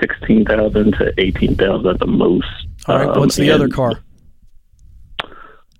sixteen 0.00 0.46
thousand 0.46 0.92
to 0.92 1.12
eighteen 1.18 1.54
thousand 1.56 1.86
at 1.86 1.98
the 1.98 2.06
most. 2.06 2.46
All 2.86 2.96
right. 2.96 3.08
Um, 3.08 3.20
what's 3.20 3.36
the 3.36 3.50
other 3.50 3.68
car? 3.68 4.00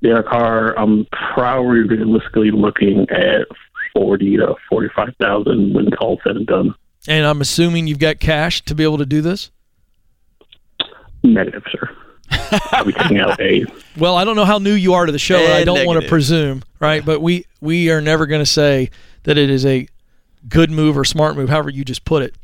The 0.02 0.12
other 0.12 0.22
car, 0.22 0.78
I'm 0.78 1.06
probably 1.32 1.80
realistically 1.80 2.50
looking 2.50 3.08
at 3.08 3.46
forty 3.94 4.36
to 4.36 4.54
forty-five 4.68 5.14
thousand 5.18 5.72
when 5.72 5.86
it's 5.86 5.96
all 5.98 6.20
said 6.24 6.36
and 6.36 6.46
done. 6.46 6.74
And 7.08 7.24
I'm 7.24 7.40
assuming 7.40 7.86
you've 7.86 7.98
got 7.98 8.20
cash 8.20 8.62
to 8.66 8.74
be 8.74 8.84
able 8.84 8.98
to 8.98 9.06
do 9.06 9.22
this. 9.22 9.50
Negative, 11.24 11.62
sir. 11.72 11.88
I'll 12.72 12.84
be 12.84 12.92
taking 12.92 13.18
out 13.18 13.40
a 13.40 13.64
Well, 13.96 14.16
I 14.16 14.24
don't 14.24 14.36
know 14.36 14.44
how 14.44 14.58
new 14.58 14.72
you 14.74 14.94
are 14.94 15.06
to 15.06 15.12
the 15.12 15.18
show, 15.18 15.38
and 15.38 15.52
I 15.52 15.64
don't 15.64 15.86
want 15.86 16.02
to 16.02 16.08
presume, 16.08 16.62
right? 16.80 17.04
But 17.04 17.20
we 17.20 17.46
we 17.60 17.90
are 17.90 18.00
never 18.00 18.26
going 18.26 18.40
to 18.42 18.46
say 18.46 18.90
that 19.24 19.38
it 19.38 19.50
is 19.50 19.64
a 19.64 19.86
good 20.48 20.70
move 20.70 20.98
or 20.98 21.04
smart 21.04 21.36
move, 21.36 21.48
however 21.48 21.70
you 21.70 21.84
just 21.84 22.04
put 22.04 22.22
it, 22.22 22.34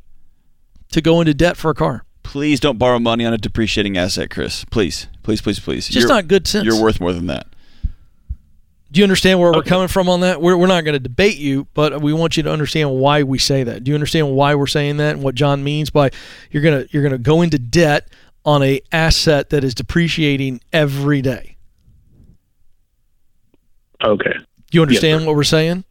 to 0.92 1.01
go 1.01 1.20
into 1.20 1.35
debt 1.35 1.57
for 1.57 1.70
a 1.70 1.74
car. 1.74 2.05
Please 2.22 2.61
don't 2.61 2.79
borrow 2.79 2.98
money 2.98 3.24
on 3.24 3.33
a 3.33 3.38
depreciating 3.38 3.96
asset, 3.96 4.31
Chris. 4.31 4.64
Please, 4.66 5.07
please, 5.22 5.40
please, 5.40 5.59
please. 5.59 5.87
It's 5.87 5.94
just 5.94 6.05
You're- 6.05 6.14
not 6.14 6.29
good 6.29 6.46
sense. 6.46 6.64
You're 6.66 6.81
worth 6.81 7.01
more 7.01 7.12
than 7.12 7.27
that. 7.27 7.46
Do 8.90 9.01
you 9.01 9.05
understand 9.05 9.38
where 9.38 9.53
we're 9.53 9.62
coming 9.62 9.88
from 9.88 10.09
on 10.09 10.20
that? 10.20 10.40
We're, 10.40 10.57
we're 10.57 10.66
not 10.66 10.83
going 10.83 10.94
to 10.94 10.98
debate 10.98 11.37
you, 11.37 11.66
but 11.74 12.01
we 12.01 12.14
want 12.14 12.38
you 12.38 12.42
to 12.44 12.51
understand 12.51 12.90
why 12.90 13.22
we 13.22 13.38
say 13.38 13.62
that. 13.62 13.85
Do 13.85 13.90
you 13.90 13.94
understand 13.94 14.35
why 14.35 14.55
we're 14.55 14.66
saying 14.66 14.96
that 14.96 15.16
and 15.16 15.22
what 15.22 15.35
John 15.35 15.62
means 15.62 15.90
by 15.90 16.11
you're 16.51 16.62
going 16.62 16.85
to 16.85 16.88
you're 16.90 17.03
going 17.03 17.12
to 17.12 17.18
go 17.18 17.42
into 17.42 17.59
debt 17.59 18.09
on 18.48 18.62
a 18.62 18.80
asset 18.92 19.50
that 19.50 19.62
is 19.62 19.74
depreciating 19.74 20.58
every 20.72 21.20
day? 21.20 21.56
okay. 24.02 24.32
Do 24.70 24.76
you 24.78 24.82
understand 24.82 25.20
sir. 25.22 25.26
what 25.26 25.37
we're 25.37 25.44
saying? 25.44 25.84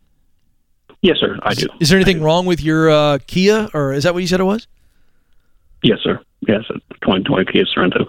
Yes, 1.01 1.17
sir. 1.19 1.37
I 1.43 1.53
do. 1.53 1.67
Is 1.79 1.89
there 1.89 1.97
anything 1.99 2.17
do. 2.17 2.25
wrong 2.25 2.47
with 2.47 2.61
your 2.61 2.89
uh, 2.89 3.19
Kia, 3.27 3.69
or 3.75 3.93
is 3.93 4.03
that 4.05 4.13
what 4.15 4.21
you 4.21 4.27
said 4.27 4.39
it 4.39 4.45
was? 4.45 4.67
Yes, 5.83 5.99
sir. 6.03 6.19
Yes, 6.47 6.63
a 6.69 6.73
2020 7.05 7.51
Kia 7.51 7.65
Sorento. 7.65 8.05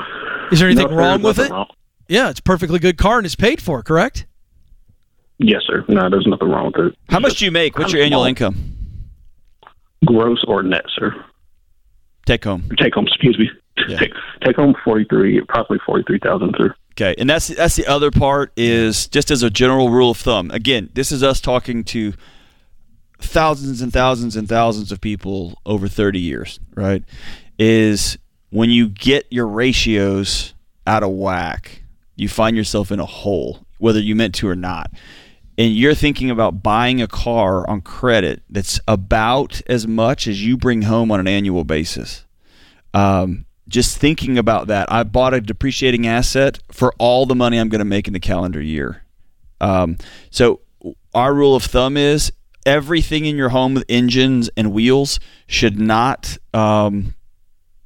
Is 0.51 0.61
there 0.61 0.69
anything 0.69 0.87
No, 0.87 0.93
sir, 0.93 0.97
wrong 0.97 1.23
with 1.23 1.39
it? 1.39 1.51
wrong. 1.51 1.67
Yeah, 2.09 2.31
it's 2.31 2.41
a 2.41 2.43
perfectly 2.43 2.79
good 2.79 2.97
car 2.97 3.19
and 3.19 3.27
it's 3.27 3.35
paid 3.35 3.61
for, 3.63 3.83
correct? 3.83 4.25
Yes, 5.39 5.61
sir. 5.67 5.85
No, 5.89 6.09
there's 6.09 6.27
nothing 6.27 6.49
wrong 6.49 6.73
with 6.75 6.87
it. 6.87 6.99
How 7.11 7.19
much 7.19 7.39
do 7.39 7.45
you 7.45 7.51
make? 7.51 7.79
What's 7.79 7.93
your 7.93 8.03
annual 8.03 8.25
income? 8.25 8.57
Gross 10.07 10.43
or 10.49 10.63
net, 10.63 10.85
sir? 10.99 11.13
Take 12.25 12.45
home. 12.45 12.65
Take 12.79 12.95
home, 12.95 13.07
excuse 13.07 13.39
me. 13.39 13.51
Yeah. 13.89 13.99
Take, 13.99 14.13
take 14.43 14.57
home 14.57 14.75
43, 14.85 15.43
probably 15.49 15.79
43,000, 15.85 16.55
sir. 16.59 16.75
Okay, 16.93 17.15
and 17.17 17.31
that's 17.31 17.47
that's 17.47 17.77
the 17.77 17.87
other 17.87 18.11
part 18.11 18.53
is 18.57 19.07
just 19.07 19.31
as 19.31 19.45
a 19.45 19.51
general 19.51 19.89
rule 19.89 20.11
of 20.11 20.17
thumb. 20.17 20.51
Again, 20.51 20.91
this 20.95 21.13
is 21.13 21.23
us 21.23 21.41
talking 21.41 21.85
to 21.85 22.13
thousands 23.21 23.81
and 23.83 23.93
thousands 23.93 24.35
and 24.35 24.49
thousands 24.49 24.91
of 24.91 25.01
people 25.01 25.61
over 25.65 25.87
30 25.87 26.19
years, 26.19 26.59
right? 26.75 27.05
Is 27.57 28.19
when 28.51 28.71
you 28.71 28.89
get 28.89 29.27
your 29.31 29.47
ratios 29.47 30.55
out 30.89 31.05
of 31.05 31.11
whack, 31.11 31.83
you 32.17 32.29
find 32.29 32.57
yourself 32.57 32.91
in 32.91 32.99
a 32.99 33.07
hole, 33.07 33.65
whether 33.79 34.01
you 34.01 34.17
meant 34.17 34.35
to 34.37 34.49
or 34.49 34.57
not. 34.57 34.91
And 35.57 35.73
you're 35.75 35.95
thinking 35.95 36.31
about 36.31 36.63
buying 36.63 37.03
a 37.03 37.09
car 37.09 37.69
on 37.69 37.81
credit 37.81 38.43
that's 38.49 38.81
about 38.87 39.61
as 39.67 39.87
much 39.87 40.27
as 40.27 40.45
you 40.45 40.57
bring 40.57 40.83
home 40.83 41.11
on 41.11 41.21
an 41.21 41.29
annual 41.29 41.65
basis. 41.65 42.25
Um, 42.95 43.45
just 43.69 43.99
thinking 43.99 44.39
about 44.39 44.67
that, 44.69 44.91
I 44.91 45.03
bought 45.03 45.35
a 45.35 45.41
depreciating 45.41 46.07
asset 46.07 46.59
for 46.73 46.95
all 46.99 47.27
the 47.27 47.35
money 47.35 47.59
I'm 47.59 47.69
going 47.69 47.81
to 47.81 47.85
make 47.85 48.07
in 48.07 48.13
the 48.15 48.21
calendar 48.21 48.61
year. 48.61 49.05
Um, 49.61 49.99
so 50.31 50.61
our 51.15 51.35
rule 51.35 51.55
of 51.55 51.65
thumb 51.65 51.97
is 51.97 52.33
everything 52.65 53.25
in 53.25 53.37
your 53.37 53.51
home 53.51 53.75
with 53.75 53.85
engines 53.89 54.51
and 54.57 54.73
wheels 54.73 55.21
should 55.47 55.79
not 55.79 56.37
um, 56.55 57.15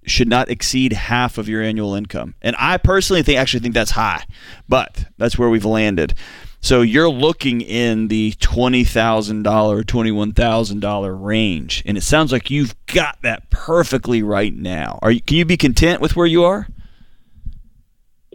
should 0.04 0.28
not 0.28 0.50
exceed 0.50 0.92
half 0.92 1.38
of 1.38 1.48
your 1.48 1.62
annual 1.62 1.94
income. 1.94 2.34
And 2.42 2.56
I 2.58 2.76
personally 2.76 3.22
think 3.22 3.38
actually 3.38 3.60
think 3.60 3.74
that's 3.74 3.92
high, 3.92 4.24
but 4.68 5.04
that's 5.18 5.38
where 5.38 5.48
we've 5.48 5.64
landed. 5.64 6.14
So 6.62 6.80
you're 6.82 7.10
looking 7.10 7.60
in 7.60 8.06
the 8.06 8.34
twenty 8.38 8.84
thousand 8.84 9.42
dollar, 9.42 9.82
twenty 9.82 10.12
one 10.12 10.32
thousand 10.32 10.78
dollar 10.78 11.14
range, 11.14 11.82
and 11.84 11.98
it 11.98 12.02
sounds 12.02 12.30
like 12.30 12.50
you've 12.50 12.76
got 12.86 13.20
that 13.22 13.50
perfectly 13.50 14.22
right 14.22 14.54
now. 14.54 15.00
Are 15.02 15.10
you? 15.10 15.20
Can 15.20 15.38
you 15.38 15.44
be 15.44 15.56
content 15.56 16.00
with 16.00 16.14
where 16.14 16.26
you 16.26 16.44
are? 16.44 16.68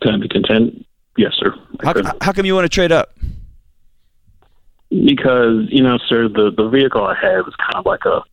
Can 0.01 0.13
I 0.13 0.17
be 0.17 0.27
content? 0.27 0.85
Yes, 1.15 1.33
sir. 1.39 1.55
How, 1.81 1.93
how 2.21 2.33
come 2.33 2.45
you 2.45 2.53
want 2.53 2.65
to 2.65 2.69
trade 2.69 2.91
up? 2.91 3.17
Because 4.89 5.67
you 5.69 5.81
know, 5.81 5.97
sir, 6.09 6.27
the 6.27 6.51
the 6.55 6.67
vehicle 6.67 7.03
I 7.03 7.15
have 7.15 7.47
is 7.47 7.55
kind 7.55 7.75
of 7.75 7.85
like 7.85 8.03
a 8.03 8.23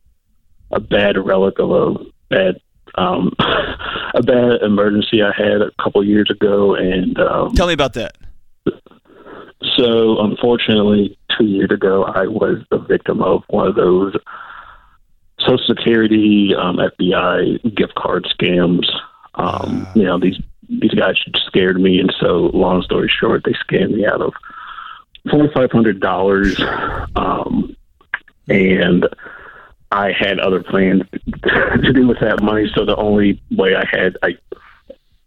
a 0.71 0.81
bad 0.81 1.17
relic 1.17 1.57
of 1.57 1.71
a 1.71 1.93
bad 2.29 2.59
um, 2.95 3.31
a 3.39 4.21
bad 4.21 4.61
emergency 4.61 5.23
I 5.23 5.31
had 5.31 5.61
a 5.61 5.71
couple 5.81 6.03
years 6.03 6.29
ago, 6.29 6.75
and 6.75 7.17
um, 7.17 7.53
tell 7.53 7.67
me 7.67 7.73
about 7.73 7.93
that. 7.93 8.17
So, 9.75 10.19
unfortunately, 10.21 11.17
two 11.37 11.45
years 11.45 11.71
ago, 11.71 12.03
I 12.03 12.27
was 12.27 12.63
the 12.69 12.77
victim 12.77 13.21
of 13.21 13.43
one 13.47 13.67
of 13.67 13.75
those 13.75 14.15
Social 15.39 15.65
Security, 15.67 16.53
um, 16.55 16.77
FBI 16.77 17.75
gift 17.75 17.95
card 17.95 18.25
scams. 18.25 18.87
Um, 19.35 19.87
you 19.95 20.03
know, 20.03 20.19
these 20.19 20.39
these 20.69 20.93
guys 20.93 21.15
scared 21.47 21.79
me, 21.79 21.99
and 21.99 22.13
so, 22.19 22.49
long 22.53 22.81
story 22.83 23.11
short, 23.19 23.43
they 23.43 23.53
scammed 23.53 23.95
me 23.95 24.05
out 24.05 24.21
of 24.21 24.33
forty 25.29 25.53
five 25.53 25.71
hundred 25.71 25.99
dollars, 25.99 26.59
um, 27.15 27.75
and 28.47 29.07
I 29.91 30.11
had 30.11 30.39
other 30.39 30.63
plans 30.63 31.03
to 31.43 31.93
do 31.93 32.07
with 32.07 32.19
that 32.21 32.41
money. 32.41 32.69
So 32.73 32.85
the 32.85 32.95
only 32.95 33.41
way 33.51 33.75
I 33.75 33.85
had, 33.85 34.17
I 34.23 34.37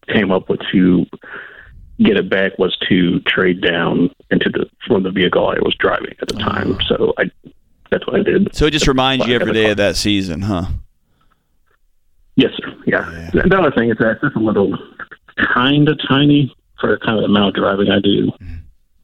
came 0.09 0.31
up 0.31 0.49
with 0.49 0.61
to 0.73 1.07
get 2.03 2.17
it 2.17 2.31
back 2.31 2.59
was 2.59 2.77
to 2.89 3.21
trade 3.21 3.61
down 3.61 4.11
into 4.31 4.51
the 4.51 4.67
from 4.87 5.03
the 5.03 5.11
vehicle 5.11 5.49
I 5.49 5.59
was 5.61 5.75
driving 5.79 6.15
at 6.21 6.29
the 6.29 6.37
oh. 6.37 6.39
time. 6.39 6.79
So 6.89 7.15
I 7.19 7.25
that's 7.91 8.07
what 8.07 8.21
I 8.21 8.23
did. 8.23 8.55
So 8.55 8.67
it 8.67 8.71
just 8.71 8.87
reminds 8.87 9.27
you 9.27 9.35
every 9.35 9.53
day 9.53 9.71
of 9.71 9.79
that 9.79 9.97
season, 9.97 10.43
huh? 10.43 10.67
Yes, 12.37 12.53
sir. 12.57 12.75
Yeah. 12.87 13.31
yeah. 13.35 13.43
The 13.47 13.59
other 13.59 13.73
thing 13.73 13.91
is 13.91 13.97
that 13.99 14.11
it's 14.13 14.21
just 14.21 14.37
a 14.37 14.39
little 14.39 14.77
kind 15.55 15.89
of 15.89 15.99
tiny 16.07 16.55
for 16.81 16.91
the 16.91 16.99
kind 17.05 17.19
of 17.19 17.25
amount 17.25 17.49
of 17.49 17.55
driving 17.55 17.91
I 17.91 17.99
do. 18.01 18.27
Mm-hmm. 18.27 18.55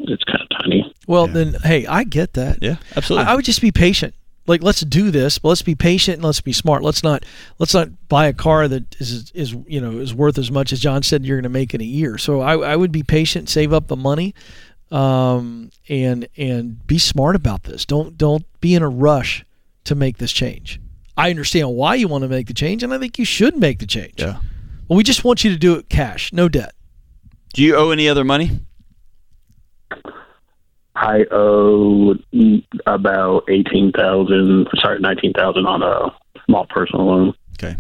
It's 0.01 0.23
kind 0.25 0.41
of 0.43 0.49
tiny. 0.61 0.95
Well, 1.09 1.27
yeah. 1.29 1.33
then, 1.33 1.55
hey, 1.65 1.87
I 1.87 2.05
get 2.05 2.35
that. 2.35 2.59
Yeah, 2.61 2.77
absolutely. 2.95 3.27
I, 3.27 3.33
I 3.33 3.37
would 3.37 3.45
just 3.45 3.61
be 3.61 3.73
patient 3.73 4.15
like 4.47 4.63
let's 4.63 4.81
do 4.81 5.11
this 5.11 5.39
but 5.39 5.49
let's 5.49 5.63
be 5.63 5.75
patient 5.75 6.17
and 6.17 6.25
let's 6.25 6.41
be 6.41 6.53
smart. 6.53 6.83
Let's 6.83 7.03
not 7.03 7.25
let's 7.59 7.75
not 7.75 7.89
buy 8.09 8.27
a 8.27 8.33
car 8.33 8.69
that 8.69 8.97
is 9.01 9.31
is 9.33 9.53
you 9.67 9.81
know 9.81 9.99
is 9.99 10.15
worth 10.15 10.39
as 10.39 10.51
much 10.51 10.73
as 10.73 10.81
john 10.81 11.03
said 11.03 11.25
you're 11.25 11.39
going 11.39 11.45
to 11.45 11.49
make 11.49 11.75
in 11.75 11.81
a 11.81 11.85
year. 11.85 12.19
So 12.19 12.41
i, 12.41 12.57
I 12.57 12.77
would 12.77 12.93
be 12.93 13.03
patient 13.03 13.49
save 13.49 13.73
up 13.73 13.89
the 13.89 13.97
money 13.97 14.35
um, 14.91 15.71
and 15.89 16.29
and 16.37 16.87
be 16.87 16.99
smart 16.99 17.37
about 17.37 17.65
this. 17.65 17.85
Don't 17.85 18.17
don't 18.17 18.45
be 18.61 18.75
in 18.75 18.83
a 18.83 18.89
rush 18.89 19.45
to 19.85 19.95
make 19.95 20.19
this 20.19 20.33
change. 20.33 20.81
I 21.17 21.31
understand 21.31 21.71
why 21.75 21.95
you 21.95 22.09
want 22.09 22.23
to 22.23 22.29
make 22.29 22.49
the 22.49 22.55
change 22.55 22.83
and 22.83 22.93
i 22.93 22.99
think 22.99 23.19
you 23.19 23.25
should 23.25 23.57
make 23.57 23.79
the 23.79 23.87
change. 23.87 24.15
Yeah. 24.21 24.41
Well 24.89 24.97
we 24.97 25.03
just 25.03 25.25
want 25.25 25.45
you 25.45 25.51
to 25.51 25.57
do 25.57 25.75
it 25.77 25.89
cash 25.89 26.33
no 26.33 26.49
debt. 26.49 26.75
Do 27.55 27.63
you 27.63 27.77
owe 27.77 27.91
any 27.91 28.09
other 28.09 28.25
money 28.25 28.61
I 30.97 31.25
owe 31.31 32.15
about 32.87 33.45
eighteen 33.49 33.91
thousand, 33.93 34.69
sorry, 34.79 35.01
nineteen 35.01 35.33
thousand 35.33 35.67
on 35.67 35.83
a 35.83 36.15
small 36.47 36.67
personal 36.67 37.07
loan. 37.07 37.35
Okay, 37.59 37.77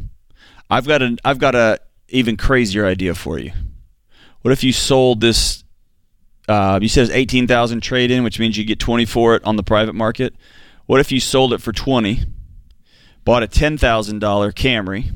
I've 0.68 0.86
got 0.86 1.02
an 1.02 1.18
I've 1.24 1.38
got 1.38 1.54
a 1.54 1.78
even 2.08 2.36
crazier 2.36 2.86
idea 2.86 3.14
for 3.14 3.38
you. 3.38 3.52
What 4.42 4.52
if 4.52 4.64
you 4.64 4.72
sold 4.72 5.20
this? 5.20 5.62
Uh, 6.48 6.78
you 6.82 6.88
said 6.88 7.04
it's 7.04 7.12
eighteen 7.12 7.46
thousand 7.46 7.82
trade 7.82 8.10
in, 8.10 8.24
which 8.24 8.38
means 8.38 8.58
you 8.58 8.64
get 8.64 8.80
twenty 8.80 9.04
for 9.04 9.36
it 9.36 9.44
on 9.44 9.56
the 9.56 9.62
private 9.62 9.94
market. 9.94 10.34
What 10.86 11.00
if 11.00 11.12
you 11.12 11.20
sold 11.20 11.52
it 11.52 11.62
for 11.62 11.72
twenty? 11.72 12.24
Bought 13.24 13.42
a 13.42 13.48
ten 13.48 13.78
thousand 13.78 14.18
dollar 14.18 14.52
Camry 14.52 15.12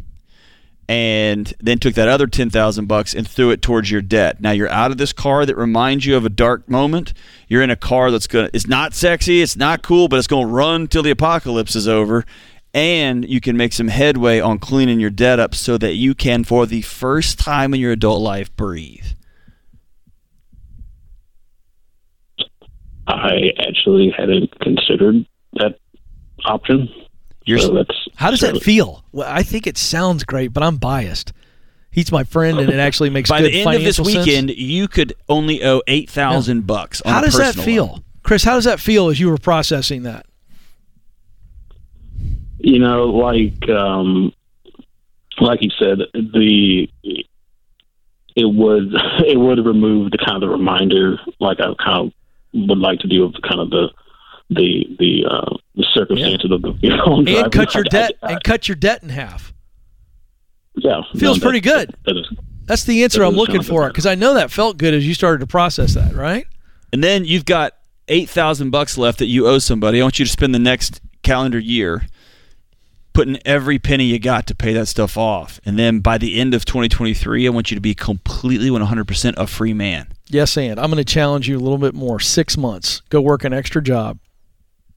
and 0.89 1.53
then 1.61 1.79
took 1.79 1.95
that 1.95 2.09
other 2.09 2.27
10,000 2.27 2.87
bucks 2.87 3.15
and 3.15 3.29
threw 3.29 3.51
it 3.51 3.61
towards 3.61 3.91
your 3.91 4.01
debt. 4.01 4.41
Now 4.41 4.53
you're 4.53 4.71
out 4.71 4.91
of 4.91 4.97
this 4.97 5.13
car 5.13 5.45
that 5.45 5.57
reminds 5.57 6.07
you 6.07 6.17
of 6.17 6.25
a 6.25 6.31
dark 6.31 6.69
moment. 6.69 7.13
You're 7.47 7.63
in 7.63 7.71
a 7.71 7.77
car 7.77 8.11
that's 8.11 8.27
going 8.27 8.47
to 8.47 8.57
it's 8.57 8.67
not 8.67 8.95
sexy, 8.95 9.43
it's 9.43 9.57
not 9.57 9.83
cool, 9.83 10.09
but 10.09 10.19
it's 10.19 10.27
going 10.27 10.47
to 10.47 10.53
run 10.53 10.89
till 10.89 11.03
the 11.03 11.11
apocalypse 11.11 11.77
is 11.77 11.87
over 11.87 12.25
and 12.75 13.29
you 13.29 13.41
can 13.41 13.57
make 13.57 13.73
some 13.73 13.89
headway 13.89 14.41
on 14.41 14.59
cleaning 14.59 15.01
your 15.01 15.11
debt 15.11 15.39
up 15.39 15.55
so 15.55 15.79
that 15.79 15.95
you 15.95 16.15
can 16.15 16.45
for 16.45 16.67
the 16.67 16.83
first 16.83 17.39
time 17.39 17.75
in 17.75 17.81
your 17.81 17.93
adult 17.93 18.21
life 18.21 18.55
breathe. 18.57 19.07
I 23.07 23.53
actually 23.59 24.13
hadn't 24.17 24.59
considered 24.61 25.27
that 25.55 25.79
option. 26.45 26.89
You're, 27.49 27.59
so 27.61 27.83
how 28.17 28.31
does 28.31 28.41
that 28.41 28.63
feel? 28.63 29.07
Well, 29.11 29.27
I 29.27 29.43
think 29.43 29.67
it 29.67 29.79
sounds 29.79 30.23
great, 30.23 30.53
but 30.53 30.63
I'm 30.63 30.77
biased. 30.77 31.33
He's 31.91 32.13
my 32.13 32.23
friend, 32.23 32.59
and 32.59 32.69
it 32.69 32.79
actually 32.79 33.09
makes 33.09 33.31
by 33.31 33.41
the 33.41 33.63
end 33.63 33.75
of 33.75 33.83
this 33.83 33.99
weekend, 33.99 34.51
sense. 34.51 34.59
you 34.59 34.87
could 34.87 35.15
only 35.31 35.65
owe 35.65 35.81
eight 35.87 36.11
thousand 36.11 36.67
bucks. 36.67 37.01
how 37.07 37.23
does 37.23 37.39
that 37.39 37.55
feel, 37.55 37.87
loan. 37.87 38.05
Chris? 38.23 38.45
How 38.45 38.57
does 38.57 38.65
that 38.65 38.81
feel 38.81 39.09
as 39.09 39.19
you 39.19 39.31
were 39.31 39.39
processing 39.39 40.03
that? 40.03 40.27
You 42.59 42.81
know, 42.81 43.07
like 43.07 43.67
um, 43.71 44.31
like 45.41 45.63
you 45.63 45.71
said, 45.79 46.01
the 46.13 46.87
it 48.37 48.45
would 48.45 48.93
it 49.27 49.39
would 49.39 49.65
remove 49.65 50.11
the 50.11 50.19
kind 50.19 50.37
of 50.37 50.43
the 50.43 50.49
reminder, 50.51 51.19
like 51.41 51.61
I 51.61 51.73
kind 51.83 52.09
of 52.09 52.13
would 52.69 52.79
like 52.79 52.99
to 52.99 53.09
do 53.09 53.25
of 53.25 53.35
kind 53.41 53.61
of 53.61 53.71
the 53.71 53.89
the 54.51 54.85
the 54.99 55.25
uh, 55.25 55.57
the 55.79 55.87
circumstances 55.95 56.51
yeah. 56.51 56.57
of 56.57 56.63
the 56.63 56.73
vehicle 56.81 57.27
and 57.27 57.53
cut 57.53 57.75
your 57.75 57.85
debt 57.85 58.19
I, 58.23 58.27
I, 58.27 58.33
and 58.33 58.45
cut 58.45 58.69
your 58.69 58.75
debt 58.75 59.03
in 59.03 59.09
half. 59.09 59.55
Yeah, 60.75 61.03
feels 61.17 61.39
no, 61.39 61.45
pretty 61.45 61.61
good. 61.61 61.95
That 62.05 62.17
is, 62.17 62.27
That's 62.65 62.85
the 62.85 63.03
answer 63.05 63.23
I'm 63.23 63.35
looking 63.35 63.63
for 63.63 63.89
because 63.89 64.07
I 64.07 64.15
know 64.15 64.35
that 64.35 64.51
felt 64.51 64.77
good 64.77 64.93
as 64.93 65.07
you 65.07 65.15
started 65.15 65.39
to 65.41 65.47
process 65.47 65.95
that, 65.95 66.15
right? 66.15 66.47
And 66.93 67.03
then 67.03 67.25
you've 67.25 67.45
got 67.45 67.75
eight 68.09 68.29
thousand 68.29 68.71
bucks 68.71 68.99
left 68.99 69.19
that 69.21 69.27
you 69.27 69.47
owe 69.47 69.59
somebody. 69.59 70.01
I 70.01 70.03
want 70.03 70.19
you 70.19 70.25
to 70.25 70.31
spend 70.31 70.55
the 70.55 70.59
next 70.59 71.01
calendar 71.23 71.59
year 71.59 72.07
putting 73.13 73.39
every 73.45 73.79
penny 73.79 74.05
you 74.05 74.19
got 74.19 74.47
to 74.47 74.55
pay 74.55 74.73
that 74.73 74.87
stuff 74.87 75.17
off. 75.17 75.61
And 75.65 75.77
then 75.77 75.99
by 75.99 76.19
the 76.19 76.39
end 76.39 76.55
of 76.55 76.65
2023, 76.65 77.47
I 77.47 77.51
want 77.51 77.69
you 77.69 77.75
to 77.75 77.81
be 77.81 77.93
completely 77.93 78.71
100% 78.71 79.35
a 79.37 79.47
free 79.49 79.75
man. 79.75 80.13
Yes, 80.29 80.57
and 80.57 80.79
I'm 80.79 80.89
going 80.89 81.05
to 81.05 81.13
challenge 81.13 81.49
you 81.49 81.57
a 81.57 81.59
little 81.59 81.79
bit 81.79 81.95
more. 81.95 82.21
Six 82.21 82.57
months, 82.57 83.01
go 83.09 83.21
work 83.21 83.43
an 83.43 83.53
extra 83.53 83.83
job 83.83 84.21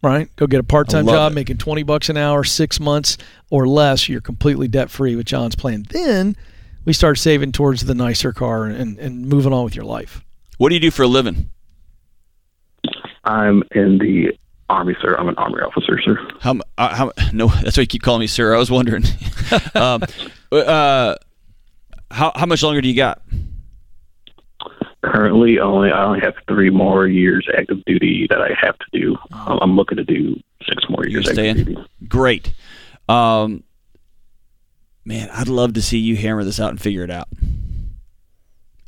right? 0.02 0.34
Go 0.36 0.47
get 0.47 0.60
a 0.60 0.64
part 0.64 0.89
time 0.89 1.06
job 1.06 1.32
it. 1.32 1.36
making 1.36 1.58
20 1.58 1.84
bucks 1.84 2.10
an 2.10 2.18
hour, 2.18 2.43
six 2.43 2.80
months 2.80 3.18
or 3.49 3.68
less. 3.68 4.10
You're 4.10 4.22
completely 4.22 4.68
debt 4.68 4.89
free 4.89 5.16
with 5.16 5.26
John's 5.26 5.56
plan. 5.56 5.86
Then 5.89 6.36
we 6.86 6.93
start 6.93 7.18
saving 7.18 7.52
towards 7.52 7.86
the 7.86 7.95
nicer 7.95 8.34
car 8.34 8.66
and, 8.66 8.97
and 8.97 9.26
moving 9.26 9.54
on 9.54 9.64
with 9.64 9.76
your 9.76 9.86
life. 9.86 10.24
What 10.58 10.70
do 10.70 10.76
you 10.76 10.82
do 10.82 10.91
for 10.91 11.04
a 11.04 11.08
living? 11.08 11.49
I'm 13.24 13.64
in 13.72 13.99
the 13.99 14.38
Army, 14.70 14.95
sir. 15.02 15.16
I'm 15.16 15.28
an 15.28 15.36
Army 15.36 15.62
officer, 15.62 15.99
sir. 16.02 16.18
How, 16.39 16.56
uh, 16.78 16.95
how, 16.95 17.12
no, 17.34 17.47
that's 17.47 17.78
why 17.78 17.82
you 17.82 17.88
keep 17.88 18.02
calling 18.02 18.22
me 18.22 18.28
sir. 18.28 18.56
I 18.56 18.58
was 18.58 18.72
wondering. 18.72 19.04
um, 19.76 20.02
uh, 20.52 21.16
how, 22.10 22.32
how 22.36 22.45
much 22.45 22.64
longer 22.64 22.82
do 22.82 22.88
you 22.88 22.95
got? 22.95 23.22
Currently 25.04 25.60
only 25.60 25.91
I 25.91 26.06
only 26.06 26.20
have 26.20 26.36
three 26.47 26.70
more 26.70 27.08
years 27.08 27.47
active 27.58 27.84
duty 27.86 28.28
that 28.30 28.41
I 28.41 28.49
have 28.60 28.78
to 28.78 28.86
do. 28.91 29.18
Um, 29.32 29.60
I'm 29.62 29.76
looking 29.76 29.97
to 29.97 30.04
do 30.04 30.39
six 30.68 30.84
more 30.89 31.06
years 31.06 31.28
active 31.28 31.58
duty. 31.58 31.78
Great. 32.08 32.54
Um, 33.10 33.64
man, 35.06 35.30
I'd 35.32 35.47
love 35.47 35.74
to 35.74 35.82
see 35.82 35.97
you 35.97 36.16
hammer 36.16 36.43
this 36.43 36.60
out 36.60 36.70
and 36.70 36.82
figure 36.82 37.04
it 37.04 37.12
out. 37.12 37.28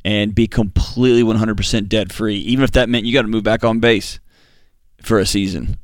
And 0.06 0.34
be 0.34 0.46
completely 0.46 1.22
100% 1.22 1.88
debt 1.88 2.12
free, 2.12 2.36
even 2.36 2.62
if 2.62 2.72
that 2.72 2.90
meant 2.90 3.06
you 3.06 3.14
got 3.14 3.22
to 3.22 3.28
move 3.28 3.42
back 3.42 3.64
on 3.64 3.80
base 3.80 4.20
for 5.00 5.18
a 5.18 5.24
season 5.24 5.78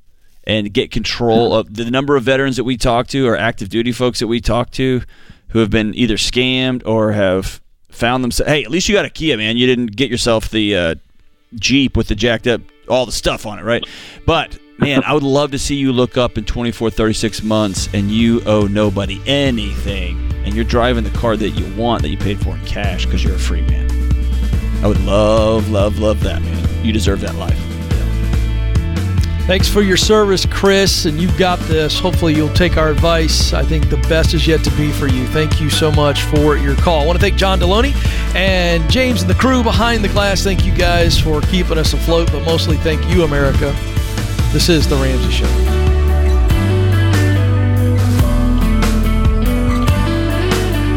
and 0.45 0.73
get 0.73 0.91
control 0.91 1.55
of 1.55 1.75
the 1.75 1.91
number 1.91 2.17
of 2.17 2.25
veterans 2.25 2.57
that 2.57 2.65
we 2.65 2.77
talk 2.77 3.07
to 3.09 3.27
or 3.27 3.37
active 3.37 3.71
duty 3.71 3.93
folks 3.93 4.19
that 4.19 4.27
we 4.27 4.41
talk 4.41 4.71
to 4.73 5.03
who 5.49 5.59
have 5.59 5.71
been 5.71 5.95
either 5.95 6.17
scammed 6.17 6.83
or 6.87 7.13
have 7.13 7.61
found 7.91 8.25
themselves. 8.25 8.51
Hey, 8.51 8.65
at 8.65 8.71
least 8.71 8.89
you 8.89 8.95
got 8.95 9.05
a 9.05 9.11
Kia, 9.11 9.37
man. 9.37 9.57
You 9.57 9.67
didn't 9.67 9.97
get 9.97 10.11
yourself 10.11 10.49
the 10.51 10.77
uh, 10.77 10.95
Jeep 11.55 11.97
with 11.97 12.09
the 12.09 12.15
jacked 12.15 12.47
up, 12.47 12.61
all 12.89 13.07
the 13.07 13.13
stuff 13.13 13.47
on 13.47 13.59
it, 13.59 13.65
right? 13.65 13.85
But 14.27 14.59
man, 14.79 15.03
I 15.05 15.13
would 15.13 15.23
love 15.23 15.51
to 15.53 15.59
see 15.59 15.75
you 15.75 15.93
look 15.93 16.17
up 16.17 16.39
in 16.39 16.45
24, 16.45 16.91
36 16.91 17.43
months 17.43 17.89
and 17.93 18.11
you 18.11 18.43
owe 18.47 18.67
nobody 18.67 19.21
anything. 19.27 20.31
and 20.45 20.55
you're 20.55 20.65
driving 20.65 21.05
the 21.05 21.11
car 21.11 21.37
that 21.37 21.51
you 21.51 21.75
want 21.77 22.03
that 22.03 22.09
you 22.09 22.17
paid 22.17 22.41
for 22.41 22.57
in 22.57 22.65
cash 22.65 23.05
because 23.05 23.23
you're 23.23 23.35
a 23.35 23.39
free 23.39 23.63
man. 23.63 23.91
I 24.83 24.87
would 24.87 25.01
love, 25.05 25.69
love, 25.71 25.99
love 25.99 26.23
that, 26.23 26.41
man. 26.41 26.85
You 26.85 26.93
deserve 26.93 27.21
that 27.21 27.35
life. 27.35 27.80
Thanks 29.51 29.69
for 29.69 29.83
your 29.83 29.97
service, 29.97 30.47
Chris, 30.47 31.07
and 31.07 31.21
you've 31.21 31.37
got 31.37 31.59
this. 31.63 31.99
Hopefully, 31.99 32.37
you'll 32.37 32.55
take 32.55 32.77
our 32.77 32.89
advice. 32.89 33.53
I 33.53 33.65
think 33.65 33.91
the 33.91 33.97
best 34.09 34.33
is 34.33 34.47
yet 34.47 34.63
to 34.63 34.71
be 34.77 34.93
for 34.93 35.09
you. 35.09 35.27
Thank 35.27 35.61
you 35.61 35.69
so 35.69 35.91
much 35.91 36.23
for 36.23 36.57
your 36.57 36.77
call. 36.77 37.01
I 37.01 37.05
want 37.05 37.19
to 37.19 37.21
thank 37.21 37.35
John 37.35 37.59
Delony 37.59 37.93
and 38.37 38.89
James 38.89 39.23
and 39.23 39.29
the 39.29 39.35
crew 39.35 39.65
behind 39.65 40.05
the 40.05 40.09
glass. 40.09 40.45
Thank 40.45 40.65
you 40.65 40.73
guys 40.73 41.19
for 41.19 41.41
keeping 41.41 41.79
us 41.79 41.93
afloat, 41.95 42.31
but 42.31 42.45
mostly 42.45 42.77
thank 42.77 43.05
you, 43.09 43.25
America. 43.25 43.77
This 44.53 44.69
is 44.69 44.87
The 44.87 44.95
Ramsey 44.95 45.33
Show. 45.33 45.49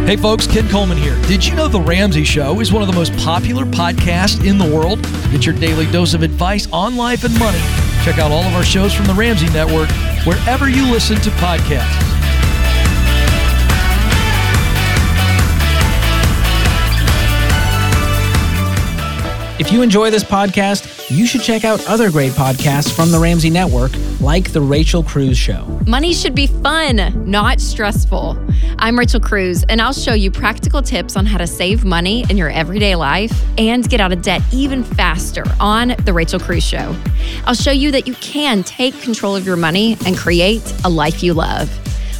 Hey 0.05 0.15
folks, 0.15 0.45
Ken 0.45 0.69
Coleman 0.69 0.99
here. 0.99 1.19
Did 1.23 1.43
you 1.43 1.55
know 1.55 1.67
The 1.67 1.81
Ramsey 1.81 2.23
Show 2.23 2.59
is 2.59 2.71
one 2.71 2.83
of 2.83 2.87
the 2.87 2.93
most 2.93 3.17
popular 3.17 3.65
podcasts 3.65 4.47
in 4.47 4.59
the 4.59 4.75
world? 4.75 5.01
Get 5.31 5.43
your 5.43 5.55
daily 5.55 5.87
dose 5.91 6.13
of 6.13 6.21
advice 6.21 6.67
on 6.71 6.95
life 6.95 7.23
and 7.23 7.39
money. 7.39 7.82
Check 8.03 8.17
out 8.17 8.31
all 8.31 8.43
of 8.43 8.53
our 8.53 8.65
shows 8.65 8.93
from 8.93 9.05
The 9.05 9.13
Ramsey 9.13 9.47
Network 9.51 9.89
wherever 10.25 10.67
you 10.67 10.91
listen 10.91 11.15
to 11.21 11.29
podcasts. 11.29 12.11
If 19.57 19.71
you 19.71 19.81
enjoy 19.81 20.09
this 20.09 20.25
podcast, 20.25 21.02
you 21.13 21.25
should 21.27 21.41
check 21.41 21.63
out 21.63 21.85
other 21.87 22.09
great 22.09 22.31
podcasts 22.31 22.93
from 22.93 23.11
the 23.11 23.19
Ramsey 23.19 23.49
Network, 23.49 23.91
like 24.19 24.51
The 24.51 24.61
Rachel 24.61 25.03
Cruz 25.03 25.37
Show. 25.37 25.65
Money 25.85 26.13
should 26.13 26.33
be 26.33 26.47
fun, 26.47 27.29
not 27.29 27.61
stressful. 27.61 28.37
I'm 28.79 28.97
Rachel 28.97 29.19
Cruz, 29.19 29.63
and 29.69 29.81
I'll 29.81 29.93
show 29.93 30.13
you 30.13 30.31
practical 30.31 30.81
tips 30.81 31.15
on 31.15 31.25
how 31.25 31.37
to 31.37 31.45
save 31.47 31.85
money 31.85 32.25
in 32.29 32.37
your 32.37 32.49
everyday 32.49 32.95
life 32.95 33.31
and 33.57 33.87
get 33.87 34.01
out 34.01 34.11
of 34.11 34.21
debt 34.21 34.41
even 34.51 34.83
faster 34.83 35.43
on 35.59 35.95
The 36.05 36.13
Rachel 36.13 36.39
Cruz 36.39 36.63
Show. 36.63 36.95
I'll 37.45 37.53
show 37.53 37.71
you 37.71 37.91
that 37.91 38.07
you 38.07 38.15
can 38.15 38.63
take 38.63 38.99
control 39.01 39.35
of 39.35 39.45
your 39.45 39.57
money 39.57 39.97
and 40.05 40.17
create 40.17 40.73
a 40.83 40.89
life 40.89 41.21
you 41.21 41.33
love. 41.33 41.69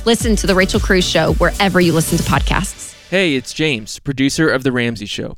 Listen 0.06 0.36
to 0.36 0.48
The 0.48 0.56
Rachel 0.56 0.80
Cruz 0.80 1.08
Show 1.08 1.34
wherever 1.34 1.82
you 1.82 1.94
listen 1.94 2.18
to 2.18 2.24
podcasts. 2.24 2.94
Hey, 3.10 3.36
it's 3.36 3.54
James, 3.54 4.00
producer 4.00 4.50
of 4.50 4.64
The 4.64 4.72
Ramsey 4.72 5.06
Show. 5.06 5.38